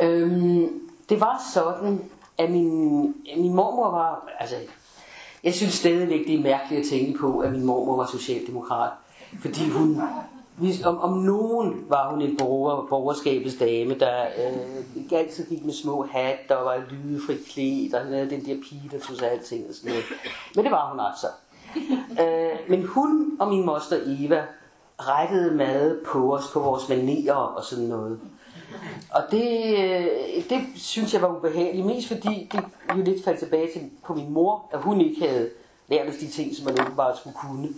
Øhm, 0.00 0.88
det 1.08 1.20
var 1.20 1.42
sådan, 1.54 2.10
at 2.38 2.50
min, 2.50 3.02
min 3.36 3.54
mormor 3.54 3.90
var, 3.90 4.28
altså, 4.38 4.56
jeg 5.44 5.54
synes 5.54 5.74
stadigvæk, 5.74 6.26
det 6.26 6.34
er 6.34 6.42
mærkeligt 6.42 6.80
at 6.80 6.88
tænke 6.88 7.18
på, 7.18 7.38
at 7.38 7.52
min 7.52 7.64
mormor 7.64 7.96
var 7.96 8.06
socialdemokrat. 8.06 8.90
Fordi 9.40 9.68
hun, 9.68 10.00
om, 10.84 10.98
om 10.98 11.18
nogen 11.18 11.84
var 11.88 12.10
hun 12.10 12.22
en 12.22 12.36
borger, 12.36 12.86
borgerskabets 12.86 13.56
dame, 13.56 13.98
der 13.98 14.22
øh, 14.22 15.18
altid 15.18 15.46
gik 15.48 15.64
med 15.64 15.72
små 15.72 16.06
hat, 16.10 16.38
der 16.48 16.54
var 16.54 16.82
lydefri 16.90 17.34
klædt, 17.34 17.94
og 17.94 18.00
havde 18.00 18.30
den 18.30 18.44
der 18.46 18.54
pige, 18.68 18.88
der 18.90 18.98
tog 18.98 19.16
sig 19.16 19.30
alting 19.30 19.64
og 19.68 19.74
sådan 19.74 19.90
noget. 19.90 20.04
Men 20.56 20.64
det 20.64 20.72
var 20.72 20.90
hun 20.90 21.00
altså. 21.00 21.26
Øh, 22.22 22.70
men 22.70 22.86
hun 22.86 23.36
og 23.40 23.48
min 23.48 23.66
moster 23.66 23.96
Eva 24.06 24.44
rettede 24.98 25.54
mad 25.54 26.04
på 26.04 26.34
os, 26.34 26.50
på 26.52 26.60
vores 26.60 26.88
manerer 26.88 27.34
og 27.34 27.64
sådan 27.64 27.84
noget. 27.84 28.20
Og 29.10 29.22
det, 29.30 29.76
øh, 29.78 30.44
det 30.50 30.60
synes 30.76 31.14
jeg 31.14 31.22
var 31.22 31.36
ubehageligt, 31.36 31.86
mest 31.86 32.08
fordi 32.08 32.48
det 32.52 32.60
jo 32.96 33.02
lidt 33.02 33.24
faldt 33.24 33.38
tilbage 33.38 33.72
til 33.72 33.90
på 34.04 34.14
min 34.14 34.32
mor, 34.32 34.68
at 34.72 34.82
hun 34.82 35.00
ikke 35.00 35.28
havde 35.28 35.50
lært 35.88 36.08
os 36.08 36.14
de 36.20 36.28
ting, 36.28 36.56
som 36.56 36.64
man 36.64 36.80
åbenbart 36.80 37.18
skulle 37.18 37.36
kunne. 37.36 37.68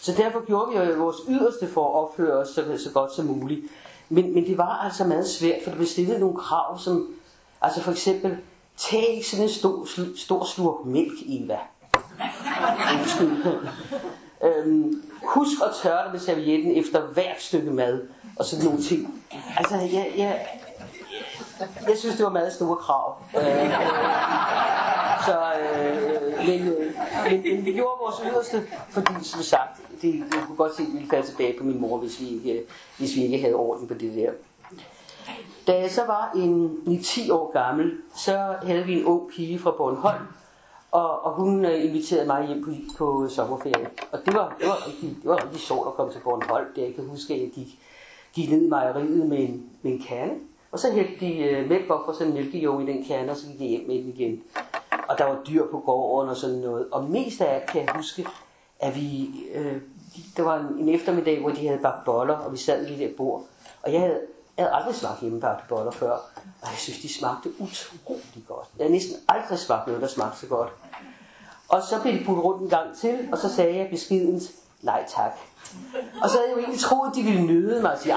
Så 0.00 0.12
derfor 0.16 0.46
gjorde 0.46 0.70
vi 0.70 0.76
jo 0.76 0.98
vores 0.98 1.16
yderste 1.28 1.68
for 1.68 1.88
at 1.88 2.04
opføre 2.04 2.32
os 2.32 2.48
så, 2.48 2.64
så 2.84 2.90
godt 2.94 3.12
som 3.12 3.24
muligt. 3.24 3.60
Men, 4.08 4.34
men 4.34 4.46
det 4.46 4.58
var 4.58 4.78
altså 4.84 5.04
meget 5.04 5.28
svært, 5.28 5.58
for 5.64 5.70
der 5.70 5.76
blev 5.76 5.88
stillet 5.88 6.20
nogle 6.20 6.36
krav, 6.36 6.78
som, 6.78 7.14
altså 7.62 7.80
for 7.80 7.90
eksempel, 7.90 8.36
tag 8.76 9.22
sådan 9.24 9.44
en 9.44 9.50
stor, 9.50 9.86
stor 10.16 10.44
slurk 10.44 10.86
mælk, 10.86 11.12
Eva. 11.26 11.58
øhm, 14.44 15.02
husk 15.22 15.56
at 15.64 15.70
tørre 15.82 16.04
dig 16.04 16.12
med 16.12 16.20
servietten 16.20 16.76
efter 16.76 17.00
hvert 17.00 17.42
stykke 17.42 17.70
mad, 17.70 18.02
og 18.36 18.44
sådan 18.44 18.64
nogle 18.64 18.82
ting. 18.82 19.24
Altså, 19.56 19.76
jeg, 19.76 20.12
jeg, 20.16 20.46
jeg 21.88 21.98
synes, 21.98 22.16
det 22.16 22.24
var 22.24 22.32
meget 22.32 22.52
store 22.52 22.76
krav. 22.76 23.16
Øh, 23.36 23.72
så, 25.26 25.38
øh, 25.62 26.48
men, 26.48 26.68
øh, 26.68 26.94
men, 27.30 27.42
men 27.42 27.64
vi 27.64 27.72
gjorde 27.72 27.98
vores 28.00 28.32
yderste, 28.32 28.62
fordi 28.90 29.24
som 29.24 29.42
sagt, 29.42 29.80
det, 30.02 30.14
jeg 30.14 30.42
kunne 30.46 30.56
godt 30.56 30.76
se, 30.76 30.82
at 30.82 30.88
vi 30.88 30.92
ville 30.92 31.08
falde 31.10 31.26
tilbage 31.26 31.58
på 31.58 31.64
min 31.64 31.80
mor, 31.80 31.98
hvis 31.98 32.20
vi 32.20 32.28
ikke, 32.28 32.64
hvis 32.98 33.16
vi 33.16 33.22
ikke 33.22 33.40
havde 33.40 33.54
orden 33.54 33.88
på 33.88 33.94
det 33.94 34.14
der. 34.14 34.30
Da 35.66 35.80
jeg 35.80 35.90
så 35.90 36.06
var 36.06 36.32
en, 36.36 36.76
en 36.86 37.02
10 37.02 37.30
år 37.30 37.52
gammel, 37.52 37.92
så 38.16 38.54
havde 38.62 38.84
vi 38.84 39.00
en 39.00 39.04
ung 39.04 39.30
pige 39.30 39.58
fra 39.58 39.70
Bornholm, 39.70 40.26
og, 40.92 41.24
og 41.24 41.32
hun 41.32 41.64
øh, 41.64 41.84
inviterede 41.84 42.26
mig 42.26 42.46
hjem 42.46 42.64
på, 42.64 42.70
på 42.98 43.28
sommerferie. 43.28 43.90
Og 44.12 44.18
det 44.26 44.34
var, 44.34 44.56
det, 44.60 44.68
var 44.68 44.86
rigtig, 44.86 45.16
det 45.22 45.30
var 45.30 45.44
rigtig 45.44 45.60
sjovt 45.60 45.86
at 45.88 45.94
komme 45.94 46.12
til 46.12 46.20
Bornholm. 46.20 46.66
Det 46.76 46.82
jeg 46.82 46.94
kan 46.94 47.08
huske, 47.08 47.34
at 47.34 47.40
jeg 47.40 47.50
gik, 47.54 47.78
gik 48.32 48.50
ned 48.50 48.62
i 48.62 48.68
mejeriet 48.68 49.28
med 49.28 49.38
en, 49.38 49.70
med 49.82 49.92
en 49.92 50.02
kande, 50.08 50.34
og 50.72 50.78
så 50.78 50.92
hældte 50.92 51.26
de 51.26 51.38
øh, 51.38 51.68
mælk 51.68 51.90
op 51.90 52.14
sådan 52.14 52.28
en 52.28 52.34
mælkejog 52.34 52.82
i 52.82 52.86
den 52.86 53.04
kande, 53.04 53.30
og 53.30 53.36
så 53.36 53.46
gik 53.46 53.58
de 53.58 53.64
hjem 53.64 53.86
med 53.86 53.98
den 53.98 54.08
igen. 54.08 54.42
Og 55.08 55.18
der 55.18 55.24
var 55.24 55.38
dyr 55.48 55.66
på 55.70 55.78
gården 55.78 56.30
og 56.30 56.36
sådan 56.36 56.58
noget. 56.58 56.86
Og 56.90 57.04
mest 57.04 57.40
af 57.40 57.54
alt 57.54 57.66
kan 57.66 57.82
jeg 57.86 57.94
huske, 57.96 58.26
at 58.80 58.96
vi, 58.96 59.30
øh, 59.54 59.82
der 60.36 60.42
var 60.42 60.58
en, 60.58 60.78
en 60.78 60.88
eftermiddag, 60.88 61.40
hvor 61.40 61.50
de 61.50 61.66
havde 61.66 61.80
bagt 61.82 62.04
boller, 62.04 62.34
og 62.34 62.52
vi 62.52 62.56
sad 62.56 62.86
lige 62.86 63.08
der 63.08 63.16
bord. 63.16 63.44
Og 63.82 63.92
jeg 63.92 64.00
havde, 64.00 64.20
jeg 64.56 64.64
havde 64.64 64.76
aldrig 64.76 64.94
smagt 64.94 65.20
hjemmebagte 65.20 65.64
boller 65.68 65.90
før, 65.90 66.12
og 66.62 66.68
jeg 66.68 66.78
synes, 66.78 67.00
de 67.00 67.14
smagte 67.14 67.48
utrolig 67.58 68.44
godt. 68.48 68.68
Jeg 68.78 68.84
havde 68.84 68.92
næsten 68.92 69.16
aldrig 69.28 69.58
smagt 69.58 69.86
noget, 69.86 70.02
der 70.02 70.08
smagte 70.08 70.38
så 70.38 70.46
godt. 70.46 70.72
Og 71.68 71.82
så 71.82 72.02
blev 72.02 72.14
de 72.14 72.24
puttet 72.24 72.44
rundt 72.44 72.62
en 72.62 72.68
gang 72.68 72.96
til, 72.96 73.28
og 73.32 73.38
så 73.38 73.54
sagde 73.54 73.76
jeg 73.76 73.90
beskidens, 73.90 74.52
nej 74.82 75.04
tak. 75.08 75.32
Og 76.22 76.30
så 76.30 76.36
havde 76.36 76.48
jeg 76.48 76.56
jo 76.56 76.58
egentlig 76.58 76.80
troet, 76.80 77.10
at 77.10 77.16
de 77.16 77.22
ville 77.22 77.42
nyde 77.42 77.82
mig 77.82 77.92
og 77.92 77.98
sige, 77.98 78.14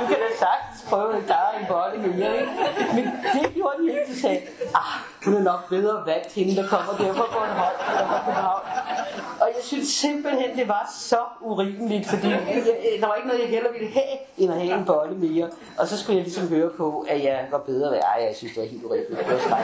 du 0.00 0.06
kan 0.06 0.16
da 0.24 0.30
sagtens 0.38 0.82
prøve 0.88 1.16
at 1.16 1.26
klare 1.26 1.60
en 1.60 1.66
bolle 1.68 1.98
mere, 2.06 2.40
ikke? 2.40 2.52
Men 2.94 3.04
det 3.34 3.54
gjorde 3.54 3.82
de 3.82 3.88
ikke. 3.88 4.12
De 4.12 4.20
sagde, 4.20 4.40
ah, 4.74 4.92
hun 5.24 5.34
er 5.34 5.42
nok 5.42 5.68
bedre 5.68 6.06
valgt 6.06 6.32
hende, 6.32 6.56
der 6.56 6.68
kommer 6.68 6.92
der 6.92 7.14
fra 7.14 7.26
Bornholm 7.32 7.78
eller 7.90 8.08
fra 8.08 8.20
København. 8.24 8.62
Og 9.40 9.46
jeg 9.56 9.64
synes 9.64 9.88
simpelthen, 9.88 10.56
det 10.56 10.68
var 10.68 10.90
så 10.98 11.20
urimeligt, 11.40 12.08
fordi 12.08 12.28
jeg, 12.28 12.62
øh, 12.94 13.00
der 13.00 13.06
var 13.06 13.14
ikke 13.14 13.28
noget, 13.28 13.42
jeg 13.42 13.48
heller 13.48 13.72
ville 13.72 13.92
have, 13.92 14.16
end 14.38 14.52
at 14.52 14.60
have 14.60 14.78
en 14.78 14.84
bolle 14.84 15.14
mere. 15.14 15.50
Og 15.78 15.88
så 15.88 15.98
skulle 15.98 16.16
jeg 16.16 16.24
ligesom 16.24 16.48
høre 16.48 16.70
på, 16.70 17.06
at 17.08 17.24
jeg 17.24 17.46
var 17.50 17.58
bedre 17.58 17.90
ved. 17.90 17.98
Ej, 17.98 18.24
jeg 18.26 18.36
synes, 18.36 18.52
det 18.54 18.62
var 18.62 18.68
helt 18.68 18.84
urimeligt. 18.84 19.18
Det 19.18 19.50
var 19.50 19.62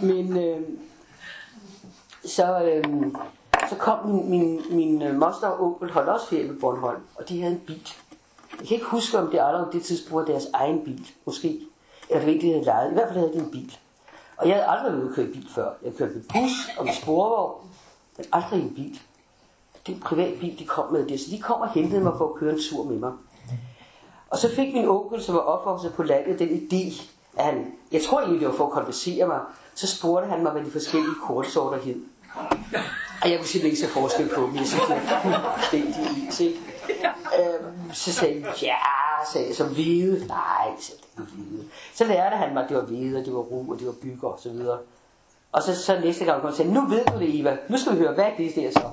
Men 0.00 0.36
øh, 0.36 0.60
så, 2.26 2.62
øhm, 2.62 3.16
så 3.70 3.76
kom 3.76 4.06
min, 4.06 4.30
min, 4.30 4.62
min 4.70 5.02
øh, 5.02 5.14
moster 5.14 5.46
og 5.46 5.64
onkel 5.64 5.90
holdt 5.90 6.08
også 6.08 6.26
ferie 6.26 6.48
på 6.48 6.54
Bornholm, 6.60 7.02
og 7.14 7.28
de 7.28 7.42
havde 7.42 7.54
en 7.54 7.62
bil. 7.66 7.88
Jeg 8.60 8.68
kan 8.68 8.74
ikke 8.74 8.86
huske, 8.86 9.18
om 9.18 9.30
det 9.30 9.38
allerede 9.38 9.68
det 9.72 9.82
tidspunkt 9.82 10.14
var 10.14 10.32
deres 10.32 10.46
egen 10.54 10.84
bil, 10.84 11.06
måske. 11.24 11.60
Eller 12.08 12.20
det 12.20 12.26
var 12.26 12.32
ikke, 12.32 12.46
de 12.46 12.52
havde 12.52 12.64
lejet. 12.64 12.90
I 12.90 12.94
hvert 12.94 13.08
fald 13.08 13.18
havde 13.18 13.32
de 13.32 13.38
en 13.38 13.50
bil. 13.50 13.78
Og 14.36 14.48
jeg 14.48 14.56
havde 14.56 14.66
aldrig 14.68 14.92
været 14.92 15.02
ude 15.02 15.10
at 15.10 15.14
køre 15.16 15.26
bil 15.26 15.48
før. 15.54 15.70
Jeg 15.82 15.94
kørte 15.94 16.14
med 16.14 16.22
bus 16.22 16.76
og 16.78 16.84
med 16.84 16.92
sporvogn, 16.92 17.68
men 18.16 18.26
aldrig 18.32 18.62
en 18.62 18.74
bil. 18.74 19.00
Det 19.86 19.92
er 19.92 19.96
en 19.96 20.02
privat 20.02 20.40
bil, 20.40 20.58
de 20.58 20.66
kom 20.66 20.92
med 20.92 21.06
det. 21.06 21.20
Så 21.20 21.26
de 21.30 21.40
kom 21.40 21.60
og 21.60 21.70
hentede 21.70 22.00
mig 22.00 22.12
for 22.18 22.28
at 22.28 22.34
køre 22.34 22.52
en 22.52 22.60
tur 22.70 22.84
med 22.84 22.96
mig. 22.96 23.12
Og 24.30 24.38
så 24.38 24.54
fik 24.54 24.74
min 24.74 24.88
onkel, 24.88 25.22
som 25.22 25.34
var 25.34 25.40
opvokset 25.40 25.94
på 25.94 26.02
landet, 26.02 26.38
den 26.38 26.48
idé, 26.48 27.02
at 27.36 27.44
han, 27.44 27.72
jeg 27.92 28.02
tror 28.02 28.20
egentlig, 28.20 28.40
det 28.40 28.48
var 28.48 28.54
for 28.54 28.66
at 28.66 28.72
kompensere 28.72 29.26
mig, 29.26 29.40
så 29.74 29.86
spurgte 29.86 30.28
han 30.28 30.42
mig, 30.42 30.52
hvad 30.52 30.64
de 30.64 30.70
forskellige 30.70 31.14
kortsorter 31.26 31.78
hed. 31.78 32.00
Og 33.22 33.30
jeg 33.30 33.38
kunne 33.38 33.48
simpelthen 33.48 33.64
ikke 33.64 33.86
se 33.86 33.88
forskel 33.88 34.28
på 34.34 34.42
dem. 34.42 34.56
Jeg 34.56 34.66
synes, 34.66 34.82
det 34.88 34.96
er 34.96 35.42
fuldstændig 35.54 36.24
ens, 36.24 36.40
ikke? 36.40 36.58
Øhm, 37.38 37.92
så 37.92 38.12
sagde 38.12 38.34
han, 38.34 38.52
ja, 38.62 38.76
sagde 39.32 39.46
jeg, 39.46 39.56
som 39.56 39.68
hvide. 39.68 40.26
Nej, 40.26 40.68
så 40.80 40.92
det 41.16 41.22
er 41.22 41.26
hvide. 41.34 41.64
Så 41.94 42.04
lærte 42.04 42.36
han 42.36 42.54
mig, 42.54 42.62
at 42.62 42.68
det 42.68 42.76
var 42.76 42.82
hvide, 42.82 43.18
og 43.18 43.24
det 43.24 43.32
var 43.34 43.40
ru, 43.40 43.72
og 43.72 43.78
det 43.78 43.86
var 43.86 43.94
bygger, 44.02 44.28
og 44.28 44.38
så 44.42 44.48
videre. 44.48 44.78
Og 45.52 45.62
så, 45.62 45.82
så 45.82 46.00
næste 46.00 46.24
gang 46.24 46.40
kom 46.40 46.48
han 46.50 46.56
sagde, 46.56 46.72
nu 46.72 46.86
ved 46.86 47.04
du 47.04 47.18
det, 47.18 47.40
Eva. 47.40 47.56
Nu 47.68 47.78
skal 47.78 47.92
vi 47.92 47.98
høre, 47.98 48.14
hvad 48.14 48.24
er 48.24 48.36
det 48.36 48.54
der 48.54 48.70
så? 48.70 48.90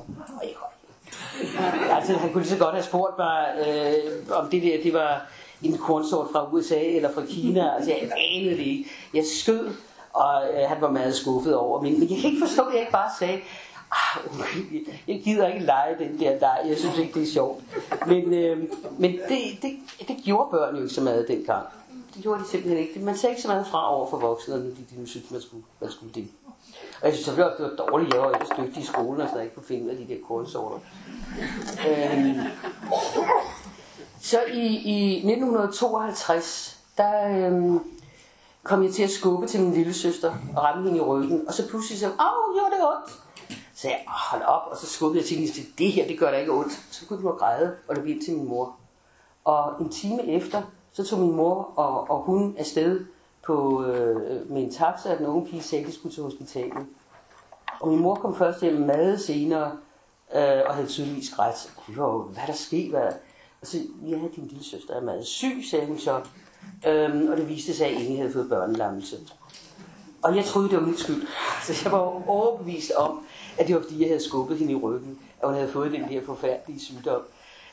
Altså, 1.92 2.14
han 2.14 2.32
kunne 2.32 2.42
lige 2.44 2.52
så 2.54 2.58
godt 2.58 2.74
have 2.74 2.84
spurgt 2.84 3.18
mig, 3.18 3.48
øh, 3.68 4.38
om 4.38 4.50
det 4.50 4.64
der, 4.64 4.84
det 4.84 4.94
var 4.94 5.26
en 5.62 5.78
kornsort 5.78 6.28
fra 6.32 6.54
USA 6.54 6.82
eller 6.82 7.14
fra 7.14 7.22
Kina. 7.26 7.76
Altså, 7.76 7.92
jeg 7.92 8.12
anede 8.18 8.58
det 8.58 8.66
ikke. 8.66 8.90
Jeg 9.14 9.24
skød, 9.42 9.70
og 10.14 10.44
øh, 10.54 10.70
han 10.70 10.82
var 10.82 10.92
meget 10.92 11.16
skuffet 11.16 11.56
over. 11.56 11.82
Men, 11.82 12.00
men 12.00 12.10
jeg 12.10 12.18
kan 12.22 12.30
ikke 12.32 12.48
forstå, 12.48 12.62
at 12.62 12.74
jeg 12.74 12.80
ikke 12.80 12.92
bare 12.92 13.12
sagde, 13.20 13.42
ah, 13.92 14.24
jeg 15.08 15.22
gider 15.24 15.48
ikke 15.48 15.66
lege 15.66 15.98
den 16.00 16.20
der 16.20 16.40
leg, 16.40 16.60
jeg 16.68 16.78
synes 16.78 16.98
ikke, 16.98 17.14
det 17.14 17.24
er 17.24 17.32
sjovt. 17.32 17.64
Men, 18.08 18.34
øh, 18.34 18.58
men 18.98 19.12
det, 19.12 19.40
det, 19.62 20.08
det 20.08 20.18
gjorde 20.26 20.50
børn 20.52 20.76
jo 20.76 20.82
ikke 20.82 20.94
så 20.94 21.02
meget 21.02 21.28
dengang. 21.28 21.66
Det 22.16 22.24
gjorde 22.24 22.44
de 22.44 22.48
simpelthen 22.48 22.80
ikke. 22.80 23.00
Man 23.00 23.18
sagde 23.18 23.32
ikke 23.32 23.42
så 23.42 23.48
meget 23.48 23.68
fra 23.68 23.96
over 23.96 24.10
for 24.10 24.18
voksne, 24.18 24.56
når 24.56 24.62
de, 24.62 24.76
de 25.02 25.08
synes, 25.08 25.32
man 25.32 25.42
skulle, 25.42 25.64
man 25.82 25.92
skulle 25.92 26.14
det. 26.14 26.28
Og 27.02 27.08
jeg 27.08 27.14
synes 27.14 27.26
selvfølgelig 27.26 27.52
også, 27.52 27.64
det 27.64 27.72
var 27.72 27.86
dårligt, 27.86 28.14
jeg 28.14 28.22
var 28.22 28.32
ellers 28.32 28.50
dygtig 28.58 28.84
i 28.84 28.86
skolen, 28.86 29.22
og 29.22 29.30
så 29.30 29.36
jeg 29.36 29.44
ikke 29.44 29.56
kunne 29.56 29.66
finde 29.66 29.92
af 29.92 29.98
de 29.98 30.08
der 30.08 30.20
kornsorter. 30.28 30.80
Øhm, 31.88 32.40
så 34.22 34.40
i, 34.54 34.66
i 34.66 35.16
1952, 35.16 36.80
der 36.98 37.28
øhm, 37.28 37.80
kom 38.64 38.84
jeg 38.84 38.94
til 38.94 39.04
at 39.04 39.10
skubbe 39.10 39.48
til 39.48 39.62
min 39.62 39.74
lille 39.74 39.94
søster 39.94 40.34
og 40.56 40.64
ramme 40.64 40.84
hende 40.84 40.98
i 40.98 41.02
ryggen, 41.02 41.48
og 41.48 41.54
så 41.54 41.70
pludselig 41.70 42.00
så, 42.00 42.08
åh, 42.08 42.56
gjorde 42.56 42.76
det 42.76 42.88
ondt. 42.88 43.24
Så 43.76 43.88
jeg, 43.88 44.04
hold 44.08 44.42
op, 44.42 44.72
og 44.72 44.78
så 44.78 44.88
skubbede 44.88 45.20
jeg 45.20 45.28
til 45.28 45.38
hende, 45.38 45.54
det 45.78 45.92
her, 45.92 46.08
det 46.08 46.20
gør 46.20 46.32
da 46.32 46.38
ikke 46.38 46.52
ondt. 46.52 46.72
Så 46.92 47.06
kunne 47.06 47.22
hun 47.22 47.38
græde, 47.38 47.76
og 47.88 47.96
det 47.96 48.04
blev 48.04 48.22
til 48.26 48.38
min 48.38 48.48
mor. 48.48 48.76
Og 49.44 49.82
en 49.82 49.90
time 49.90 50.28
efter, 50.28 50.62
så 50.94 51.04
tog 51.04 51.20
min 51.20 51.36
mor 51.36 51.74
og, 51.76 52.10
og 52.10 52.20
hun 52.20 52.56
afsted 52.58 53.06
på, 53.46 53.86
øh, 53.86 54.52
med 54.52 54.64
en 54.64 54.72
taxa, 54.72 55.12
at 55.12 55.18
den 55.18 55.26
unge 55.26 55.46
pige 55.50 55.64
sagde, 55.64 55.84
at 55.84 55.90
de 55.90 55.96
skulle 55.96 56.16
til 56.16 56.24
hospitalet. 56.24 56.86
Og 57.80 57.88
min 57.88 58.00
mor 58.00 58.16
kom 58.16 58.36
først 58.36 58.62
hjem 58.62 58.74
meget 58.74 59.22
senere, 59.22 59.72
øh, 60.36 60.62
og 60.68 60.74
havde 60.74 60.88
tydeligvis 60.88 61.30
grædt. 61.36 61.74
Vi 61.88 61.98
var 61.98 62.06
jo, 62.06 62.22
hvad 62.22 62.44
der 62.48 62.54
skete? 62.54 62.90
Hvad? 62.90 63.12
Og 63.62 63.68
så, 63.68 63.78
ja, 64.08 64.20
din 64.36 64.48
lille 64.48 64.64
søster 64.64 64.94
er 64.94 65.02
meget 65.02 65.26
syg, 65.26 65.64
sagde 65.72 65.88
hun 65.88 66.00
så. 66.00 66.22
Øhm, 66.88 67.28
og 67.32 67.38
det 67.38 67.50
viste 67.50 67.74
sig, 67.74 67.88
at 67.88 67.94
ingen 67.94 68.18
havde 68.18 68.34
fået 68.34 68.50
børnelammelse. 68.50 69.18
Og 70.22 70.36
jeg 70.36 70.46
troede, 70.46 70.70
det 70.70 70.78
var 70.78 70.86
min 70.86 70.98
skyld. 70.98 71.28
Så 71.66 71.74
jeg 71.84 71.92
var 71.92 72.30
overbevist 72.30 72.92
om, 72.92 73.20
at 73.58 73.68
det 73.68 73.76
var 73.76 73.82
fordi, 73.82 74.02
jeg 74.02 74.08
havde 74.08 74.24
skubbet 74.24 74.58
hende 74.58 74.74
i 74.74 74.76
ryggen, 74.76 75.20
at 75.42 75.48
hun 75.48 75.58
havde 75.58 75.72
fået 75.72 75.92
den 75.92 76.10
der 76.10 76.22
forfærdelige 76.26 76.80
sygdom. 76.80 77.22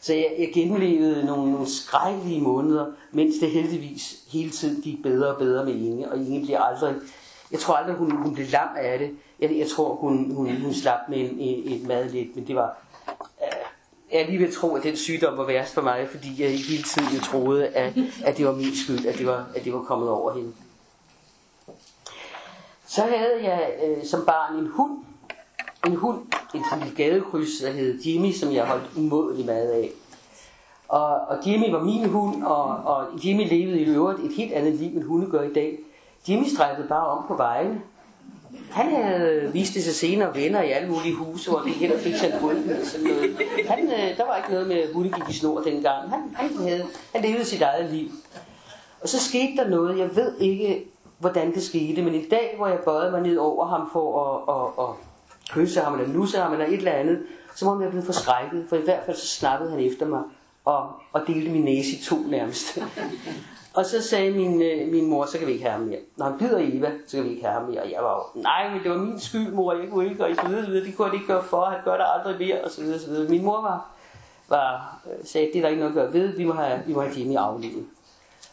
Så 0.00 0.14
jeg, 0.14 0.34
jeg 0.38 0.50
genlevede 0.54 1.26
nogle, 1.26 1.52
nogle 1.52 1.68
skrækkelige 1.68 2.40
måneder, 2.40 2.86
mens 3.12 3.34
det 3.40 3.50
heldigvis 3.50 4.24
hele 4.32 4.50
tiden 4.50 4.82
gik 4.82 5.02
bedre 5.02 5.28
og 5.28 5.38
bedre 5.38 5.64
med 5.64 5.74
Inge, 5.74 6.10
og 6.10 6.18
Inge 6.18 6.46
blev 6.46 6.56
aldrig, 6.60 6.94
jeg 7.50 7.60
tror 7.60 7.74
aldrig, 7.74 7.96
hun, 7.96 8.10
hun 8.10 8.34
blev 8.34 8.46
lam 8.46 8.68
af 8.76 8.98
det. 8.98 9.10
Jeg, 9.40 9.58
jeg 9.58 9.68
tror, 9.68 9.94
hun, 9.94 10.34
hun, 10.34 10.56
hun 10.56 10.74
slap 10.74 10.98
med 11.08 11.18
en, 11.18 11.38
en, 11.38 11.64
en 11.64 11.88
mad 11.88 12.10
lidt, 12.10 12.36
men 12.36 12.46
det 12.46 12.56
var, 12.56 12.78
jeg 14.12 14.26
lige 14.26 14.38
ved 14.38 14.52
tro, 14.52 14.74
at 14.74 14.82
den 14.82 14.96
sygdom 14.96 15.38
var 15.38 15.44
værst 15.44 15.74
for 15.74 15.82
mig, 15.82 16.08
fordi 16.10 16.42
jeg 16.42 16.50
hele 16.50 16.82
tiden 16.82 17.20
troede, 17.20 17.68
at, 17.68 17.92
at 18.24 18.36
det 18.36 18.46
var 18.46 18.52
min 18.52 18.76
skyld, 18.76 19.06
at 19.06 19.18
det 19.18 19.26
var, 19.26 19.46
at 19.56 19.64
det 19.64 19.72
var 19.72 19.82
kommet 19.82 20.08
over 20.08 20.32
hende. 20.32 20.52
Så 22.86 23.02
havde 23.02 23.44
jeg 23.44 23.72
øh, 23.86 24.04
som 24.04 24.24
barn 24.26 24.56
en 24.56 24.66
hund, 24.66 24.98
en 25.86 25.96
hund, 25.96 26.18
et 26.54 26.62
lille 26.78 26.96
gadekryds, 26.96 27.58
der 27.62 27.70
hed 27.70 28.00
Jimmy, 28.02 28.32
som 28.32 28.52
jeg 28.52 28.66
holdt 28.66 28.90
umådelig 28.96 29.46
meget 29.46 29.70
af. 29.70 29.90
Og, 30.88 31.06
og 31.06 31.38
Jimmy 31.46 31.70
var 31.70 31.82
min 31.82 32.08
hund, 32.08 32.44
og, 32.44 32.64
og 32.64 33.06
Jimmy 33.24 33.48
levede 33.48 33.80
i 33.80 33.84
øvrigt 33.84 34.20
et 34.20 34.36
helt 34.36 34.52
andet 34.52 34.74
liv, 34.74 34.96
end 34.96 35.02
hunde 35.02 35.30
gør 35.30 35.42
i 35.42 35.52
dag. 35.52 35.78
Jimmy 36.28 36.44
strækkede 36.44 36.88
bare 36.88 37.06
om 37.06 37.24
på 37.28 37.36
vejen. 37.36 37.82
Han 38.70 38.94
havde 38.94 39.50
vist 39.52 39.72
sig 39.72 39.94
senere 39.94 40.34
venner 40.34 40.62
i 40.62 40.70
alle 40.70 40.88
mulige 40.88 41.14
huse, 41.14 41.50
hvor 41.50 41.60
det 41.60 41.72
heller 41.72 41.98
fik 41.98 42.14
sig 42.16 42.26
en 42.26 42.84
sådan 42.84 43.06
noget. 43.06 43.36
Han, 43.68 43.84
øh, 43.84 44.16
der 44.16 44.26
var 44.26 44.36
ikke 44.36 44.50
noget 44.50 44.68
med, 44.68 44.76
at 44.76 44.92
hunde 44.92 45.10
gik 45.10 45.28
i 45.28 45.38
snor 45.38 45.60
dengang. 45.60 46.10
Han, 46.10 46.20
han, 46.34 46.56
havde, 46.56 46.86
han 47.14 47.22
levede 47.22 47.44
sit 47.44 47.62
eget 47.62 47.90
liv. 47.90 48.08
Og 49.00 49.08
så 49.08 49.20
skete 49.20 49.56
der 49.56 49.68
noget, 49.68 49.98
jeg 49.98 50.16
ved 50.16 50.38
ikke, 50.40 50.84
hvordan 51.18 51.54
det 51.54 51.62
skete, 51.62 52.02
men 52.02 52.14
en 52.14 52.28
dag, 52.28 52.54
hvor 52.56 52.66
jeg 52.66 52.78
bøjede 52.84 53.10
mig 53.10 53.20
ned 53.20 53.36
over 53.36 53.66
ham 53.66 53.88
for 53.92 54.24
at, 54.24 54.54
at, 54.56 54.84
at 54.84 54.94
kysse 55.50 55.80
ham, 55.80 56.00
eller 56.00 56.14
nusse 56.14 56.38
ham, 56.38 56.52
eller 56.52 56.66
et 56.66 56.74
eller 56.74 56.92
andet, 56.92 57.18
så 57.54 57.64
må 57.64 57.80
jeg 57.80 57.90
blive 57.90 58.02
forskrækket, 58.02 58.66
for 58.68 58.76
i 58.76 58.80
hvert 58.80 59.02
fald 59.06 59.16
så 59.16 59.26
snappede 59.26 59.70
han 59.70 59.80
efter 59.80 60.06
mig, 60.06 60.22
og, 60.64 60.88
og 61.12 61.22
delte 61.26 61.50
min 61.50 61.62
næse 61.62 61.96
i 61.96 62.02
to 62.02 62.16
nærmest 62.16 62.78
og 63.74 63.86
så 63.86 64.02
sagde 64.02 64.30
min, 64.30 64.62
øh, 64.62 64.88
min 64.92 65.06
mor, 65.06 65.26
så 65.26 65.38
kan 65.38 65.46
vi 65.46 65.52
ikke 65.52 65.64
have 65.64 65.78
ham 65.78 65.88
mere. 65.88 65.98
Når 66.16 66.26
han 66.26 66.38
bider 66.38 66.58
Eva, 66.60 66.90
så 67.06 67.16
kan 67.16 67.24
vi 67.24 67.30
ikke 67.30 67.42
have 67.42 67.60
ham 67.60 67.70
mere. 67.70 67.82
Og 67.82 67.90
jeg 67.90 68.02
var 68.02 68.14
jo, 68.14 68.42
nej, 68.42 68.70
men 68.70 68.82
det 68.82 68.90
var 68.90 68.96
min 68.96 69.20
skyld, 69.20 69.52
mor, 69.52 69.72
jeg 69.72 69.90
kunne 69.90 70.10
ikke, 70.10 70.24
og 70.24 70.36
så 70.36 70.48
videre, 70.48 70.64
så 70.64 70.70
videre. 70.70 70.86
Det 70.86 70.96
kunne 70.96 71.06
jeg 71.06 71.14
ikke 71.14 71.26
gøre 71.26 71.44
for, 71.44 71.64
han 71.64 71.80
gør 71.84 71.96
det 71.96 72.06
aldrig 72.16 72.48
mere, 72.48 72.64
og 72.64 72.70
så 72.70 72.80
videre, 72.80 72.98
så 72.98 73.10
videre. 73.10 73.28
Min 73.30 73.44
mor 73.44 73.62
var, 73.62 73.90
var, 74.48 75.00
øh, 75.06 75.26
sagde, 75.26 75.46
det 75.46 75.56
er 75.56 75.62
der 75.62 75.68
ikke 75.68 75.80
noget 75.80 75.98
at 75.98 76.02
gøre 76.02 76.12
ved, 76.12 76.36
vi 76.36 76.44
må 76.44 76.52
have, 76.52 76.82
vi 76.86 76.92
må 76.94 77.00
have 77.00 77.18
Jimmy 77.18 77.36
aflivet. 77.36 77.86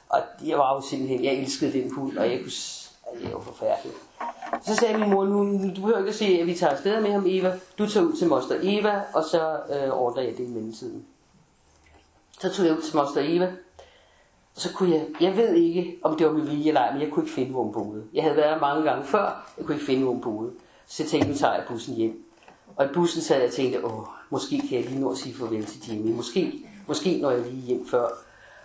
Og 0.09 0.19
jeg 0.45 0.57
var 0.57 0.75
jo 0.75 0.81
simpelthen, 0.81 1.23
jeg 1.23 1.33
elskede 1.33 1.81
den 1.81 1.91
hund, 1.91 2.17
og 2.17 2.29
jeg 2.29 2.37
kunne, 2.37 2.51
altså, 3.07 3.23
det 3.23 3.33
var 3.33 3.39
forfærdeligt. 3.39 3.95
Så 4.65 4.75
sagde 4.75 4.97
min 4.97 5.09
mor, 5.09 5.25
nu, 5.25 5.69
du 5.75 5.81
behøver 5.81 5.97
ikke 5.97 6.09
at 6.09 6.15
se, 6.15 6.25
at 6.25 6.47
vi 6.47 6.55
tager 6.55 6.73
afsted 6.73 7.01
med 7.01 7.11
ham, 7.11 7.23
Eva. 7.27 7.59
Du 7.77 7.89
tager 7.89 8.05
ud 8.05 8.17
til 8.17 8.27
moster 8.27 8.55
Eva, 8.61 9.01
og 9.13 9.23
så 9.23 9.59
øh, 9.69 9.89
ordner 9.89 10.21
jeg 10.21 10.31
det 10.37 10.43
i 10.43 10.47
mellemtiden. 10.47 11.05
Så 12.39 12.53
tog 12.53 12.65
jeg 12.65 12.77
ud 12.77 12.81
til 12.81 12.95
moster 12.95 13.21
Eva, 13.23 13.51
og 14.57 14.63
så 14.63 14.73
kunne 14.73 14.91
jeg, 14.95 15.05
jeg 15.21 15.37
ved 15.37 15.53
ikke, 15.53 15.97
om 16.03 16.17
det 16.17 16.27
var 16.27 16.33
med 16.33 16.41
vilje 16.41 16.67
eller 16.67 16.81
ej, 16.81 16.91
men 16.91 17.01
jeg 17.01 17.11
kunne 17.11 17.23
ikke 17.25 17.35
finde, 17.35 17.51
hvor 17.51 17.63
hun 17.63 17.73
boede. 17.73 18.03
Jeg 18.13 18.23
havde 18.23 18.37
været 18.37 18.51
der 18.51 18.59
mange 18.59 18.83
gange 18.83 19.05
før, 19.05 19.51
jeg 19.57 19.65
kunne 19.65 19.75
ikke 19.75 19.85
finde, 19.85 20.03
hvor 20.03 20.11
hun 20.11 20.21
boede. 20.21 20.51
Så 20.87 21.03
jeg 21.03 21.09
tænkte, 21.09 21.29
nu 21.29 21.35
tager 21.35 21.53
jeg 21.53 21.63
bussen 21.67 21.95
hjem. 21.95 22.23
Og 22.75 22.85
i 22.85 22.87
bussen 22.93 23.21
sad 23.21 23.37
jeg 23.37 23.47
og 23.47 23.53
tænkte, 23.53 23.85
åh, 23.85 24.05
måske 24.29 24.61
kan 24.69 24.77
jeg 24.77 24.89
lige 24.89 24.99
nå 24.99 25.11
at 25.11 25.17
sige 25.17 25.35
farvel 25.35 25.65
til 25.65 25.91
Jimmy. 25.91 26.15
Måske, 26.15 26.53
måske 26.87 27.17
når 27.21 27.31
jeg 27.31 27.39
lige 27.39 27.61
hjem 27.61 27.87
før. 27.87 28.07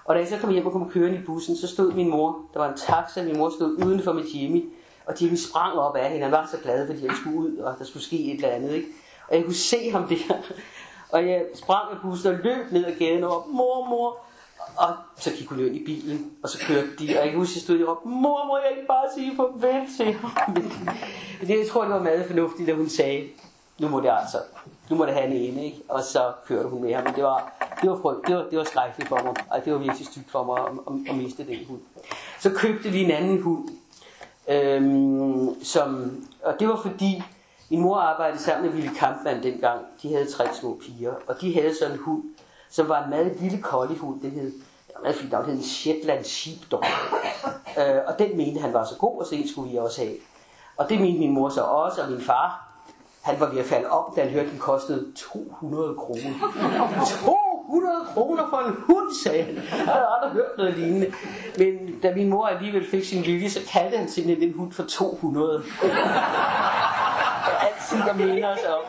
Og 0.05 0.15
da 0.15 0.21
jeg 0.21 0.29
så 0.29 0.39
kom 0.39 0.51
hjem 0.51 0.67
og 0.67 0.73
kom 0.73 0.91
kørende 0.91 1.19
i 1.19 1.23
bussen, 1.23 1.57
så 1.57 1.69
stod 1.69 1.93
min 1.93 2.11
mor, 2.11 2.41
der 2.55 2.61
var 2.61 2.69
en 2.69 2.77
taxa, 2.77 3.23
min 3.23 3.39
mor 3.39 3.51
stod 3.51 3.85
udenfor 3.85 4.13
med 4.13 4.25
Jimmy, 4.35 4.65
og 5.07 5.23
Jimmy 5.23 5.37
sprang 5.37 5.79
op 5.79 5.97
af 5.97 6.11
hende. 6.11 6.23
Han 6.23 6.33
var 6.33 6.49
så 6.51 6.57
glad, 6.63 6.87
fordi 6.87 7.07
han 7.07 7.17
skulle 7.17 7.39
ud, 7.39 7.57
og 7.57 7.75
der 7.79 7.85
skulle 7.85 8.03
ske 8.03 8.17
et 8.17 8.35
eller 8.35 8.49
andet. 8.49 8.73
Ikke? 8.73 8.89
Og 9.29 9.37
jeg 9.37 9.45
kunne 9.45 9.55
se 9.55 9.91
ham 9.91 10.09
der. 10.09 10.35
Og 11.13 11.29
jeg 11.29 11.45
sprang 11.55 11.91
af 11.91 11.97
bussen 12.03 12.35
og 12.35 12.39
løb 12.45 12.73
ned 12.73 12.85
ad 12.85 12.95
gaden 12.99 13.25
og 13.25 13.45
mor, 13.49 13.89
mor. 13.89 14.19
Og 14.77 14.95
så 15.17 15.31
gik 15.39 15.49
hun 15.49 15.61
ind 15.61 15.77
i 15.77 15.85
bilen, 15.85 16.33
og 16.43 16.49
så 16.49 16.59
kørte 16.59 16.89
de. 16.99 17.09
Og 17.09 17.25
jeg 17.25 17.31
kan 17.31 17.39
huske, 17.39 17.53
at 17.53 17.57
jeg 17.57 17.63
stod 17.63 17.83
og 17.83 18.01
mor, 18.05 18.47
må 18.47 18.59
jeg 18.59 18.71
ikke 18.71 18.87
bare 18.87 19.07
sige 19.15 19.37
farvel 19.37 19.87
til 19.97 20.13
ham? 20.13 20.55
Men 21.41 21.49
det, 21.49 21.59
jeg 21.59 21.67
tror, 21.71 21.83
det 21.83 21.91
var 21.91 22.03
meget 22.03 22.27
fornuftigt, 22.27 22.69
da 22.69 22.75
hun 22.75 22.89
sagde, 22.89 23.29
nu 23.79 23.89
må 23.89 24.01
det 24.01 24.11
altså, 24.21 24.39
nu 24.91 24.97
må 24.97 25.07
det 25.07 25.15
have 25.15 25.27
en 25.27 25.33
ene, 25.33 25.65
ikke? 25.65 25.83
Og 25.89 26.03
så 26.03 26.33
kørte 26.47 26.69
hun 26.69 26.83
med 26.83 26.95
ham. 26.95 27.05
Men 27.05 27.15
det 27.15 27.25
var, 27.25 27.53
det 27.83 27.91
var, 27.91 27.99
frygt, 28.03 28.27
det 28.27 28.37
var, 28.37 28.45
det 28.51 28.59
var 28.59 28.65
skrækkeligt 28.65 29.09
for 29.09 29.17
mig. 29.25 29.35
Og 29.51 29.65
det 29.65 29.73
var 29.73 29.79
virkelig 29.79 30.07
stygt 30.07 30.31
for 30.31 30.45
mig 30.45 30.59
at, 30.59 30.73
at, 30.87 31.11
at 31.11 31.17
miste 31.23 31.47
den 31.47 31.67
hund. 31.69 31.81
Så 32.41 32.51
købte 32.51 32.89
vi 32.89 33.03
en 33.03 33.11
anden 33.11 33.43
hund, 33.43 33.69
Øhm, 34.49 35.65
som, 35.65 36.11
og 36.43 36.61
det 36.61 36.69
var 36.69 36.77
fordi, 36.77 37.23
min 37.71 37.81
mor 37.81 37.97
arbejdede 37.97 38.43
sammen 38.43 38.67
med 38.67 38.73
Ville 38.73 38.97
Kampmann 38.97 39.43
dengang. 39.43 39.81
De 40.03 40.13
havde 40.13 40.27
tre 40.27 40.55
små 40.55 40.81
piger, 40.83 41.15
og 41.27 41.41
de 41.41 41.55
havde 41.55 41.75
sådan 41.79 41.95
en 41.95 42.01
hund, 42.03 42.23
som 42.73 42.89
var 42.89 43.05
en 43.05 43.11
meget 43.11 43.37
lille 43.41 43.63
koldihund. 43.63 44.21
Det 44.21 44.31
hed, 44.31 44.53
det 44.53 44.95
var 44.97 45.03
meget 45.03 45.17
fint, 45.17 45.33
den 45.33 45.45
hed 45.45 45.55
en 45.55 45.63
Shetland 45.63 46.25
Sheepdog. 46.25 46.85
Øh, 47.79 47.97
og 48.07 48.19
den 48.19 48.37
mente 48.37 48.61
han 48.61 48.73
var 48.73 48.85
så 48.85 48.95
god, 48.99 49.19
og 49.21 49.27
så 49.27 49.35
en 49.35 49.49
skulle 49.49 49.71
vi 49.71 49.77
også 49.77 50.01
have. 50.01 50.15
Og 50.77 50.89
det 50.89 51.01
mente 51.01 51.19
min 51.19 51.33
mor 51.33 51.49
så 51.49 51.61
også, 51.61 52.03
og 52.03 52.11
min 52.11 52.21
far, 52.21 52.69
han 53.23 53.41
var 53.41 53.51
ved 53.51 53.59
at 53.59 53.67
falde 53.67 53.91
om, 53.91 54.13
da 54.17 54.23
han 54.23 54.31
hørte, 54.31 54.47
at 54.47 54.53
den 54.53 54.59
kostede 54.59 55.13
200 55.17 55.95
kroner. 55.95 56.33
200 57.25 57.95
kroner 58.15 58.43
for 58.51 58.59
en 58.59 58.75
hund, 58.87 59.15
sagde 59.25 59.43
han. 59.43 59.55
Jeg 59.55 59.65
havde 59.73 60.07
aldrig 60.15 60.33
hørt 60.33 60.59
noget 60.59 60.75
lignende. 60.75 61.13
Men 61.59 62.01
da 62.03 62.15
min 62.15 62.29
mor 62.29 62.47
alligevel 62.47 62.91
fik 62.91 63.05
sin 63.05 63.25
vilje, 63.27 63.51
så 63.51 63.61
kaldte 63.73 63.99
han 63.99 64.09
simpelthen 64.09 64.49
den 64.49 64.59
hund 64.59 64.73
for 64.73 64.83
200. 64.83 65.63
Altid 67.61 67.99
der 67.99 68.15
mener 68.15 68.49
os 68.49 68.59
om. 68.69 68.83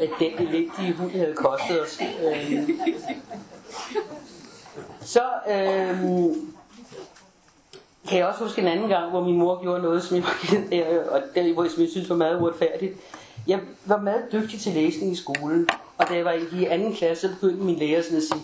At 0.00 0.10
den 0.18 0.32
elendige 0.48 0.92
hund 0.92 1.10
havde 1.10 1.34
kostet 1.36 1.82
os. 1.82 2.00
Øh, 2.24 2.68
Så 5.00 5.22
øh, 5.48 5.96
kan 8.08 8.18
jeg 8.18 8.26
også 8.26 8.44
huske 8.44 8.60
en 8.60 8.66
anden 8.66 8.88
gang, 8.88 9.10
hvor 9.10 9.24
min 9.24 9.36
mor 9.36 9.62
gjorde 9.62 9.82
noget, 9.82 10.02
som 10.02 10.16
jeg, 10.16 10.24
og 11.10 11.22
det, 11.34 11.54
hvor 11.54 11.62
jeg, 11.62 11.72
som 11.72 11.82
jeg 11.82 11.90
synes 11.90 12.08
var 12.10 12.16
meget 12.16 12.40
uretfærdigt. 12.40 12.96
Jeg 13.46 13.60
var 13.84 14.00
meget 14.00 14.24
dygtig 14.32 14.60
til 14.60 14.72
læsning 14.72 15.12
i 15.12 15.16
skolen, 15.16 15.68
og 15.98 16.08
da 16.08 16.14
jeg 16.14 16.24
var 16.24 16.32
i 16.32 16.64
anden 16.64 16.94
klasse, 16.94 17.28
så 17.28 17.34
begyndte 17.34 17.64
min 17.64 17.76
lærer 17.76 18.02
sådan 18.02 18.16
at 18.16 18.22
sige, 18.22 18.40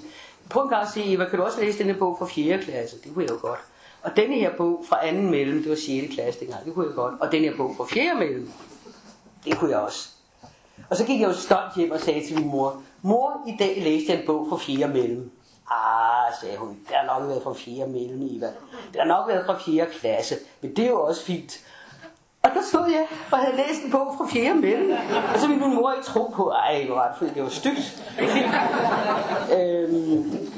prøv 0.51 0.63
en 0.63 0.69
gang 0.69 0.83
at 0.83 0.89
se, 0.95 1.13
Eva, 1.13 1.25
kan 1.29 1.39
du 1.39 1.45
også 1.45 1.61
læse 1.61 1.79
denne 1.79 1.95
bog 1.95 2.17
fra 2.19 2.27
4. 2.27 2.59
klasse? 2.59 2.97
Det 3.05 3.15
kunne 3.15 3.25
jeg 3.25 3.31
jo 3.31 3.39
godt. 3.41 3.61
Og 4.03 4.17
denne 4.17 4.35
her 4.35 4.57
bog 4.57 4.85
fra 4.89 5.07
anden 5.09 5.31
mellem, 5.31 5.59
det 5.63 5.71
var 5.71 5.77
6. 5.77 6.15
klasse 6.15 6.41
dengang, 6.41 6.65
det 6.65 6.75
kunne 6.75 6.87
jeg 6.87 6.95
godt. 6.95 7.15
Og 7.21 7.33
denne 7.33 7.49
her 7.49 7.57
bog 7.57 7.75
fra 7.77 7.85
4. 7.85 8.15
mellem, 8.15 8.51
det 9.45 9.59
kunne 9.59 9.71
jeg 9.71 9.79
også. 9.79 10.09
Og 10.91 10.97
så 10.97 11.05
gik 11.05 11.21
jeg 11.21 11.29
jo 11.29 11.35
stolt 11.35 11.77
hjem 11.77 11.91
og 11.91 12.01
sagde 12.01 12.27
til 12.27 12.39
min 12.39 12.49
mor, 12.49 12.83
mor, 13.03 13.43
i 13.47 13.57
dag 13.59 13.83
læste 13.83 14.13
jeg 14.13 14.21
en 14.21 14.27
bog 14.27 14.47
fra 14.49 14.57
4. 14.57 14.89
mellem. 14.89 15.31
Ah, 15.71 16.33
sagde 16.41 16.57
hun, 16.57 16.69
det 16.69 16.97
har 16.97 17.19
nok 17.19 17.29
været 17.29 17.43
fra 17.43 17.53
4. 17.53 17.87
mellem, 17.87 18.23
Eva. 18.23 18.47
Det 18.93 19.01
har 19.01 19.05
nok 19.05 19.29
været 19.29 19.47
fra 19.47 19.59
4. 19.59 19.87
klasse, 20.01 20.35
men 20.61 20.77
det 20.77 20.85
er 20.85 20.89
jo 20.89 21.03
også 21.03 21.25
fint. 21.25 21.61
Og 22.43 22.51
der 22.55 22.61
stod 22.69 22.91
jeg 22.91 23.07
og 23.33 23.39
havde 23.39 23.57
læst 23.57 23.85
en 23.85 23.91
bog 23.91 24.15
fra 24.19 24.27
4. 24.27 24.55
mellem. 24.55 24.97
Og 25.35 25.41
så 25.41 25.47
ville 25.47 25.67
min 25.67 25.75
mor 25.75 25.93
ikke 25.93 26.05
tro 26.05 26.33
på, 26.35 26.51
ej, 26.51 26.85
hvor 26.87 26.95
var 26.95 27.17
det, 27.21 27.35
det 27.35 27.43
var 27.43 27.49
stygt. 27.49 28.03
øhm, 29.59 30.49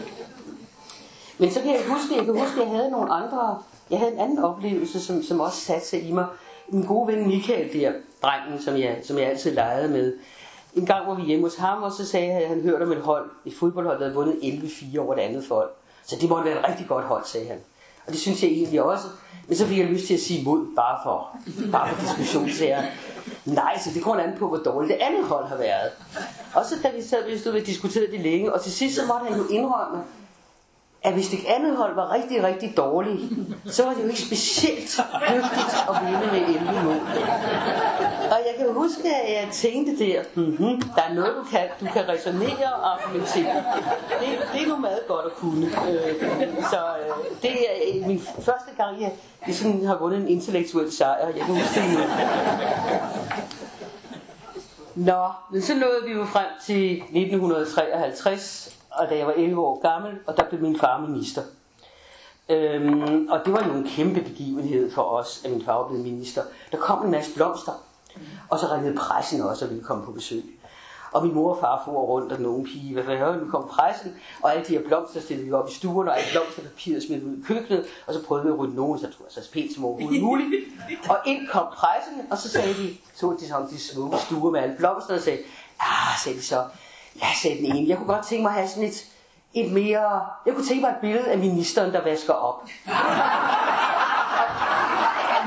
men 1.39 1.51
så 1.51 1.61
kan 1.61 1.73
jeg 1.73 1.81
huske, 1.89 2.17
jeg 2.17 2.25
kan 2.25 2.39
huske, 2.39 2.63
at 2.63 2.69
jeg 2.69 2.77
havde 2.77 2.91
nogle 2.91 3.13
andre, 3.13 3.63
jeg 3.91 3.99
havde 3.99 4.13
en 4.13 4.19
anden 4.19 4.39
oplevelse, 4.39 5.05
som, 5.05 5.23
som 5.23 5.41
også 5.41 5.61
satte 5.61 5.87
sig 5.87 6.09
i 6.09 6.13
mig. 6.13 6.27
Min 6.69 6.87
gode 6.87 7.13
ven 7.13 7.27
Michael 7.27 7.73
der, 7.73 7.93
drengen, 8.23 8.63
som 8.63 8.77
jeg, 8.77 8.99
som 9.03 9.19
jeg 9.19 9.27
altid 9.27 9.51
legede 9.55 9.89
med. 9.89 10.17
En 10.75 10.87
gang 10.87 11.07
var 11.07 11.15
vi 11.15 11.23
hjemme 11.23 11.45
hos 11.45 11.57
ham, 11.57 11.83
og 11.83 11.93
så 11.93 12.07
sagde 12.07 12.33
han, 12.33 12.43
at 12.43 12.49
han 12.49 12.63
hørte 12.63 12.83
om 12.83 12.93
et 12.93 13.01
hold, 13.01 13.31
et 13.45 13.55
fodboldhold, 13.55 13.99
der 13.99 14.05
havde 14.05 14.15
vundet 14.15 14.35
11-4 14.43 14.99
over 14.99 15.15
et 15.15 15.21
andet 15.21 15.45
folk. 15.45 15.71
Så 16.07 16.17
det 16.21 16.29
måtte 16.29 16.45
være 16.45 16.61
et 16.61 16.69
rigtig 16.69 16.87
godt 16.89 17.05
hold, 17.05 17.25
sagde 17.25 17.47
han. 17.47 17.59
Og 18.07 18.13
det 18.13 18.21
synes 18.21 18.43
jeg 18.43 18.51
egentlig 18.51 18.83
også. 18.83 19.05
Men 19.47 19.57
så 19.57 19.67
fik 19.67 19.79
jeg 19.79 19.87
lyst 19.87 20.07
til 20.07 20.15
at 20.15 20.21
sige 20.21 20.45
mod, 20.45 20.67
bare 20.77 20.99
for, 21.03 21.37
bare 21.73 21.95
for 21.95 22.03
diskussion, 22.03 22.51
så 22.51 22.65
jeg, 22.65 22.93
nej, 23.45 23.79
så 23.79 23.91
det 23.95 24.03
kommer 24.03 24.23
an 24.23 24.35
på, 24.39 24.49
hvor 24.49 24.57
dårligt 24.57 24.93
det 24.93 24.99
andet 25.01 25.25
hold 25.25 25.47
har 25.47 25.57
været. 25.57 25.91
Og 26.55 26.65
så 26.65 26.75
da 26.83 26.91
vi 26.97 27.03
sad, 27.03 27.25
vi 27.31 27.39
stod 27.39 27.53
og 27.53 27.67
diskuterede 27.67 28.13
det 28.13 28.21
længe, 28.21 28.53
og 28.53 28.63
til 28.63 28.73
sidst 28.73 28.97
så 28.97 29.07
måtte 29.07 29.27
han 29.27 29.39
jo 29.39 29.47
indrømme, 29.49 30.03
at 31.03 31.13
hvis 31.13 31.29
det 31.29 31.39
andet 31.49 31.77
hold 31.77 31.95
var 31.95 32.13
rigtig, 32.13 32.45
rigtig 32.45 32.77
dårligt, 32.77 33.21
så 33.67 33.85
var 33.85 33.95
det 33.95 34.03
jo 34.03 34.09
ikke 34.09 34.21
specielt 34.21 35.01
dygtigt 35.31 35.75
at 35.89 35.97
vinde 36.07 36.27
med 36.33 36.55
11 36.55 36.85
mål. 36.85 37.01
Og 38.31 38.39
jeg 38.47 38.55
kan 38.59 38.73
huske, 38.73 39.09
at 39.09 39.33
jeg 39.33 39.49
tænkte 39.53 40.05
der, 40.05 40.23
mm-hmm, 40.35 40.83
der 40.97 41.03
er 41.03 41.15
noget, 41.15 41.35
du 41.37 41.45
kan, 41.51 41.67
du 41.81 41.87
kan 41.93 42.09
resonere 42.09 42.73
og 42.75 42.93
argumentere. 42.95 43.55
Det, 44.21 44.29
det 44.53 44.63
er 44.63 44.69
nu 44.69 44.77
meget 44.77 45.01
godt 45.09 45.27
at 45.27 45.33
kunne. 45.33 45.67
Øh, 45.67 46.15
så 46.71 46.81
øh, 47.01 47.43
det 47.43 47.51
er 47.51 48.01
øh, 48.01 48.07
min 48.07 48.21
første 48.21 48.71
gang, 48.77 49.01
jeg, 49.01 49.13
jeg 49.47 49.55
sådan 49.55 49.85
har 49.87 49.99
vundet 49.99 50.21
en 50.21 50.29
intellektuel 50.29 50.93
sejr. 50.93 51.27
Jeg 51.27 51.35
kan 51.35 51.45
huske 51.45 51.81
det 51.81 51.85
nu. 51.93 52.01
Nå, 54.95 55.29
men 55.53 55.63
så 55.63 55.75
nåede 55.75 56.05
vi 56.07 56.13
jo 56.13 56.25
frem 56.25 56.47
til 56.67 56.93
1953, 56.93 58.78
og 58.99 59.11
da 59.11 59.17
jeg 59.17 59.27
var 59.27 59.33
11 59.33 59.61
år 59.61 59.81
gammel, 59.81 60.19
og 60.27 60.37
der 60.37 60.45
blev 60.49 60.61
min 60.61 60.79
far 60.79 61.01
minister. 61.01 61.43
Øhm, 62.49 63.29
og 63.31 63.41
det 63.45 63.53
var 63.53 63.67
jo 63.67 63.73
en 63.73 63.89
kæmpe 63.89 64.21
begivenhed 64.21 64.91
for 64.91 65.03
os, 65.03 65.43
at 65.45 65.51
min 65.51 65.65
far 65.65 65.89
blev 65.89 66.01
minister. 66.01 66.43
Der 66.73 66.79
kom 66.79 67.05
en 67.05 67.11
masse 67.11 67.35
blomster, 67.35 67.73
og 68.49 68.59
så 68.59 68.67
ringede 68.67 68.97
pressen 68.97 69.41
også, 69.41 69.65
og 69.65 69.71
ville 69.71 69.85
komme 69.85 70.05
på 70.05 70.13
besøg. 70.13 70.45
Og 71.13 71.27
min 71.27 71.35
mor 71.35 71.55
og 71.55 71.61
far 71.61 71.83
for 71.85 71.93
rundt, 71.93 72.33
og 72.33 72.41
nogen 72.41 72.65
pige, 72.67 72.93
hvad 72.93 73.05
for 73.05 73.45
nu 73.45 73.51
kom 73.51 73.69
pressen, 73.69 74.17
og 74.43 74.53
alle 74.53 74.67
de 74.67 74.73
her 74.79 74.85
blomster 74.87 75.21
stillede 75.21 75.47
vi 75.47 75.53
op 75.53 75.69
i 75.69 75.73
stuen, 75.73 76.09
og 76.09 76.19
alle 76.19 76.29
blomsterpapiret 76.33 77.03
smidt 77.03 77.25
ud 77.25 77.37
i 77.37 77.43
køkkenet, 77.43 77.87
og 78.07 78.15
så 78.15 78.25
prøvede 78.25 78.47
vi 78.47 78.53
at 78.53 78.59
rydde 78.59 78.75
nogen, 78.75 78.99
så 78.99 79.07
jeg 79.07 79.15
tror 79.15 79.25
så 79.29 79.53
pænt 79.53 79.75
som 79.75 79.85
overhovedet 79.85 80.23
muligt. 80.23 80.65
Og 81.09 81.19
ind 81.27 81.49
kom 81.49 81.67
pressen, 81.73 82.27
og 82.31 82.39
så 82.39 82.49
sagde 82.49 82.75
de, 82.75 82.97
så 83.15 83.37
de 83.41 83.49
sådan 83.49 83.69
de 83.69 83.81
smukke 83.81 84.19
stuer 84.19 84.51
med 84.51 84.61
alle 84.61 84.77
blomster, 84.79 85.15
og 85.15 85.21
sagde, 85.21 85.39
ah, 85.81 86.19
sagde 86.25 86.39
de 86.39 86.43
så, 86.43 86.65
Ja, 87.23 87.27
sagde 87.43 87.57
den 87.57 87.77
ene. 87.77 87.89
Jeg 87.89 87.97
kunne 87.97 88.07
godt 88.15 88.27
tænke 88.27 88.43
mig 88.43 88.51
at 88.51 88.55
have 88.55 88.69
sådan 88.69 88.89
et, 88.89 89.05
et 89.55 89.73
mere... 89.73 90.21
Jeg 90.47 90.55
kunne 90.55 90.67
tænke 90.67 90.81
mig 90.81 90.91
et 90.91 90.97
billede 91.01 91.31
af 91.31 91.39
ministeren, 91.39 91.93
der 91.93 92.03
vasker 92.05 92.33
op. 92.33 92.63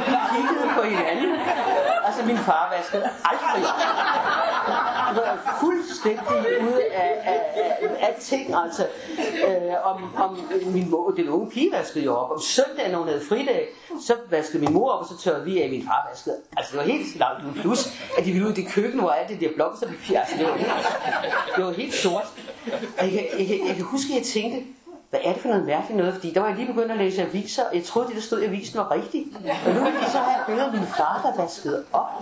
Vi 0.08 0.16
kiggede 0.36 0.70
på 0.76 0.82
hinanden. 0.82 1.40
Altså, 2.06 2.26
min 2.26 2.38
far 2.38 2.74
vaskede 2.78 3.10
aldrig 3.26 3.66
op 3.68 5.01
været 5.16 5.40
fuldstændig 5.60 6.28
ude 6.62 6.84
af, 6.86 7.12
af, 7.24 7.40
af, 7.56 8.08
af 8.08 8.16
ting, 8.20 8.56
altså. 8.66 8.88
Øh, 9.48 9.74
om, 9.84 10.16
om 10.16 10.40
min 10.66 10.90
mor, 10.90 11.12
den 11.12 11.30
unge 11.30 11.52
pige 11.52 11.72
vaskede 11.72 12.06
jo 12.06 12.16
op. 12.16 12.32
Om 12.32 12.42
søndagen, 12.42 12.92
når 12.92 13.00
hun 13.00 13.08
havde 13.08 13.22
fridag, 13.30 13.68
så 14.08 14.16
vaskede 14.30 14.64
min 14.64 14.74
mor 14.74 14.90
op, 14.90 15.02
og 15.02 15.08
så 15.08 15.18
tørrede 15.24 15.46
vi 15.46 15.62
af, 15.62 15.70
min 15.70 15.84
far 15.86 16.08
vaskede. 16.10 16.36
Altså, 16.58 16.72
det 16.72 16.80
var 16.80 16.86
helt 16.94 17.16
langt 17.16 17.46
ud. 17.46 17.62
Plus, 17.62 17.88
at 18.18 18.26
de 18.26 18.32
ville 18.32 18.48
ud 18.48 18.52
i 18.52 18.56
det 18.56 18.68
køkken, 18.68 19.00
hvor 19.00 19.10
alt 19.10 19.30
det 19.30 19.40
der 19.40 19.50
blomsterpapir, 19.56 20.20
altså, 20.20 20.36
det 20.38 20.48
var 20.48 20.58
helt, 20.58 20.72
det 21.56 21.66
var 21.66 21.72
helt 21.72 21.94
sort. 21.94 22.28
Og 23.00 23.06
jeg, 23.06 23.30
jeg, 23.40 23.50
jeg, 23.50 23.60
jeg 23.68 23.76
kan 23.76 23.86
huske, 23.86 24.14
at 24.14 24.18
jeg 24.18 24.26
tænkte, 24.26 24.60
hvad 25.12 25.20
er 25.24 25.34
det 25.34 25.42
for 25.42 25.50
noget 25.50 25.66
mærkeligt 25.66 25.98
noget? 25.98 26.14
Fordi 26.14 26.34
der 26.34 26.40
var 26.40 26.48
jeg 26.48 26.58
lige 26.58 26.68
begyndt 26.68 26.92
at 26.92 26.98
læse 26.98 27.22
aviser, 27.22 27.64
og 27.64 27.76
jeg 27.76 27.84
troede, 27.84 28.08
det 28.08 28.16
der 28.16 28.22
stod 28.22 28.42
i 28.42 28.46
avisen 28.46 28.78
var 28.80 28.92
rigtigt. 28.92 29.28
Og 29.68 29.74
nu 29.74 29.84
vil 29.84 29.94
de 29.94 30.12
så 30.12 30.18
have 30.18 30.40
et 30.40 30.46
billede 30.46 30.68
af 30.68 30.74
min 30.74 30.88
far, 30.98 31.22
der 31.24 31.42
vaskede 31.42 31.84
op. 31.94 32.22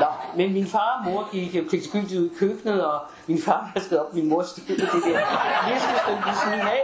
Nå, 0.00 0.06
men 0.36 0.52
min 0.52 0.66
far 0.66 0.98
og 0.98 1.10
mor 1.10 1.28
gik 1.32 1.68
pligtskyldigt 1.68 2.20
ud 2.20 2.26
i 2.30 2.34
køkkenet, 2.38 2.84
og 2.86 3.00
min 3.28 3.42
far 3.42 3.70
vaskede 3.74 4.06
op, 4.06 4.14
min 4.14 4.28
mor 4.28 4.42
stillede 4.42 4.86
det 4.94 5.02
der 5.04 5.20
læskestykke 5.68 6.22
ved 6.26 6.36
siden 6.44 6.60
af, 6.60 6.82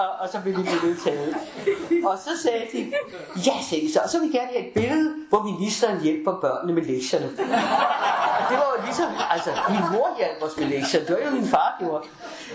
og, 0.00 0.08
og 0.20 0.28
så 0.32 0.40
blev 0.42 0.54
det 0.56 0.64
billede 0.64 1.00
taget. 1.04 1.34
Og 2.04 2.18
så 2.18 2.30
sagde 2.42 2.64
de, 2.72 2.92
ja, 3.46 3.56
sagde 3.68 3.86
de 3.86 3.92
så, 3.92 4.00
og 4.04 4.08
så 4.10 4.18
vil 4.18 4.28
vi 4.28 4.36
gerne 4.36 4.50
have 4.52 4.66
et 4.66 4.74
billede, 4.74 5.14
hvor 5.28 5.42
ministeren 5.42 6.00
hjælper 6.00 6.32
børnene 6.40 6.72
med 6.72 6.82
lektierne. 6.82 7.26
Og 8.38 8.44
det 8.50 8.56
var 8.60 8.68
jo 8.76 8.84
ligesom, 8.84 9.08
altså, 9.30 9.50
min 9.68 9.84
mor 9.92 10.08
hjalp 10.18 10.42
os 10.42 10.56
med 10.58 10.66
lektierne, 10.66 11.06
det 11.06 11.16
var 11.16 11.30
jo 11.30 11.34
min 11.40 11.46
far 11.46 11.76
gjorde. 11.80 12.04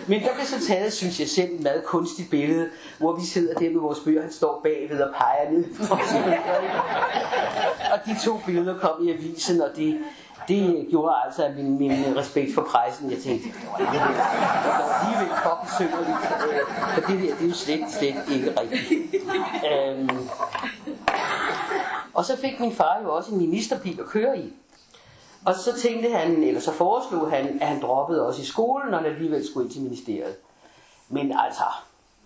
Men 0.07 0.21
der 0.21 0.33
blev 0.33 0.45
så 0.45 0.67
taget, 0.67 0.93
synes 0.93 1.19
jeg 1.19 1.29
selv, 1.29 1.53
et 1.55 1.61
meget 1.63 1.83
kunstigt 1.85 2.29
billede, 2.29 2.69
hvor 2.97 3.15
vi 3.15 3.25
sidder 3.25 3.53
der 3.53 3.69
med 3.69 3.81
vores 3.81 3.99
bøger, 3.99 4.21
han 4.21 4.31
står 4.31 4.59
bagved 4.63 5.01
og 5.01 5.13
peger 5.15 5.51
ned 5.51 5.65
Og 7.93 7.99
de 8.05 8.15
to 8.25 8.41
billeder 8.45 8.79
kom 8.79 9.07
i 9.07 9.11
avisen, 9.11 9.61
og 9.61 9.69
det, 9.75 9.97
det 10.49 10.87
gjorde 10.89 11.15
altså 11.25 11.43
at 11.43 11.55
min, 11.55 11.77
min 11.77 12.17
respekt 12.17 12.55
for 12.55 12.61
pressen. 12.61 13.11
Jeg 13.11 13.19
tænkte, 13.19 13.47
det 13.47 13.53
var 13.77 15.01
alligevel 15.03 15.37
for 15.43 15.59
besøgerligt, 15.63 16.17
for 16.93 17.01
det 17.01 17.19
der, 17.19 17.35
det 17.35 17.43
er 17.43 17.47
jo 17.47 17.53
slet, 17.53 17.91
slet 17.91 18.15
ikke 18.31 18.61
rigtigt. 18.61 19.23
Øhm, 19.71 20.09
og 22.13 22.25
så 22.25 22.37
fik 22.37 22.59
min 22.59 22.71
far 22.71 22.99
jo 23.03 23.15
også 23.15 23.31
en 23.31 23.37
ministerbil 23.37 23.99
at 23.99 24.05
køre 24.05 24.39
i. 24.39 24.53
Og 25.45 25.55
så 25.55 25.81
tænkte 25.81 26.09
han, 26.09 26.43
eller 26.43 26.61
så 26.61 26.71
foreslog 26.71 27.31
han, 27.31 27.57
at 27.61 27.67
han 27.67 27.81
droppede 27.81 28.27
også 28.27 28.41
i 28.41 28.45
skolen, 28.45 28.91
når 28.91 28.97
han 28.97 29.05
alligevel 29.05 29.47
skulle 29.47 29.65
ind 29.65 29.73
til 29.73 29.81
ministeriet. 29.81 30.35
Men 31.09 31.39
altså, 31.39 31.63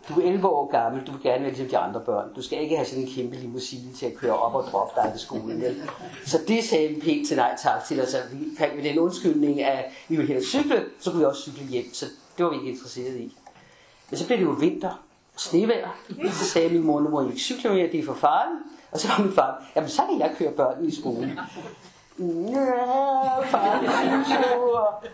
du 0.10 0.22
er 0.22 0.26
11 0.26 0.48
år 0.48 0.72
gammel, 0.72 1.08
du 1.08 1.12
vil 1.12 1.22
gerne 1.22 1.42
være 1.42 1.50
ligesom 1.50 1.68
de 1.68 1.78
andre 1.78 2.02
børn. 2.02 2.34
Du 2.36 2.42
skal 2.42 2.62
ikke 2.62 2.76
have 2.76 2.86
sådan 2.86 3.04
en 3.04 3.10
kæmpe 3.10 3.36
limousine 3.36 3.94
til 3.94 4.06
at 4.06 4.16
køre 4.16 4.38
op 4.38 4.56
og 4.56 4.64
droppe 4.64 5.02
dig 5.02 5.12
til 5.12 5.22
skolen. 5.22 5.62
Vel? 5.62 5.82
Så 6.26 6.40
det 6.48 6.64
sagde 6.64 6.88
vi 6.88 7.02
pænt 7.02 7.28
til 7.28 7.38
nej 7.38 7.56
tak 7.64 7.84
til, 7.84 8.00
altså 8.00 8.18
vi 8.32 8.46
fandt 8.58 8.76
med 8.76 8.84
den 8.84 9.00
undskyldning, 9.00 9.62
at 9.62 9.86
vi 10.08 10.16
ville 10.16 10.28
hellere 10.28 10.46
cykle, 10.46 10.86
så 11.00 11.12
kunne 11.12 11.20
vi 11.20 11.26
også 11.26 11.42
cykle 11.42 11.66
hjem, 11.66 11.94
så 11.94 12.06
det 12.38 12.46
var 12.46 12.52
vi 12.52 12.58
ikke 12.58 12.72
interesseret 12.72 13.18
i. 13.18 13.38
Men 14.10 14.18
så 14.18 14.26
blev 14.26 14.38
det 14.38 14.46
jo 14.46 14.52
vinter, 14.52 15.04
snevejr, 15.38 15.96
så 16.32 16.46
sagde 16.46 16.70
min 16.70 16.84
mor, 16.84 17.00
nu 17.00 17.10
må 17.10 17.22
I 17.22 17.28
ikke 17.28 17.40
cykle 17.40 17.70
mere, 17.70 17.92
det 17.92 18.00
er 18.00 18.06
for 18.06 18.14
farligt. 18.14 18.60
Og 18.92 19.00
så 19.00 19.08
var 19.08 19.24
min 19.24 19.34
far, 19.34 19.66
jamen 19.76 19.90
så 19.90 20.02
kan 20.10 20.20
jeg 20.20 20.36
køre 20.38 20.52
børnene 20.52 20.88
i 20.88 20.96
skolen. 20.96 21.40
Ja, 22.20 23.42
far, 23.42 23.82
jeg 23.82 24.46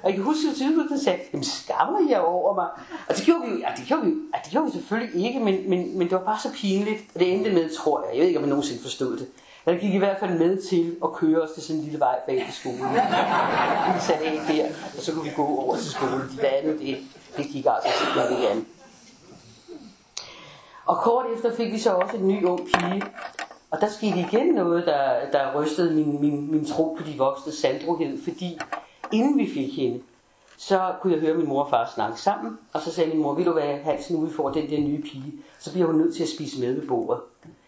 Og 0.04 0.10
jeg 0.10 0.14
kan 0.14 0.24
huske, 0.24 0.50
at 0.50 0.56
tidspunkt, 0.56 1.04
sagde, 1.04 1.20
jamen 1.34 1.44
skammer 1.44 2.10
jeg 2.10 2.22
over 2.22 2.56
mig? 2.56 2.68
Og 3.10 3.16
det 3.16 3.24
gjorde 3.26 3.42
vi 3.42 3.60
ja, 3.60 3.68
det 3.78 3.86
gjorde 3.88 4.06
vi, 4.06 4.10
ja, 4.10 4.40
det 4.44 4.52
gjorde 4.52 4.66
vi 4.66 4.72
selvfølgelig 4.72 5.26
ikke, 5.26 5.40
men, 5.40 5.70
men, 5.70 5.98
men 5.98 6.10
det 6.10 6.12
var 6.18 6.24
bare 6.24 6.40
så 6.40 6.50
pinligt, 6.54 7.02
og 7.14 7.20
det 7.20 7.34
endte 7.34 7.52
med, 7.52 7.78
tror 7.78 8.04
jeg, 8.04 8.14
jeg 8.14 8.20
ved 8.20 8.28
ikke, 8.28 8.40
om 8.40 8.44
jeg 8.44 8.50
nogensinde 8.50 8.82
forstod 8.82 9.18
det, 9.18 9.28
Han 9.64 9.80
gik 9.80 9.94
i 9.94 9.98
hvert 9.98 10.20
fald 10.20 10.38
med 10.38 10.62
til 10.70 10.98
at 11.04 11.14
køre 11.14 11.42
os 11.42 11.52
til 11.52 11.64
sådan 11.64 11.76
en 11.76 11.84
lille 11.84 12.00
vej 12.00 12.20
bag 12.28 12.44
til 12.46 12.54
skolen. 12.54 12.94
Vi 13.96 14.00
satte 14.00 14.26
af 14.26 14.40
der, 14.48 14.66
og 14.98 15.04
så 15.04 15.14
kunne 15.14 15.24
vi 15.24 15.32
gå 15.36 15.46
over 15.46 15.76
til 15.76 15.92
skolen. 15.92 16.22
Det 16.38 16.44
andet, 16.44 16.80
det, 16.80 16.98
det 17.38 17.46
gik 17.46 17.66
altså 17.66 17.90
simpelthen 18.04 18.38
ikke 18.38 18.50
an. 18.50 18.66
Og 20.86 20.98
kort 20.98 21.26
efter 21.36 21.56
fik 21.56 21.72
vi 21.72 21.80
så 21.80 21.92
også 21.92 22.18
en 22.18 22.28
ny 22.28 22.46
ung 22.46 22.60
pige. 22.60 23.02
Og 23.72 23.82
der 23.82 23.90
skete 23.90 24.20
igen 24.20 24.48
noget, 24.54 24.86
der, 24.86 25.32
der 25.32 25.62
rystede 25.62 25.96
min, 25.96 26.22
min, 26.22 26.52
min 26.52 26.66
tro 26.66 26.98
på 26.98 27.04
de 27.04 27.18
voksne 27.18 27.52
sandrohed, 27.52 28.24
fordi 28.24 28.60
inden 29.12 29.38
vi 29.38 29.54
fik 29.54 29.76
hende, 29.76 30.02
så 30.58 30.94
kunne 31.02 31.14
jeg 31.14 31.22
høre 31.22 31.38
min 31.38 31.48
mor 31.48 31.64
og 31.64 31.70
far 31.70 31.92
snakke 31.96 32.22
sammen, 32.22 32.58
og 32.74 32.82
så 32.82 32.92
sagde 32.92 33.10
min 33.10 33.22
mor, 33.22 33.34
vil 33.34 33.46
du 33.46 33.52
hvad, 33.52 33.78
Hansen, 33.78 34.16
nu 34.16 34.26
vi 34.26 34.34
får 34.34 34.50
den 34.50 34.70
der 34.70 34.80
nye 34.80 35.02
pige, 35.02 35.34
så 35.60 35.72
bliver 35.72 35.88
hun 35.88 35.96
nødt 35.96 36.16
til 36.16 36.24
at 36.24 36.30
spise 36.30 36.60
med 36.60 36.74
ved 36.74 36.88
bordet. 36.88 37.22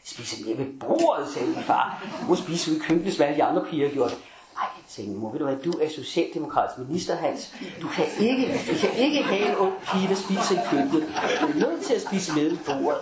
Spise 0.05 0.45
med 0.47 0.55
ved 0.55 0.79
bordet, 0.79 1.27
sagde 1.27 1.47
min 1.47 1.63
far. 1.63 2.03
Hun 2.19 2.29
må 2.29 2.35
spise 2.35 2.71
ud 2.71 2.75
i 2.75 2.79
køkkenet, 2.79 3.13
som 3.13 3.25
alle 3.25 3.37
de 3.37 3.43
andre 3.43 3.65
piger 3.65 3.87
har 3.87 3.93
gjort. 3.93 4.17
Nej, 4.61 4.69
sagde 4.87 5.09
min 5.09 5.19
mor, 5.19 5.31
ved 5.31 5.39
du 5.39 5.45
hvad, 5.45 5.55
du 5.55 5.71
er 5.71 5.89
socialdemokratisk 5.89 6.87
minister, 6.87 7.15
Hans. 7.15 7.53
Du 7.81 7.87
kan 7.87 8.05
ikke, 8.19 8.61
du 8.71 8.75
kan 8.79 8.93
ikke 8.95 9.23
have 9.23 9.49
en 9.49 9.55
ung 9.55 9.73
pige, 9.91 10.07
der 10.07 10.15
spiser 10.15 10.53
i 10.53 10.59
køkkenet. 10.69 11.03
Du 11.41 11.47
er 11.47 11.69
nødt 11.69 11.83
til 11.83 11.93
at 11.93 12.01
spise 12.01 12.33
med 12.35 12.49
ved 12.49 12.57
bordet. 12.65 12.99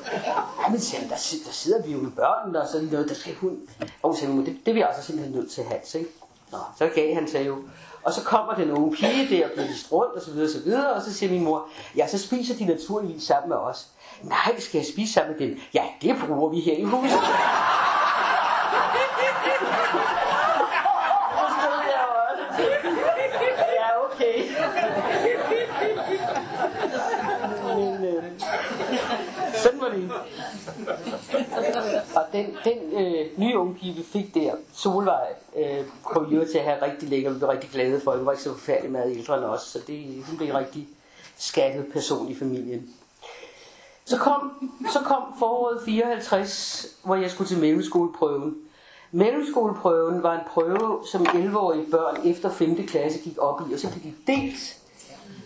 Ja, 0.63 0.69
men 0.69 0.79
sagde, 0.79 1.03
der, 1.03 1.15
der 1.45 1.51
sidder 1.51 1.83
vi 1.85 1.91
jo 1.91 1.97
med 1.97 2.11
børnene 2.11 2.61
og 2.61 2.67
sådan 2.67 2.87
noget, 2.87 3.09
der 3.09 3.15
skal 3.15 3.35
hun... 3.35 3.57
Og 4.03 4.15
sagde 4.15 4.27
min 4.27 4.37
mor, 4.37 4.45
det, 4.45 4.57
det 4.65 4.71
er 4.71 4.75
vi 4.75 4.81
altså 4.81 5.03
simpelthen 5.03 5.35
nødt 5.35 5.51
til, 5.51 5.63
Hans, 5.63 5.95
ikke? 5.95 6.09
Nå, 6.51 6.57
så 6.77 6.89
gav 6.95 7.13
han 7.13 7.27
sig 7.27 7.47
jo 7.47 7.57
og 8.03 8.13
så 8.13 8.23
kommer 8.23 8.53
den 8.53 8.71
unge 8.71 8.95
pige 8.95 9.29
der 9.29 9.45
og 9.45 9.51
bliver 9.51 9.67
vist 9.67 9.91
rundt 9.91 10.13
og 10.13 10.21
så 10.21 10.31
videre 10.31 10.47
og 10.47 10.51
så 10.51 10.59
videre, 10.59 10.93
og 10.93 11.01
så 11.01 11.13
siger 11.13 11.31
min 11.31 11.43
mor, 11.43 11.67
ja, 11.95 12.07
så 12.07 12.17
spiser 12.17 12.55
de 12.55 12.65
naturligvis 12.65 13.23
sammen 13.23 13.49
med 13.49 13.57
os. 13.57 13.87
Nej, 14.23 14.59
skal 14.59 14.77
jeg 14.77 14.87
spise 14.87 15.13
sammen 15.13 15.35
med 15.39 15.47
dem? 15.47 15.59
Ja, 15.73 15.83
det 16.01 16.15
bruger 16.27 16.49
vi 16.49 16.59
her 16.59 16.77
i 16.77 16.83
huset. 16.83 17.19
Ja, 23.75 24.05
okay. 24.05 24.43
Men, 27.75 28.05
øh, 28.05 28.23
sådan 29.63 29.81
var 29.81 29.89
det. 29.89 30.11
Og 32.15 32.23
den, 32.33 32.57
den 32.63 33.05
øh, 33.05 33.25
nye 33.37 33.57
unge 33.57 33.75
pige, 33.75 33.95
vi 33.95 34.03
fik 34.03 34.33
der, 34.33 34.53
Solvej, 34.73 35.27
øh, 35.55 35.85
kom 36.03 36.25
jo 36.25 36.45
til 36.51 36.57
at 36.57 36.63
have 36.63 36.81
rigtig 36.81 37.09
lækker, 37.09 37.31
vi 37.31 37.37
blev 37.37 37.49
rigtig 37.49 37.69
glade 37.69 38.01
for. 38.01 38.15
Hun 38.15 38.25
var 38.25 38.31
ikke 38.31 38.43
så 38.43 38.53
forfærdelig 38.53 38.91
meget 38.91 39.17
ældre 39.17 39.37
end 39.37 39.45
os, 39.45 39.61
så 39.61 39.79
det, 39.87 40.23
hun 40.27 40.37
blev 40.37 40.49
en 40.49 40.57
rigtig 40.57 40.87
skattet 41.37 41.85
person 41.93 42.27
i 42.27 42.35
familien. 42.35 42.89
Så 44.05 44.17
kom, 44.17 44.71
så 44.93 44.99
kom 44.99 45.23
foråret 45.39 45.81
54, 45.85 46.87
hvor 47.03 47.15
jeg 47.15 47.31
skulle 47.31 47.47
til 47.47 47.59
mellemskoleprøven. 47.59 48.55
Mellemskoleprøven 49.11 50.23
var 50.23 50.33
en 50.33 50.45
prøve, 50.47 50.99
som 51.11 51.21
11-årige 51.21 51.91
børn 51.91 52.27
efter 52.27 52.51
5. 52.51 52.87
klasse 52.87 53.19
gik 53.19 53.37
op 53.37 53.61
i, 53.69 53.73
og 53.73 53.79
så 53.79 53.89
fik 53.89 54.03
de 54.03 54.13
dels 54.27 54.77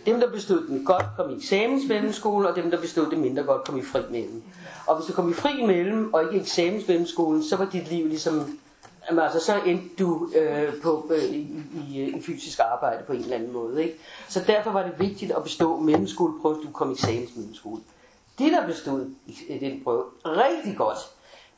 dem, 0.06 0.20
der 0.20 0.30
bestod 0.30 0.66
den 0.66 0.84
godt, 0.84 1.06
kom 1.16 1.30
i 1.30 1.36
eksamensmellemskole, 1.36 2.48
og 2.48 2.56
dem, 2.56 2.70
der 2.70 2.80
bestod 2.80 3.10
det 3.10 3.18
mindre 3.18 3.42
godt, 3.42 3.64
kom 3.64 3.78
i 3.78 3.82
fri 3.82 4.00
mellem. 4.10 4.42
Og 4.86 4.96
hvis 4.96 5.06
du 5.06 5.12
kom 5.12 5.30
i 5.30 5.34
fri 5.34 5.66
mellem, 5.66 6.14
og 6.14 6.22
ikke 6.22 6.36
i 6.36 6.40
eksamensmellemskolen, 6.40 7.44
så 7.44 7.56
var 7.56 7.64
dit 7.64 7.90
liv 7.90 8.06
ligesom... 8.08 8.58
Jamen, 9.08 9.24
altså, 9.24 9.40
så 9.40 9.60
endte 9.66 9.88
du 9.98 10.30
øh, 10.36 10.72
på, 10.82 11.10
øh, 11.14 11.24
i, 11.24 11.62
i, 11.90 12.02
i 12.02 12.22
fysisk 12.22 12.60
arbejde 12.72 13.04
på 13.06 13.12
en 13.12 13.20
eller 13.20 13.36
anden 13.36 13.52
måde. 13.52 13.84
Ikke? 13.84 13.98
Så 14.28 14.40
derfor 14.46 14.70
var 14.70 14.82
det 14.82 14.92
vigtigt 14.98 15.32
at 15.32 15.42
bestå 15.42 15.80
mellemskoleprøve, 15.80 16.54
hvis 16.54 16.66
du 16.66 16.72
kom 16.72 16.90
i 16.90 16.92
eksamensmellemskole. 16.92 17.80
De, 18.38 18.50
der 18.50 18.66
bestod 18.66 19.10
i 19.26 19.58
den 19.58 19.80
prøve 19.84 20.04
rigtig 20.24 20.76
godt, 20.76 20.98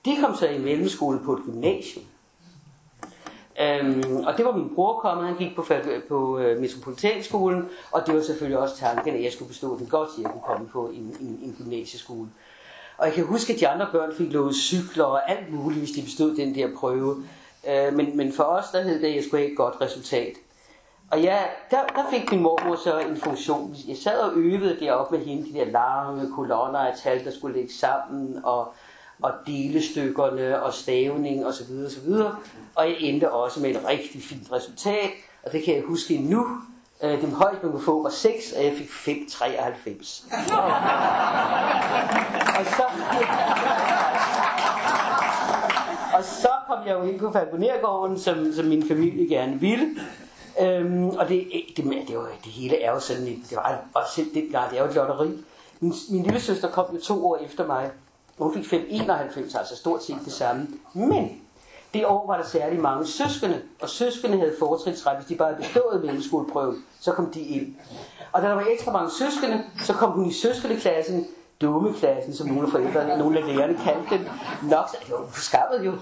de 0.04 0.16
kom 0.20 0.36
så 0.36 0.48
i 0.48 0.58
mellemskole 0.58 1.20
på 1.24 1.32
et 1.32 1.42
gymnasium. 1.44 2.04
Øhm, 3.60 4.24
og 4.26 4.36
det 4.36 4.44
var 4.44 4.52
min 4.52 4.74
bror 4.74 5.00
kommet, 5.00 5.26
han 5.26 5.36
gik 5.36 5.56
på, 5.56 5.64
på 6.08 6.38
uh, 6.38 6.60
Metropolitanskolen, 6.60 7.68
og 7.92 8.06
det 8.06 8.14
var 8.14 8.22
selvfølgelig 8.22 8.58
også 8.58 8.76
tanken, 8.76 9.14
at 9.14 9.22
jeg 9.22 9.32
skulle 9.32 9.48
bestå 9.48 9.78
den 9.78 9.86
godt, 9.86 10.10
så 10.10 10.20
jeg 10.22 10.30
kunne 10.30 10.42
komme 10.46 10.68
på 10.68 10.88
en, 10.88 11.16
en, 11.20 11.40
en 11.42 11.56
gymnasieskole. 11.58 12.28
Og 12.98 13.06
jeg 13.06 13.14
kan 13.14 13.24
huske, 13.24 13.52
at 13.52 13.60
de 13.60 13.68
andre 13.68 13.88
børn 13.92 14.14
fik 14.14 14.32
lovet 14.32 14.54
cykler 14.54 15.04
og 15.04 15.30
alt 15.30 15.52
muligt, 15.52 15.80
hvis 15.80 15.90
de 15.90 16.02
bestod 16.02 16.36
den 16.36 16.54
der 16.54 16.68
prøve. 16.76 17.16
Øh, 17.68 17.92
men, 17.92 18.16
men 18.16 18.32
for 18.32 18.42
os, 18.42 18.64
der 18.72 18.82
hed 18.82 19.00
det, 19.00 19.06
at 19.06 19.16
jeg 19.16 19.24
skulle 19.24 19.42
have 19.42 19.50
et 19.50 19.56
godt 19.56 19.80
resultat. 19.80 20.32
Og 21.10 21.22
ja, 21.22 21.38
der, 21.70 21.86
der 21.86 22.02
fik 22.10 22.30
min 22.30 22.42
mormor 22.42 22.76
så 22.76 22.98
en 22.98 23.16
funktion. 23.16 23.76
Jeg 23.88 23.96
sad 23.96 24.18
og 24.18 24.32
øvede 24.36 24.80
deroppe 24.80 25.18
med 25.18 25.26
hende, 25.26 25.52
de 25.52 25.58
der 25.58 25.64
lange 25.64 26.32
kolonner 26.34 26.78
af 26.78 26.96
tal, 27.02 27.24
der 27.24 27.30
skulle 27.30 27.56
lægge 27.56 27.72
sammen, 27.72 28.40
og 28.44 28.74
og 29.22 29.32
delestykkerne 29.46 30.62
og 30.62 30.74
stavning 30.74 31.46
osv. 31.46 31.66
videre. 32.04 32.36
Og 32.74 32.88
jeg 32.88 32.96
endte 33.00 33.32
også 33.32 33.60
med 33.60 33.70
et 33.70 33.80
rigtig 33.88 34.22
fint 34.22 34.52
resultat, 34.52 35.10
og 35.42 35.52
det 35.52 35.64
kan 35.64 35.74
jeg 35.74 35.82
huske 35.82 36.14
endnu. 36.14 36.46
Øh, 37.02 37.20
den 37.20 37.32
højeste 37.32 37.62
man 37.62 37.72
kunne 37.72 37.84
få 37.84 38.02
var 38.02 38.10
6, 38.10 38.52
og 38.52 38.64
jeg 38.64 38.72
fik 38.76 38.88
5,93. 38.88 40.24
og 42.58 42.64
så... 42.66 42.82
og 46.16 46.24
så 46.24 46.48
kom 46.66 46.86
jeg 46.86 46.94
jo 46.94 47.02
ind 47.02 47.18
på 47.18 47.32
Falconergården, 47.32 48.18
som, 48.18 48.52
som 48.52 48.64
min 48.64 48.88
familie 48.88 49.28
gerne 49.28 49.60
ville. 49.60 49.86
Øhm, 50.60 51.08
og 51.08 51.28
det, 51.28 51.48
det, 51.76 51.84
det, 51.84 52.08
det, 52.08 52.16
var, 52.16 52.28
det 52.44 52.52
hele 52.52 52.82
er 52.82 52.90
jo 52.90 53.00
sådan, 53.00 53.26
det 53.26 53.56
var 53.56 53.78
også 53.94 54.12
selv 54.14 54.34
dengang, 54.34 54.70
det 54.70 54.78
er 54.78 54.82
jo 54.82 54.88
et 54.88 54.94
lotteri. 54.94 55.28
Min, 55.80 55.92
min 56.10 56.22
lille 56.22 56.40
søster 56.40 56.70
kom 56.70 56.84
jo 56.94 57.00
to 57.00 57.26
år 57.26 57.36
efter 57.36 57.66
mig, 57.66 57.90
hun 58.38 58.54
fik 58.54 58.66
591, 58.66 59.54
altså 59.54 59.76
stort 59.76 60.04
set 60.04 60.18
det 60.24 60.32
samme. 60.32 60.66
Men 60.94 61.42
det 61.94 62.06
år 62.06 62.26
var 62.26 62.36
der 62.36 62.44
særlig 62.44 62.80
mange 62.80 63.06
søskende, 63.06 63.62
og 63.80 63.88
søskende 63.88 64.38
havde 64.38 64.54
fortrinsret, 64.58 65.16
hvis 65.16 65.26
de 65.26 65.34
bare 65.34 65.48
havde 65.48 65.62
bestået 65.62 66.04
mellemskoleprøven, 66.04 66.84
så 67.00 67.12
kom 67.12 67.30
de 67.30 67.40
ind. 67.40 67.74
Og 68.32 68.42
da 68.42 68.48
der 68.48 68.54
var 68.54 68.64
ekstra 68.70 68.92
mange 68.92 69.10
søskende, 69.10 69.64
så 69.82 69.92
kom 69.92 70.10
hun 70.10 70.26
i 70.26 70.32
søskendeklassen, 70.32 71.26
dummeklassen, 71.60 72.34
som 72.34 72.46
nogle 72.46 72.62
af 72.62 72.68
forældrene, 72.70 73.18
nogle 73.18 73.38
af 73.38 73.46
lærerne 73.46 73.78
kaldte 73.84 74.10
den. 74.10 74.28
Nok, 74.70 74.90
det 75.06 75.10
var 75.10 75.26
forskammet 75.30 75.86
jo. 75.86 75.92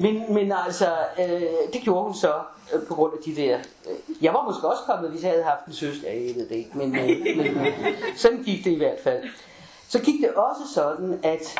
Men, 0.00 0.34
men 0.34 0.52
altså, 0.66 0.86
øh, 1.18 1.72
det 1.72 1.80
gjorde 1.82 2.04
hun 2.04 2.14
så 2.14 2.34
øh, 2.74 2.86
på 2.88 2.94
grund 2.94 3.12
af 3.12 3.18
de 3.24 3.36
der... 3.36 3.58
Øh, 3.58 4.24
jeg 4.24 4.34
var 4.34 4.44
måske 4.44 4.68
også 4.68 4.82
kommet, 4.86 5.10
hvis 5.10 5.22
jeg 5.22 5.30
havde 5.30 5.44
haft 5.44 5.66
en 5.66 5.72
søster, 5.72 6.08
jeg 6.10 6.34
ved 6.36 6.48
det 6.48 6.56
ikke, 6.56 6.78
men, 6.78 6.96
øh, 6.96 7.36
men 7.36 7.46
øh, 7.46 7.66
sådan 8.16 8.42
gik 8.42 8.64
det 8.64 8.70
i 8.70 8.78
hvert 8.78 9.00
fald. 9.04 9.22
Så 9.88 9.98
gik 9.98 10.20
det 10.20 10.30
også 10.30 10.74
sådan, 10.74 11.20
at 11.22 11.58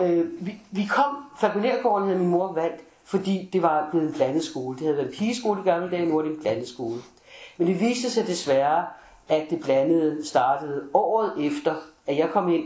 øh, 0.00 0.46
vi, 0.46 0.60
vi 0.70 0.88
kom, 0.90 1.16
Falconergården 1.40 2.06
havde 2.06 2.18
min 2.18 2.28
mor 2.28 2.52
valgt, 2.52 2.84
fordi 3.04 3.50
det 3.52 3.62
var 3.62 3.88
blevet 3.90 4.06
en 4.06 4.14
blandet 4.14 4.44
skole. 4.44 4.78
Det 4.78 4.86
havde 4.86 4.96
været 4.96 5.08
en 5.08 5.14
pigeskole 5.14 5.60
i 5.60 5.64
gamle 5.64 5.90
dage, 5.90 6.06
nu 6.06 6.18
er 6.18 6.22
det 6.22 6.30
en 6.30 6.40
blandet 6.40 6.68
skole. 6.68 7.00
Men 7.56 7.66
det 7.66 7.80
viste 7.80 8.10
sig 8.10 8.26
desværre, 8.26 8.86
at 9.28 9.46
det 9.50 9.60
blandede 9.60 10.26
startede 10.26 10.88
året 10.94 11.32
efter, 11.46 11.74
at 12.06 12.16
jeg 12.16 12.30
kom 12.30 12.48
ind, 12.48 12.64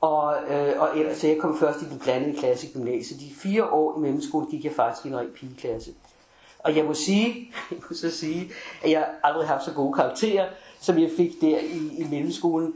og, 0.00 0.36
øh, 0.48 0.80
og 0.80 0.98
ellers, 0.98 1.16
så 1.16 1.26
jeg 1.26 1.38
kom 1.38 1.58
først 1.58 1.82
i 1.82 1.84
den 1.84 1.98
blandede 1.98 2.38
klasse 2.38 2.66
i 2.66 2.72
gymnasiet. 2.72 3.20
De 3.20 3.30
fire 3.34 3.64
år 3.64 3.98
i 3.98 4.00
mellemskolen 4.00 4.50
gik 4.50 4.64
jeg 4.64 4.72
faktisk 4.72 5.06
i 5.06 5.08
en 5.08 5.18
ren 5.18 5.30
pigeklasse. 5.34 5.90
Og 6.58 6.76
jeg 6.76 6.84
må 6.84 6.94
sige, 6.94 7.52
jeg 7.70 7.78
må 7.90 7.96
så 7.96 8.10
sige, 8.10 8.50
at 8.82 8.90
jeg 8.90 9.08
aldrig 9.22 9.46
har 9.46 9.54
haft 9.54 9.64
så 9.64 9.72
gode 9.72 9.92
karakterer, 9.92 10.48
som 10.80 10.98
jeg 10.98 11.10
fik 11.16 11.40
der 11.40 11.58
i, 11.58 12.02
i 12.02 12.06
mellemskolen. 12.10 12.74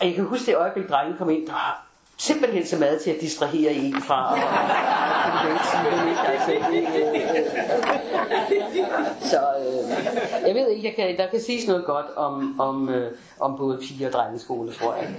Og 0.00 0.06
jeg 0.06 0.14
kan 0.14 0.24
huske 0.24 0.46
det 0.46 0.56
øjeblik, 0.56 0.88
drengen 0.88 1.18
kom 1.18 1.30
ind, 1.30 1.46
der 1.46 1.52
var 1.52 1.89
simpelthen 2.20 2.66
så 2.66 2.76
meget 2.76 3.00
til 3.00 3.10
at 3.10 3.20
distrahere 3.20 3.72
en 3.72 4.02
fra 4.02 4.38
så 9.22 9.40
øh, 9.60 10.46
jeg 10.46 10.54
ved 10.54 10.68
ikke, 10.68 10.88
jeg 10.88 10.94
kan, 10.96 11.16
der 11.16 11.30
kan 11.30 11.40
siges 11.40 11.66
noget 11.66 11.84
godt 11.84 12.06
om, 12.16 12.60
om, 12.60 12.88
øh, 12.88 13.12
om 13.40 13.56
både 13.56 13.78
piger 13.82 14.06
og 14.06 14.12
drengeskole, 14.12 14.72
tror 14.72 14.94
jeg. 14.94 15.14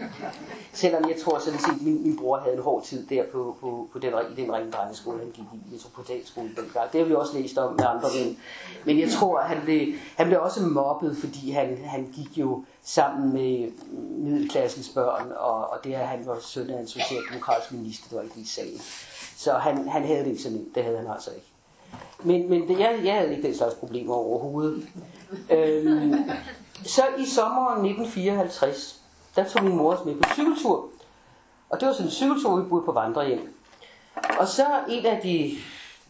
Selvom 0.73 1.09
jeg 1.09 1.17
tror 1.23 1.39
sådan 1.39 1.59
set, 1.59 1.81
min, 1.81 2.03
min 2.03 2.17
bror 2.17 2.37
havde 2.37 2.55
en 2.55 2.61
hård 2.61 2.83
tid 2.83 3.07
der 3.07 3.23
på, 3.31 3.57
på, 3.61 3.87
på 3.93 3.99
den, 3.99 4.13
i 4.37 4.41
den 4.41 4.53
rene 4.53 4.71
drengeskole, 4.71 5.19
han 5.19 5.31
gik 5.31 5.45
i 5.53 5.71
metropolitanskole 5.71 6.47
dengang. 6.47 6.91
Det 6.91 7.01
har 7.01 7.07
vi 7.07 7.13
også 7.13 7.37
læst 7.37 7.57
om 7.57 7.73
med 7.73 7.85
andre, 7.85 8.09
men, 8.19 8.37
men 8.85 8.99
jeg 8.99 9.09
tror, 9.09 9.41
han 9.41 9.57
blev, 9.63 9.87
han 10.15 10.27
blev 10.27 10.41
også 10.41 10.61
mobbet, 10.61 11.17
fordi 11.17 11.51
han, 11.51 11.77
han 11.85 12.13
gik 12.15 12.37
jo 12.37 12.63
sammen 12.83 13.33
med 13.33 13.71
middelklassens 14.25 14.89
børn, 14.89 15.31
og, 15.37 15.69
og 15.69 15.79
det 15.83 15.95
er, 15.95 16.05
han 16.05 16.25
var 16.25 16.37
søn 16.41 16.69
af 16.69 16.79
en 16.79 16.87
socialdemokratisk 16.87 17.71
minister, 17.71 18.07
det 18.09 18.17
var 18.17 18.23
ikke 18.23 18.35
lige 18.35 18.47
sagen. 18.47 18.81
Så 19.37 19.53
han, 19.53 19.87
han 19.87 20.05
havde 20.05 20.19
det 20.19 20.27
ikke 20.27 20.41
sådan 20.41 20.65
det 20.75 20.83
havde 20.83 20.97
han 20.97 21.07
altså 21.07 21.29
ikke. 21.31 21.47
Men, 22.23 22.49
men 22.49 22.67
det, 22.67 22.79
jeg, 22.79 22.99
jeg 23.03 23.15
havde 23.15 23.31
ikke 23.35 23.47
den 23.47 23.57
slags 23.57 23.75
problemer 23.75 24.13
overhovedet. 24.13 24.87
Øhm, 25.49 26.13
så 26.85 27.01
i 27.17 27.25
sommeren 27.25 27.85
1954, 27.85 29.01
der 29.35 29.43
tog 29.43 29.63
min 29.63 29.77
mor 29.77 29.93
os 29.93 30.05
med 30.05 30.15
på 30.15 30.29
cykeltur. 30.33 30.89
Og 31.69 31.79
det 31.79 31.87
var 31.87 31.93
sådan 31.93 32.07
en 32.07 32.11
cykeltur, 32.11 32.55
vi 32.55 32.69
boede 32.69 32.85
på 32.85 32.91
vandrehjem. 32.91 33.53
Og 34.39 34.47
så 34.47 34.65
en 34.89 35.05
af 35.05 35.21
de 35.23 35.51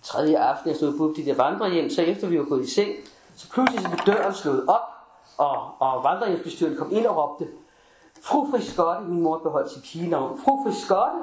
tredje 0.04 0.40
aften, 0.40 0.70
jeg 0.70 0.78
stod 0.78 0.98
på 0.98 1.14
de 1.18 1.26
der 1.26 1.36
vandrehjem, 1.36 1.90
så 1.90 2.02
efter 2.02 2.28
vi 2.28 2.40
var 2.40 2.46
gået 2.46 2.64
i 2.64 2.74
seng, 2.74 2.90
så 3.36 3.50
pludselig 3.50 3.82
så 3.82 3.90
blev 3.90 4.16
døren 4.16 4.34
slået 4.34 4.66
op, 4.68 5.01
og, 5.42 5.58
og 5.80 6.04
vandrehjælpsbestyrelsen 6.04 6.78
kom 6.78 6.96
ind 6.96 7.06
og 7.06 7.18
råbte, 7.18 7.48
Fru 8.24 8.52
Friskotte, 8.52 9.08
min 9.08 9.22
mor 9.22 9.38
beholdt 9.38 9.72
sit 9.72 9.84
pigenavn, 9.84 10.40
Fru 10.46 10.64
Friskotte, 10.64 11.18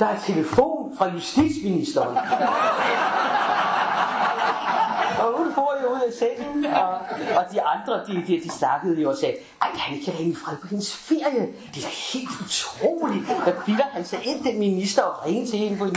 der 0.00 0.06
er 0.06 0.18
telefon 0.18 0.96
fra 0.98 1.08
justitsministeren. 1.08 2.16
og 5.20 5.38
hun 5.38 5.54
får 5.54 5.76
jo 5.82 5.88
ud 5.94 6.00
af 6.06 6.12
sengen, 6.12 6.66
og, 6.66 6.90
og 7.36 7.44
de 7.52 7.62
andre, 7.62 8.06
de, 8.06 8.24
de, 8.26 8.40
de 8.44 8.50
snakkede 8.50 9.02
jo 9.02 9.10
og 9.10 9.16
sagde, 9.16 9.36
ej, 9.62 9.68
han 9.74 10.00
kan 10.04 10.12
da 10.12 10.18
hænge 10.18 10.36
fred 10.36 10.56
på 10.56 10.66
hendes 10.66 10.96
ferie. 10.96 11.46
Det 11.74 11.76
er 11.76 11.88
da 11.88 11.94
helt 12.12 12.30
utroligt, 12.44 13.30
at 13.46 13.54
bilder 13.66 13.84
han 13.84 14.04
sig 14.04 14.26
ind, 14.26 14.44
den 14.44 14.58
minister, 14.58 15.02
og 15.02 15.26
ringe 15.26 15.46
til 15.46 15.58
hende 15.58 15.78
på 15.78 15.84
en 15.84 15.94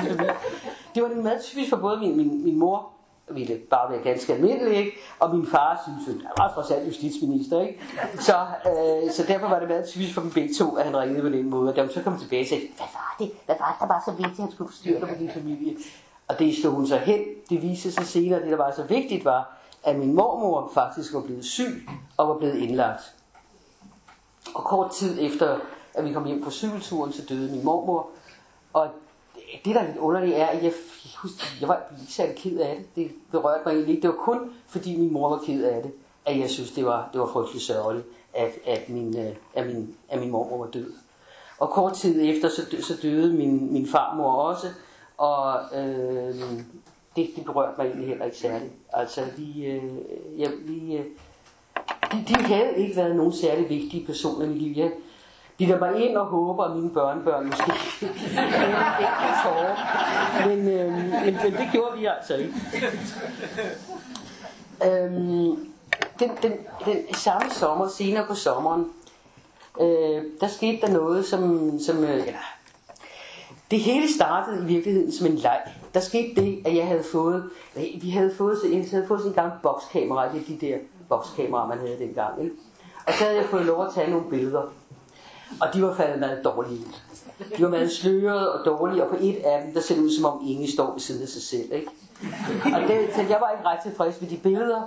Det 0.96 1.04
var 1.04 1.10
en 1.10 1.24
meget 1.24 1.44
typisk 1.44 1.70
for 1.70 1.78
både 1.78 2.00
min, 2.00 2.18
min, 2.18 2.44
min 2.44 2.60
mor 2.60 2.95
ville 3.30 3.56
bare 3.56 3.92
være 3.92 4.02
ganske 4.02 4.34
almindelig, 4.34 4.78
ikke? 4.78 4.92
og 5.20 5.36
min 5.36 5.48
far 5.48 5.82
synes, 5.84 6.08
at 6.08 6.26
han 6.26 6.34
var 6.38 6.54
trods 6.54 6.72
alt 6.72 6.88
justitsminister. 6.88 7.62
Ikke? 7.62 7.82
Så, 8.20 8.46
øh, 8.66 9.12
så 9.12 9.24
derfor 9.28 9.48
var 9.48 9.60
det 9.60 9.68
meget 9.68 9.88
typisk 9.88 10.14
for 10.14 10.22
dem 10.22 10.32
begge 10.32 10.54
to, 10.54 10.76
at 10.76 10.86
han 10.86 10.98
ringede 10.98 11.22
på 11.22 11.30
den 11.30 11.50
måde. 11.50 11.70
Og 11.70 11.76
da 11.76 11.82
hun 11.82 11.92
så 11.92 12.02
kom 12.04 12.20
tilbage 12.20 12.42
og 12.42 12.48
sagde, 12.48 12.64
hvad 12.78 12.88
var 12.94 13.16
det? 13.20 13.32
Hvad 13.46 13.56
var 13.60 13.72
det, 13.72 13.80
der 13.80 13.94
var 13.94 14.04
så 14.06 14.12
vigtigt, 14.12 14.40
at 14.40 14.44
han 14.44 14.52
skulle 14.52 14.74
styre 14.74 15.00
dig 15.00 15.08
på 15.10 15.16
din 15.20 15.32
familie? 15.32 15.76
Og 16.28 16.40
det 16.40 16.58
stod 16.58 16.72
hun 16.72 16.88
så 16.88 16.98
hen. 16.98 17.22
Det 17.50 17.62
viste 17.62 17.92
sig 17.92 18.06
senere, 18.06 18.42
det 18.42 18.52
der 18.52 18.58
var 18.58 18.72
så 18.72 18.84
vigtigt 18.84 19.26
var, 19.26 19.58
at 19.84 19.96
min 19.96 20.14
mormor 20.14 20.72
faktisk 20.74 21.14
var 21.14 21.22
blevet 21.22 21.46
syg 21.46 21.90
og 22.18 22.28
var 22.28 22.38
blevet 22.38 22.58
indlagt. 22.58 23.02
Og 24.56 24.64
kort 24.64 24.92
tid 24.92 25.18
efter, 25.22 25.60
at 25.94 26.06
vi 26.06 26.14
kom 26.14 26.26
hjem 26.26 26.44
på 26.44 26.52
cykelturen, 26.52 27.14
så 27.14 27.22
døde 27.30 27.52
min 27.52 27.66
mormor. 27.66 28.10
Og 28.74 28.90
det, 29.66 29.76
der 29.76 29.82
er 29.82 29.88
lidt 29.88 29.98
underligt, 29.98 30.36
er, 30.38 30.46
at 30.46 30.64
jeg, 30.64 30.74
husker, 31.26 31.46
jeg 31.62 31.70
var 31.70 31.82
ikke 32.02 32.14
særlig 32.14 32.36
ked 32.36 32.58
af 32.60 32.78
det. 32.78 32.86
Det 32.96 33.12
berørte 33.32 33.62
mig 33.66 33.72
egentlig 33.72 33.96
ikke. 33.96 34.02
Det 34.02 34.10
var 34.10 34.24
kun, 34.24 34.40
fordi 34.68 34.98
min 34.98 35.14
mor 35.14 35.30
var 35.30 35.42
ked 35.46 35.64
af 35.64 35.84
det, 35.84 35.92
at 36.26 36.40
jeg 36.40 36.50
synes, 36.50 36.72
det 36.72 36.86
var, 36.86 37.10
det 37.14 37.22
var 37.22 37.28
frygtelig 37.28 37.62
sørgeligt, 37.62 38.06
at, 38.34 38.52
at, 38.66 38.90
min, 38.90 39.18
øh, 39.18 39.36
at, 39.54 39.68
min, 39.68 39.96
at 40.10 40.20
min 40.20 40.32
mormor 40.32 40.58
var 40.58 40.72
død. 40.72 40.94
Og 41.60 41.70
kort 41.70 41.94
tid 41.94 42.36
efter, 42.36 42.50
så, 42.50 42.62
så 42.82 42.94
døde 43.02 43.34
min, 43.34 43.74
min 43.74 43.88
farmor 43.88 44.32
også, 44.32 44.68
og 45.18 45.60
øh, 45.74 46.36
det, 47.16 47.30
det 47.36 47.46
berørte 47.46 47.74
mig 47.78 47.86
egentlig 47.86 48.08
heller 48.08 48.26
ikke 48.26 48.38
særligt. 48.38 48.72
Altså, 48.94 49.22
vi, 49.38 49.66
øh, 49.66 49.84
ja, 50.38 50.50
vi, 50.66 50.98
øh, 50.98 51.06
de, 52.12 52.26
de 52.28 52.34
havde 52.44 52.78
ikke 52.78 52.96
været 52.96 53.16
nogen 53.16 53.34
særlig 53.34 53.70
vigtige 53.70 54.06
personer 54.06 54.46
i 54.46 54.50
mit 54.50 54.62
liv. 54.62 54.74
Jeg 54.76 54.92
bilder 55.58 55.80
mig 55.80 56.10
ind 56.10 56.18
og 56.18 56.26
håber, 56.26 56.64
at 56.64 56.76
mine 56.76 56.90
børnebørn 56.90 57.46
måske. 57.46 57.72
Men, 60.46 60.68
øh, 60.68 60.94
men, 60.94 61.38
men 61.44 61.54
det 61.54 61.70
gjorde 61.72 61.98
vi 61.98 62.06
altså 62.06 62.36
ikke. 62.36 62.54
Øhm, 64.86 65.72
den, 66.20 66.32
den, 66.42 66.52
den 66.86 67.14
samme 67.14 67.52
sommer, 67.52 67.88
senere 67.88 68.26
på 68.28 68.36
sommeren, 68.36 68.88
øh, 69.82 70.24
der 70.42 70.48
skete 70.48 70.82
der 70.82 70.94
noget, 70.94 71.26
som, 71.26 71.72
som 71.80 72.04
øh, 72.04 72.18
ja, 72.28 72.36
det 73.72 73.80
hele 73.80 74.14
startede 74.14 74.64
i 74.64 74.66
virkeligheden 74.66 75.12
som 75.12 75.28
en 75.28 75.36
leg. 75.36 75.62
Der 75.94 76.00
skete 76.00 76.42
det, 76.42 76.62
at 76.66 76.76
jeg 76.76 76.88
havde 76.88 77.04
fået, 77.12 77.50
vi 78.02 78.10
havde 78.10 78.34
fået, 78.38 78.58
jeg 78.64 78.86
havde 78.92 79.08
fået 79.08 79.20
sådan 79.20 79.32
en 79.32 79.36
gang 79.36 79.52
bokskamera, 79.64 80.32
det 80.34 80.42
er 80.42 80.46
de 80.48 80.66
der 80.68 80.78
bokskameraer, 81.10 81.68
man 81.68 81.80
havde 81.80 82.00
dengang. 82.00 82.44
Ikke? 82.44 82.56
Og 83.08 83.14
så 83.14 83.24
havde 83.24 83.38
jeg 83.38 83.46
fået 83.46 83.66
lov 83.66 83.86
at 83.86 83.94
tage 83.94 84.12
nogle 84.12 84.30
billeder. 84.30 84.74
Og 85.62 85.68
de 85.74 85.82
var 85.82 85.94
faldet 85.96 86.20
meget 86.20 86.44
dårlige 86.44 86.80
ud. 86.80 86.94
De 87.58 87.64
var 87.64 87.70
meget 87.70 87.92
slørede 87.92 88.54
og 88.54 88.66
dårlige, 88.66 89.04
og 89.04 89.10
på 89.10 89.16
et 89.22 89.36
af 89.36 89.62
dem, 89.64 89.74
der 89.74 89.82
ser 89.82 89.96
det 89.96 90.04
ud 90.04 90.12
som 90.12 90.26
om 90.26 90.42
ingen 90.46 90.68
står 90.68 90.92
ved 90.92 91.00
siden 91.00 91.22
af 91.22 91.28
sig 91.28 91.42
selv. 91.42 91.74
Ikke? 91.74 91.88
Og 92.66 92.82
det, 92.82 93.10
så 93.16 93.22
jeg 93.22 93.38
var 93.42 93.52
ikke 93.52 93.66
ret 93.66 93.80
tilfreds 93.84 94.22
med 94.22 94.30
de 94.30 94.38
billeder, 94.38 94.82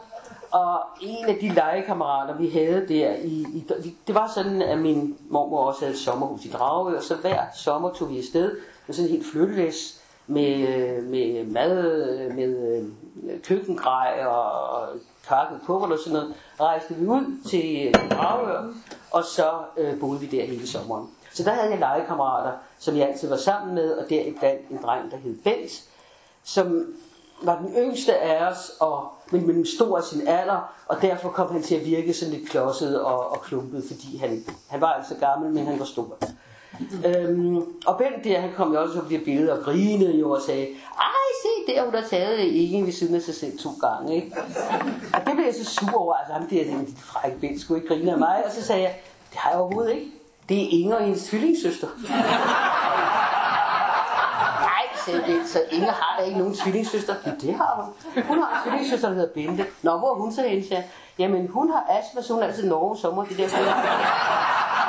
og 0.50 0.80
en 1.00 1.24
af 1.24 1.38
de 1.40 1.48
legekammerater, 1.48 2.36
vi 2.36 2.48
havde 2.48 2.86
der, 2.88 3.14
i, 3.14 3.46
i, 3.54 3.64
det 4.06 4.14
var 4.14 4.30
sådan, 4.34 4.62
at 4.62 4.78
min 4.78 5.16
mormor 5.28 5.64
også 5.64 5.80
havde 5.80 5.92
et 5.92 5.98
sommerhus 5.98 6.44
i 6.44 6.50
Dragø, 6.50 6.96
og 6.96 7.02
så 7.02 7.14
hver 7.14 7.42
sommer 7.54 7.90
tog 7.90 8.10
vi 8.10 8.18
afsted 8.18 8.56
med 8.86 8.94
sådan 8.94 9.10
en 9.10 9.16
helt 9.16 9.26
flyttelæs 9.32 10.00
med, 10.26 11.02
med 11.02 11.44
mad, 11.44 11.82
med 12.30 12.82
øh, 13.24 13.42
køkkengrej 13.42 14.24
og 14.26 14.88
pakket 15.28 15.60
på 15.66 15.78
og 15.78 15.98
sådan 15.98 16.12
noget, 16.12 16.34
rejste 16.60 16.94
vi 16.94 17.06
ud 17.06 17.20
øh, 17.20 17.50
til 17.50 17.94
Dragør, 18.10 18.72
og 19.10 19.24
så 19.24 19.50
øh, 19.76 20.00
boede 20.00 20.20
vi 20.20 20.26
der 20.26 20.44
hele 20.44 20.68
sommeren. 20.68 21.08
Så 21.32 21.42
der 21.42 21.50
havde 21.50 21.70
jeg 21.70 21.78
legekammerater, 21.78 22.52
som 22.78 22.96
jeg 22.96 23.08
altid 23.08 23.28
var 23.28 23.36
sammen 23.36 23.74
med, 23.74 23.92
og 23.92 24.10
deriblandt 24.10 24.68
en 24.70 24.78
dreng, 24.82 25.10
der 25.10 25.16
hed 25.16 25.36
Bent, 25.44 25.84
som 26.44 26.94
var 27.42 27.58
den 27.58 27.74
yngste 27.76 28.16
af 28.18 28.50
os, 28.50 28.70
og, 28.80 29.08
men, 29.30 29.46
men 29.46 29.66
stor 29.66 29.96
af 29.96 30.04
sin 30.04 30.28
alder, 30.28 30.72
og 30.86 31.02
derfor 31.02 31.28
kom 31.28 31.52
han 31.52 31.62
til 31.62 31.74
at 31.74 31.86
virke 31.86 32.14
sådan 32.14 32.34
lidt 32.34 32.50
klodset 32.50 33.00
og, 33.00 33.32
og 33.32 33.40
klumpet, 33.42 33.84
fordi 33.86 34.16
han, 34.16 34.44
han 34.68 34.80
var 34.80 34.92
altså 34.92 35.14
gammel, 35.14 35.50
men 35.52 35.66
han 35.66 35.78
var 35.78 35.84
stor. 35.84 36.18
Øhm, 37.06 37.56
og 37.86 37.98
Bent 37.98 38.24
der, 38.24 38.40
han 38.40 38.50
kom 38.56 38.72
jo 38.72 38.82
også 38.82 39.00
op 39.00 39.10
de 39.10 39.18
billeder 39.18 39.58
og 39.58 39.64
grinede 39.64 40.18
jo 40.18 40.30
og 40.30 40.42
sagde, 40.42 40.66
ej 40.98 41.28
se 41.42 41.72
der, 41.72 41.84
hun 41.84 41.94
har 41.94 42.08
taget 42.10 42.38
ikke 42.38 42.86
ved 42.86 42.92
siden 42.92 43.14
af 43.14 43.22
sig 43.22 43.34
selv 43.34 43.58
to 43.58 43.70
gange. 43.80 44.14
Ikke? 44.16 44.36
Og 45.14 45.20
det 45.26 45.34
blev 45.34 45.44
jeg 45.44 45.54
så 45.54 45.64
sur 45.64 45.98
over, 45.98 46.14
altså 46.14 46.32
ham 46.32 46.46
der, 46.46 46.64
den 46.64 46.96
frække 47.04 47.38
Bent 47.38 47.60
skulle 47.60 47.82
ikke 47.82 47.94
grine 47.94 48.12
af 48.12 48.18
mig, 48.18 48.42
og 48.46 48.52
så 48.52 48.62
sagde 48.64 48.82
jeg, 48.82 48.94
det 49.30 49.38
har 49.38 49.50
jeg 49.50 49.58
overhovedet 49.58 49.92
ikke. 49.92 50.06
Det 50.48 50.62
er 50.62 50.68
Inger, 50.70 51.00
hendes 51.00 51.24
tvillingssøster. 51.24 51.88
Nej, 54.60 54.84
sagde 55.06 55.22
Bent, 55.26 55.48
så 55.48 55.60
Inger 55.70 55.92
har 55.92 56.16
da 56.18 56.24
ikke 56.24 56.38
nogen 56.38 56.54
tvillingssøster. 56.54 57.14
Ja, 57.26 57.30
det 57.40 57.54
har 57.54 57.82
hun. 57.82 58.24
Hun 58.24 58.38
har 58.42 58.56
en 58.56 58.70
tvillingssøster, 58.70 59.08
der 59.08 59.14
hedder 59.14 59.34
Bente. 59.34 59.66
Nå, 59.82 59.98
hvor 59.98 60.10
er 60.10 60.14
hun 60.14 60.32
så 60.32 60.42
henne, 60.42 60.68
sagde 60.68 60.84
Jamen, 61.18 61.48
hun 61.48 61.70
har 61.70 61.86
astma, 61.88 62.22
så 62.22 62.32
hun 62.32 62.42
er 62.42 62.46
altid 62.46 62.68
Norge 62.68 62.96
sommer, 62.96 63.24
det 63.24 63.38
der. 63.38 63.48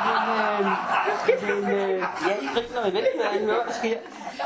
Men, 0.06 0.18
øh, 0.30 1.64
men 1.64 1.72
øh, 1.74 2.00
ja, 2.28 2.34
I 2.42 2.48
griner 2.54 2.84
med 2.84 2.92
velfærd, 2.92 3.34
jeg 3.34 3.42
hører, 3.42 3.64
hvad 3.64 3.74
der 3.74 3.80
sker. 3.80 3.98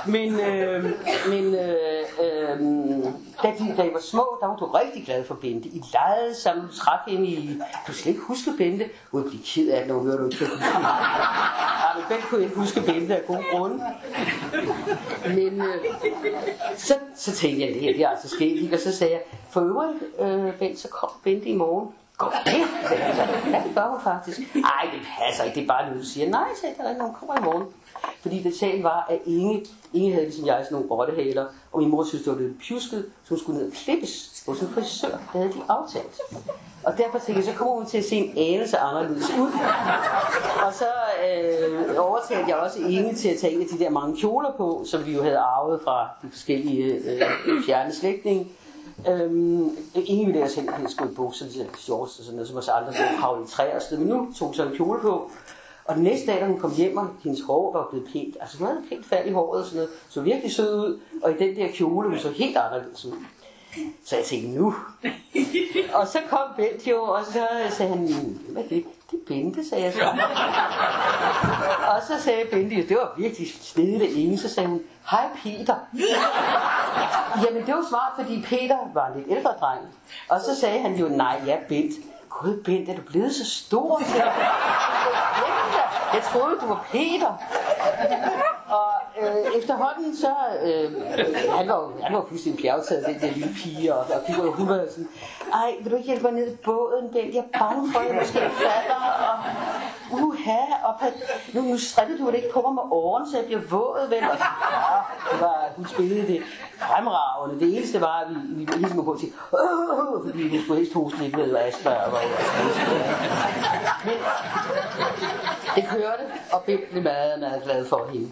Men, 0.05 0.39
øh, 0.39 0.83
men 1.29 1.55
øh, 1.55 2.03
øh, 2.23 2.59
da, 3.43 3.47
de, 3.59 3.75
da 3.77 3.83
I 3.83 3.93
var 3.93 3.99
små, 3.99 4.37
der 4.41 4.47
var 4.47 4.55
du 4.55 4.65
rigtig 4.65 5.05
glad 5.05 5.25
for 5.25 5.35
Bente. 5.35 5.69
I 5.69 5.81
legede 5.93 6.35
sammen, 6.35 6.65
trak 6.69 6.99
ind 7.07 7.25
i... 7.27 7.59
Du 7.87 7.93
skal 7.93 8.09
ikke 8.09 8.21
huske 8.21 8.51
Bente. 8.57 8.89
Hun 9.11 9.21
ville 9.21 9.29
blive 9.29 9.43
ked 9.45 9.69
af 9.69 9.79
det, 9.79 9.87
når 9.87 9.95
hun 9.95 10.07
hører, 10.07 10.17
du 10.17 10.25
ikke 10.25 10.37
kan 10.37 10.47
huske 10.47 10.65
Ja, 11.83 11.95
men 11.95 12.03
Bente 12.09 12.23
kunne 12.29 12.43
ikke 12.43 12.55
huske 12.55 12.81
Bente 12.81 13.15
af 13.15 13.25
gode 13.27 13.43
grunde. 13.51 13.83
Men 15.27 15.61
øh, 15.61 15.85
så, 16.77 16.93
så 17.15 17.31
tænkte 17.35 17.65
jeg, 17.65 17.73
det 17.73 17.81
her 17.81 17.93
det 17.93 18.01
er 18.01 18.09
altså 18.09 18.29
sket. 18.29 18.73
Og 18.73 18.79
så 18.79 18.97
sagde 18.97 19.13
jeg, 19.13 19.21
for 19.49 19.61
øvrigt, 19.61 20.03
øh, 20.19 20.59
Bente, 20.59 20.81
så 20.81 20.87
kom 20.87 21.09
Bente 21.23 21.45
i 21.45 21.55
morgen. 21.55 21.87
Går 22.23 22.33
det? 22.45 22.61
Ja, 23.53 23.61
det 23.67 23.75
gør 23.75 23.87
hun 23.89 24.01
faktisk. 24.03 24.39
Ej, 24.55 24.89
det 24.93 25.01
passer 25.19 25.43
ikke. 25.43 25.55
Det 25.55 25.63
er 25.63 25.67
bare 25.67 25.85
noget, 25.85 26.01
du 26.01 26.05
siger. 26.05 26.29
Nej, 26.29 26.47
sagde 26.61 26.75
jeg, 26.79 26.95
hun 27.01 27.13
kommer 27.13 27.37
i 27.37 27.43
morgen. 27.43 27.67
Fordi 28.21 28.43
det 28.43 28.55
sagen 28.55 28.83
var, 28.83 29.05
at 29.09 29.19
Inge, 29.25 29.65
Inge 29.93 30.11
havde 30.11 30.25
ligesom 30.25 30.45
jeg 30.45 30.61
sådan 30.63 30.75
nogle 30.75 30.91
rottehaler, 30.91 31.45
og 31.71 31.79
min 31.79 31.89
mor 31.89 32.03
synes, 32.03 32.23
det 32.23 32.33
var 32.33 32.39
lidt 32.39 32.61
pjusket, 32.67 33.05
så 33.23 33.29
hun 33.29 33.39
skulle 33.39 33.59
ned 33.59 33.67
og 33.67 33.73
klippes 33.73 34.43
hos 34.47 34.61
en 34.61 34.69
frisør. 34.69 35.07
Det 35.07 35.19
havde 35.31 35.47
de 35.47 35.61
aftalt. 35.69 36.19
Og 36.83 36.97
derfor 36.97 37.19
tænkte 37.19 37.33
jeg, 37.33 37.43
så 37.43 37.57
kommer 37.57 37.73
hun 37.73 37.85
til 37.85 37.97
at 37.97 38.03
se 38.03 38.15
en 38.15 38.33
anelse 38.37 38.77
anderledes 38.77 39.29
ud. 39.29 39.51
Og 40.65 40.73
så 40.73 40.85
øh, 41.27 41.95
overtalte 41.97 42.49
jeg 42.49 42.57
også 42.57 42.79
Inge 42.79 43.15
til 43.15 43.29
at 43.29 43.39
tage 43.39 43.53
en 43.53 43.61
af 43.61 43.67
de 43.67 43.79
der 43.79 43.89
mange 43.89 44.17
kjoler 44.17 44.51
på, 44.57 44.83
som 44.85 45.05
vi 45.05 45.13
jo 45.13 45.23
havde 45.23 45.37
arvet 45.37 45.81
fra 45.83 46.09
de 46.21 46.27
forskellige 46.31 46.83
øh, 46.83 47.21
øh 47.45 47.63
fjerne 47.65 47.93
slægtninge. 47.93 48.47
Øhm, 49.07 49.77
ingen 49.95 50.27
ville 50.27 50.39
ellers 50.39 50.55
helst 50.55 50.97
gå 50.97 51.05
i 51.05 51.13
bukser, 51.15 51.45
de 51.45 51.67
shorts 51.77 52.19
og 52.19 52.25
sådan 52.25 52.35
noget, 52.35 52.47
som 52.47 52.57
os 52.57 52.67
andre 52.67 52.93
så 52.93 53.03
havle 53.03 53.43
i 53.43 53.47
træer 53.47 53.75
og 53.75 53.81
sådan 53.81 53.99
Men 53.99 54.07
nu 54.07 54.33
tog 54.37 54.47
hun 54.47 54.55
så 54.55 54.65
en 54.65 54.75
kjole 54.75 54.99
på, 55.01 55.31
og 55.85 55.95
den 55.95 56.03
næste 56.03 56.27
dag, 56.31 56.41
da 56.41 56.45
hun 56.45 56.59
kom 56.59 56.75
hjem, 56.75 56.97
og 56.97 57.07
hendes 57.23 57.41
hår 57.41 57.73
var 57.73 57.87
blevet 57.89 58.07
pænt, 58.13 58.37
altså 58.41 58.57
hun 58.57 58.67
havde 58.67 58.83
pænt 58.89 59.05
fald 59.05 59.29
i 59.29 59.31
håret 59.31 59.61
og 59.61 59.65
sådan 59.65 59.77
noget, 59.77 59.91
så 60.09 60.21
virkelig 60.21 60.51
sød 60.51 60.79
ud, 60.79 60.99
og 61.23 61.31
i 61.31 61.37
den 61.37 61.55
der 61.55 61.67
kjole, 61.73 62.09
hun 62.09 62.19
så 62.19 62.29
helt 62.29 62.57
anderledes 62.57 63.05
ud. 63.05 63.13
Så 64.05 64.15
jeg 64.15 64.25
tænkte, 64.25 64.49
nu. 64.49 64.75
og 65.97 66.07
så 66.07 66.19
kom 66.29 66.39
Bent 66.57 66.87
jo, 66.87 67.03
og 67.03 67.25
så 67.25 67.47
sagde 67.69 67.91
han, 67.91 68.07
hvad 68.49 68.63
er 68.63 68.67
det? 68.67 68.85
Det 69.11 69.19
er 69.19 69.25
Bente, 69.27 69.69
sagde 69.69 69.83
jeg 69.83 69.93
så. 69.93 69.99
og 71.95 72.01
så 72.07 72.23
sagde 72.23 72.45
Bente, 72.51 72.75
det 72.75 72.97
var 72.97 73.13
virkelig 73.17 73.53
snedigt 73.61 74.03
af 74.03 74.09
ingen, 74.15 74.37
så 74.37 74.49
sagde 74.49 74.69
hun, 74.69 74.81
hej 75.11 75.25
Peter. 75.43 75.75
Jamen 77.45 77.65
det 77.65 77.75
var 77.75 77.85
smart, 77.89 78.11
fordi 78.15 78.41
Peter 78.41 78.77
var 78.93 79.07
en 79.07 79.13
lidt 79.15 79.27
ældre 79.37 79.53
dreng. 79.59 79.81
Og 80.29 80.41
så 80.41 80.59
sagde 80.59 80.79
han 80.81 80.95
jo, 80.95 81.07
nej, 81.07 81.41
ja 81.47 81.57
Bent. 81.69 81.93
Gud 82.29 82.63
Bent, 82.63 82.89
er 82.89 82.95
du 82.95 83.01
blevet 83.01 83.35
så 83.35 83.45
stor? 83.45 84.01
Jeg 86.13 86.23
troede, 86.23 86.55
du 86.61 86.67
var 86.67 86.85
Peter. 86.91 87.37
Og 88.67 88.93
øh, 89.21 89.57
efterhånden 89.57 90.17
så, 90.17 90.33
øh, 90.63 90.91
han 91.57 91.67
var 91.67 91.91
han 92.03 92.15
var 92.15 92.25
fuldstændig 92.29 92.61
bjergtaget, 92.61 93.05
den 93.05 93.21
der 93.21 93.31
lille 93.31 93.53
pige, 93.63 93.95
og, 93.95 93.99
og 93.99 94.21
de 94.27 94.33
var, 94.37 94.49
hun 94.49 94.69
var 94.69 94.85
sådan, 94.89 95.09
ej, 95.53 95.75
vil 95.81 95.91
du 95.91 95.95
ikke 95.95 96.07
hjælpe 96.07 96.23
mig 96.23 96.31
ned 96.31 96.53
i 96.53 96.55
båden, 96.55 97.09
Bent? 97.13 97.35
Jeg 97.35 97.43
er 97.53 97.59
bange 97.59 97.91
for, 97.93 97.99
at 97.99 98.07
jeg 98.07 98.15
måske 98.15 98.39
fatter, 98.39 99.01
og 99.29 99.35
uha, 100.93 101.09
nu, 101.53 101.61
nu 101.61 101.77
strikker 101.77 102.17
du 102.17 102.27
det 102.27 102.35
ikke 102.35 102.53
på 102.53 102.61
mig 102.61 102.73
med 102.73 102.83
åren, 102.91 103.23
så 103.31 103.37
jeg 103.37 103.45
bliver 103.45 103.61
våd, 103.69 104.09
vel? 104.09 104.23
Og, 104.31 104.37
ja, 104.37 104.97
det 105.31 105.41
var, 105.41 105.57
hun 105.75 105.87
spillede 105.87 106.27
det 106.27 106.41
fremragende. 106.79 107.59
Det 107.59 107.77
eneste 107.77 108.01
var, 108.01 108.19
at 108.19 108.27
vi, 108.29 108.65
vi 108.65 108.73
ligesom 108.77 108.97
kunne 108.97 109.11
gå 109.11 109.17
til, 109.19 109.27
øh, 109.27 110.25
fordi 110.25 110.43
vi 110.53 110.61
skulle 110.61 110.79
helst 110.79 110.93
hoste 110.93 111.17
lidt 111.19 111.37
med 111.37 111.55
astma. 111.57 111.91
Og, 111.91 112.11
og, 112.13 112.19
men, 114.05 114.17
det 115.75 115.85
kørte, 115.89 116.23
og 116.51 116.61
blev 116.63 116.79
meget, 117.03 117.39
meget 117.39 117.63
glad 117.63 117.85
for 117.85 118.09
hende. 118.13 118.29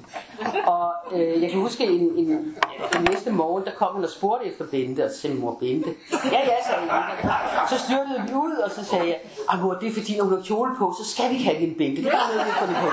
Og 0.68 0.94
øh, 1.12 1.42
jeg 1.42 1.50
kan 1.52 1.60
huske, 1.60 1.84
en, 1.84 2.18
en, 2.18 2.32
en 2.96 3.04
næste 3.10 3.32
morgen, 3.32 3.66
der 3.66 3.72
kom 3.72 3.94
hun 3.94 4.04
og 4.04 4.10
spurgte 4.10 4.48
efter 4.48 4.66
Bente, 4.72 5.06
og 5.06 5.12
så 5.12 5.22
sagde 5.22 5.36
mor, 5.36 5.58
Bente? 5.60 5.90
Ja, 6.32 6.40
ja, 6.40 6.56
sagde 6.66 6.94
jeg. 6.94 7.68
Så 7.70 7.78
styrtede 7.78 8.22
vi 8.28 8.34
ud, 8.34 8.56
og 8.56 8.72
så 8.72 8.86
sagde 8.86 9.06
jeg, 9.06 9.20
at 9.54 9.60
mor, 9.60 9.74
det 9.74 9.88
er 9.90 9.94
fordi, 9.94 10.18
når 10.18 10.24
hun 10.24 10.34
har 10.34 10.42
kjole 10.42 10.76
på, 10.78 10.96
så 11.04 11.12
skal 11.14 11.30
vi 11.30 11.38
have 11.38 11.58
en 11.58 11.76
Bente. 11.78 12.02
Det 12.04 12.12
er 12.12 12.34
noget, 12.34 12.48
vi 12.70 12.76
på. 12.82 12.88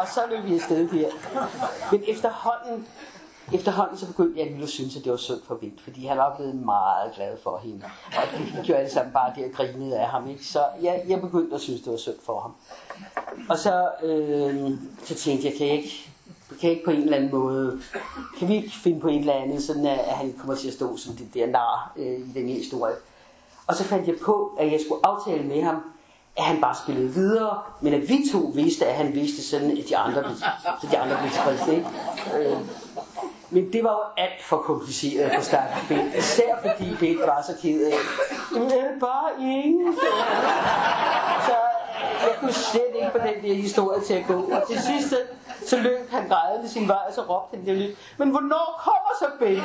Og 0.00 0.08
så 0.08 0.20
løb 0.30 0.44
vi 0.44 0.54
afsted 0.54 0.88
der. 0.88 1.08
Men 1.92 2.02
efterhånden, 2.08 2.86
Efterhånden 3.52 3.96
så 3.98 4.06
begyndte 4.06 4.40
jeg 4.40 4.62
at 4.62 4.68
synes, 4.68 4.96
at 4.96 5.04
det 5.04 5.12
var 5.12 5.18
synd 5.18 5.40
for 5.44 5.54
Vint, 5.54 5.80
fordi 5.80 6.06
han 6.06 6.18
var 6.18 6.36
blevet 6.36 6.54
meget 6.54 7.12
glad 7.14 7.36
for 7.42 7.60
hende. 7.64 7.84
Og 8.06 8.40
vi 8.40 8.68
jo 8.68 8.74
alle 8.74 8.90
sammen 8.90 9.12
bare 9.12 9.32
der 9.36 9.44
og 9.44 9.52
grinede 9.52 9.98
af 9.98 10.08
ham. 10.08 10.30
Ikke? 10.30 10.44
Så 10.44 10.64
jeg, 10.82 11.04
jeg 11.08 11.20
begyndte 11.20 11.54
at 11.54 11.60
synes, 11.60 11.80
det 11.80 11.92
var 11.92 11.98
synd 11.98 12.16
for 12.24 12.40
ham. 12.40 12.54
Og 13.48 13.58
så, 13.58 13.88
øh, 14.02 14.70
så 15.04 15.14
tænkte 15.14 15.46
jeg, 15.48 15.54
kan 15.58 15.66
jeg 15.66 15.76
ikke, 15.76 16.10
kan 16.48 16.58
jeg 16.62 16.70
ikke 16.70 16.84
på 16.84 16.90
en 16.90 17.02
eller 17.02 17.16
anden 17.16 17.30
måde, 17.30 17.80
kan 18.38 18.48
vi 18.48 18.54
ikke 18.54 18.70
finde 18.82 19.00
på 19.00 19.08
en 19.08 19.20
eller 19.20 19.32
anden, 19.32 19.62
sådan 19.62 19.86
at, 19.86 19.98
han 19.98 20.34
kommer 20.38 20.54
til 20.54 20.68
at 20.68 20.74
stå 20.74 20.96
som 20.96 21.16
det 21.16 21.34
der 21.34 21.46
nar 21.46 21.92
øh, 21.96 22.18
i 22.18 22.32
den 22.34 22.48
her 22.48 22.54
historie. 22.54 22.94
Og 23.66 23.74
så 23.76 23.84
fandt 23.84 24.08
jeg 24.08 24.16
på, 24.24 24.56
at 24.58 24.72
jeg 24.72 24.80
skulle 24.86 25.06
aftale 25.06 25.44
med 25.44 25.62
ham, 25.62 25.82
at 26.36 26.44
han 26.44 26.60
bare 26.60 26.76
spillede 26.84 27.12
videre, 27.14 27.58
men 27.80 27.94
at 27.94 28.08
vi 28.08 28.24
to 28.32 28.38
vidste, 28.38 28.86
at 28.86 28.94
han 28.94 29.14
vidste 29.14 29.42
sådan, 29.42 29.70
at 29.70 29.88
de 29.88 29.96
andre 29.96 30.36
så 30.80 30.86
de 30.90 30.98
andre 30.98 31.16
blev 31.20 31.30
tilfredse. 31.30 31.74
Ikke? 31.74 31.86
Øh, 32.38 32.56
men 33.50 33.72
det 33.72 33.84
var 33.84 33.90
jo 33.90 34.22
alt 34.22 34.42
for 34.42 34.56
kompliceret 34.56 35.32
for 35.34 35.42
stakkels 35.42 35.88
Bent, 35.88 36.14
Især 36.14 36.56
fordi 36.60 36.96
Bent 37.00 37.20
var 37.20 37.42
så 37.42 37.54
ked 37.62 37.86
af. 37.86 37.92
Men 38.52 39.00
bare 39.00 39.30
ingen? 39.40 39.96
Så 41.46 41.54
jeg 42.22 42.36
kunne 42.40 42.52
slet 42.52 42.92
ikke 42.94 43.08
få 43.12 43.18
den 43.18 43.42
der 43.42 43.54
historie 43.54 44.00
til 44.00 44.14
at 44.14 44.24
gå. 44.26 44.34
Og 44.34 44.62
til 44.68 44.78
sidst, 44.80 45.14
så 45.66 45.76
løb 45.76 46.10
han 46.10 46.28
grædende 46.28 46.68
sin 46.68 46.88
vej, 46.88 47.02
og 47.08 47.14
så 47.14 47.20
råbte 47.20 47.56
han 47.56 47.66
det 47.66 47.96
Men 48.16 48.30
hvornår 48.30 48.82
kommer 48.84 49.12
så 49.18 49.26
Ben? 49.40 49.62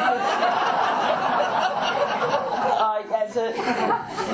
Og 2.79 2.97
altså, 3.23 3.41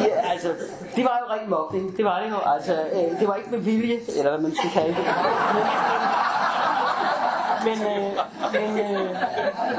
ja, 0.07 0.31
altså, 0.31 0.47
det 0.95 1.03
var 1.03 1.19
jo 1.27 1.33
rigtig 1.33 1.49
mobning. 1.49 1.97
Det 1.97 2.05
var 2.05 2.19
det 2.21 2.29
jo. 2.29 2.37
Altså, 2.45 2.73
øh, 2.73 3.19
det 3.19 3.27
var 3.27 3.35
ikke 3.35 3.49
med 3.49 3.59
vilje, 3.59 3.99
eller 4.17 4.29
hvad 4.29 4.39
man 4.39 4.55
skal 4.55 4.69
kalde 4.69 4.95
det. 4.95 5.05
Men, 5.53 5.63
men, 7.63 7.81
øh, 7.81 8.17
men, 8.53 8.79
øh, 8.79 9.09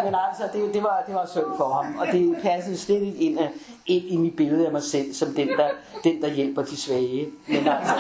men 0.04 0.14
altså, 0.28 0.42
det, 0.52 0.74
det, 0.74 0.82
var, 0.82 1.02
det 1.06 1.14
var 1.14 1.26
synd 1.26 1.56
for 1.56 1.68
ham, 1.68 1.98
og 1.98 2.06
det 2.06 2.38
passede 2.42 2.78
slet 2.78 3.02
ikke 3.02 3.18
ind, 3.18 3.38
af, 3.38 3.50
ind 3.86 4.04
i 4.04 4.16
mit 4.16 4.36
billede 4.36 4.66
af 4.66 4.72
mig 4.72 4.82
selv, 4.82 5.14
som 5.14 5.34
den, 5.34 5.48
der, 5.48 5.68
den, 6.04 6.22
der 6.22 6.28
hjælper 6.28 6.62
de 6.62 6.76
svage. 6.76 7.28
Men 7.48 7.56
altså, 7.68 7.94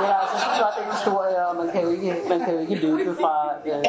men 0.00 0.10
altså 0.20 0.38
så 0.38 0.62
var 0.62 0.74
den 0.78 0.92
historie, 0.92 1.48
og 1.48 1.56
man 1.56 1.70
kan 1.72 1.82
jo 1.82 1.88
ikke, 1.90 2.16
man 2.28 2.40
kan 2.40 2.54
jo 2.54 2.60
ikke 2.60 2.74
løbe 2.74 3.16
fra, 3.20 3.50
øh, 3.66 3.84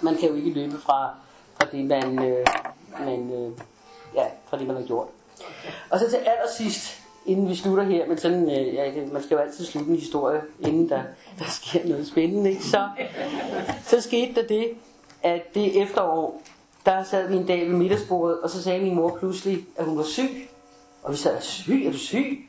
man 0.00 0.16
kan 0.16 0.28
jo 0.28 0.34
ikke 0.34 0.50
løbe 0.50 0.80
fra, 0.80 1.14
fra 1.54 1.66
det, 1.72 1.84
man, 1.84 2.24
øh, 2.24 2.46
man, 3.00 3.30
øh, 3.32 3.52
ja, 4.14 4.24
fra 4.46 4.58
det, 4.58 4.66
man 4.66 4.76
har 4.76 4.82
gjort. 4.82 5.06
Og 5.90 5.98
så 5.98 6.10
til 6.10 6.16
allersidst, 6.16 7.01
inden 7.26 7.48
vi 7.48 7.54
slutter 7.54 7.84
her, 7.84 8.08
men 8.08 8.18
sådan, 8.18 8.50
øh, 8.50 8.74
ja, 8.74 8.92
man 9.12 9.22
skal 9.22 9.34
jo 9.34 9.40
altid 9.40 9.64
slutte 9.64 9.90
en 9.90 9.96
historie, 9.96 10.40
inden 10.60 10.88
der, 10.88 11.02
der 11.38 11.44
sker 11.44 11.88
noget 11.88 12.06
spændende, 12.06 12.50
ikke? 12.50 12.64
Så, 12.64 12.88
så 13.84 14.00
skete 14.00 14.34
der 14.40 14.46
det, 14.46 14.68
at 15.22 15.54
det 15.54 15.82
efterår, 15.82 16.42
der 16.86 17.02
sad 17.04 17.28
vi 17.28 17.36
en 17.36 17.46
dag 17.46 17.68
ved 17.68 17.76
middagsbordet, 17.76 18.40
og 18.40 18.50
så 18.50 18.62
sagde 18.62 18.82
min 18.82 18.94
mor 18.94 19.16
pludselig, 19.18 19.66
at 19.76 19.84
hun 19.84 19.96
var 19.96 20.04
syg. 20.04 20.48
Og 21.02 21.12
vi 21.12 21.16
sad, 21.16 21.40
syg? 21.40 21.84
Er 21.86 21.92
du 21.92 21.98
syg? 21.98 22.48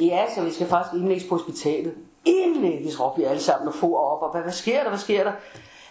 Ja, 0.00 0.24
så 0.34 0.42
vi 0.42 0.52
skal 0.52 0.66
faktisk 0.66 0.94
indlægges 0.94 1.28
på 1.28 1.36
hospitalet. 1.36 1.94
Indlægges, 2.24 3.00
råbte 3.00 3.20
vi 3.20 3.26
alle 3.26 3.42
sammen 3.42 3.68
og 3.68 3.74
for 3.74 3.98
op, 3.98 4.22
og 4.22 4.32
hvad, 4.32 4.42
hvad 4.42 4.52
sker 4.52 4.82
der, 4.82 4.88
hvad 4.88 4.98
sker 4.98 5.24
der? 5.24 5.32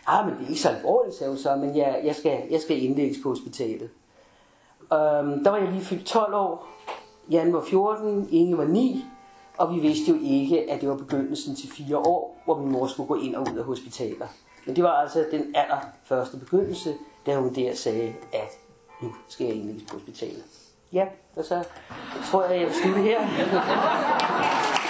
Ah, 0.07 0.25
men 0.25 0.35
det 0.35 0.45
er 0.45 0.49
ikke 0.49 0.61
så 0.61 0.69
alvorligt, 0.69 1.15
sagde 1.15 1.31
hun 1.31 1.39
så, 1.39 1.55
men 1.55 1.77
jeg, 1.77 2.01
jeg, 2.03 2.15
skal, 2.15 2.41
jeg 2.49 2.61
skal 2.61 2.83
indlægges 2.83 3.17
på 3.23 3.29
hospitalet. 3.29 3.89
Um, 4.81 5.43
der 5.43 5.49
var 5.49 5.57
jeg 5.57 5.71
lige 5.71 5.85
fyldt 5.85 6.05
12 6.05 6.33
år, 6.33 6.67
Jan 7.31 7.53
var 7.53 7.61
14, 7.61 8.27
Inge 8.31 8.57
var 8.57 8.65
9, 8.65 9.05
og 9.57 9.75
vi 9.75 9.79
vidste 9.79 10.11
jo 10.11 10.17
ikke, 10.23 10.71
at 10.71 10.81
det 10.81 10.89
var 10.89 10.95
begyndelsen 10.95 11.55
til 11.55 11.69
fire 11.71 11.97
år, 11.97 12.41
hvor 12.45 12.59
min 12.59 12.71
mor 12.71 12.87
skulle 12.87 13.07
gå 13.07 13.15
ind 13.15 13.35
og 13.35 13.41
ud 13.41 13.57
af 13.57 13.63
hospitaler. 13.63 14.27
Men 14.65 14.75
det 14.75 14.83
var 14.83 14.91
altså 14.91 15.25
den 15.31 15.55
allerførste 15.55 16.37
begyndelse, 16.37 16.93
da 17.25 17.35
hun 17.35 17.55
der 17.55 17.75
sagde, 17.75 18.13
at 18.33 18.59
nu 19.01 19.13
skal 19.27 19.45
jeg 19.47 19.55
indlægges 19.55 19.83
på 19.83 19.93
hospitalet. 19.93 20.43
Ja, 20.93 21.05
og 21.35 21.45
så 21.45 21.63
tror 22.31 22.43
jeg, 22.43 22.59
jeg 22.59 22.67
vil 22.67 22.75
slutte 22.75 23.01
her. 23.01 23.19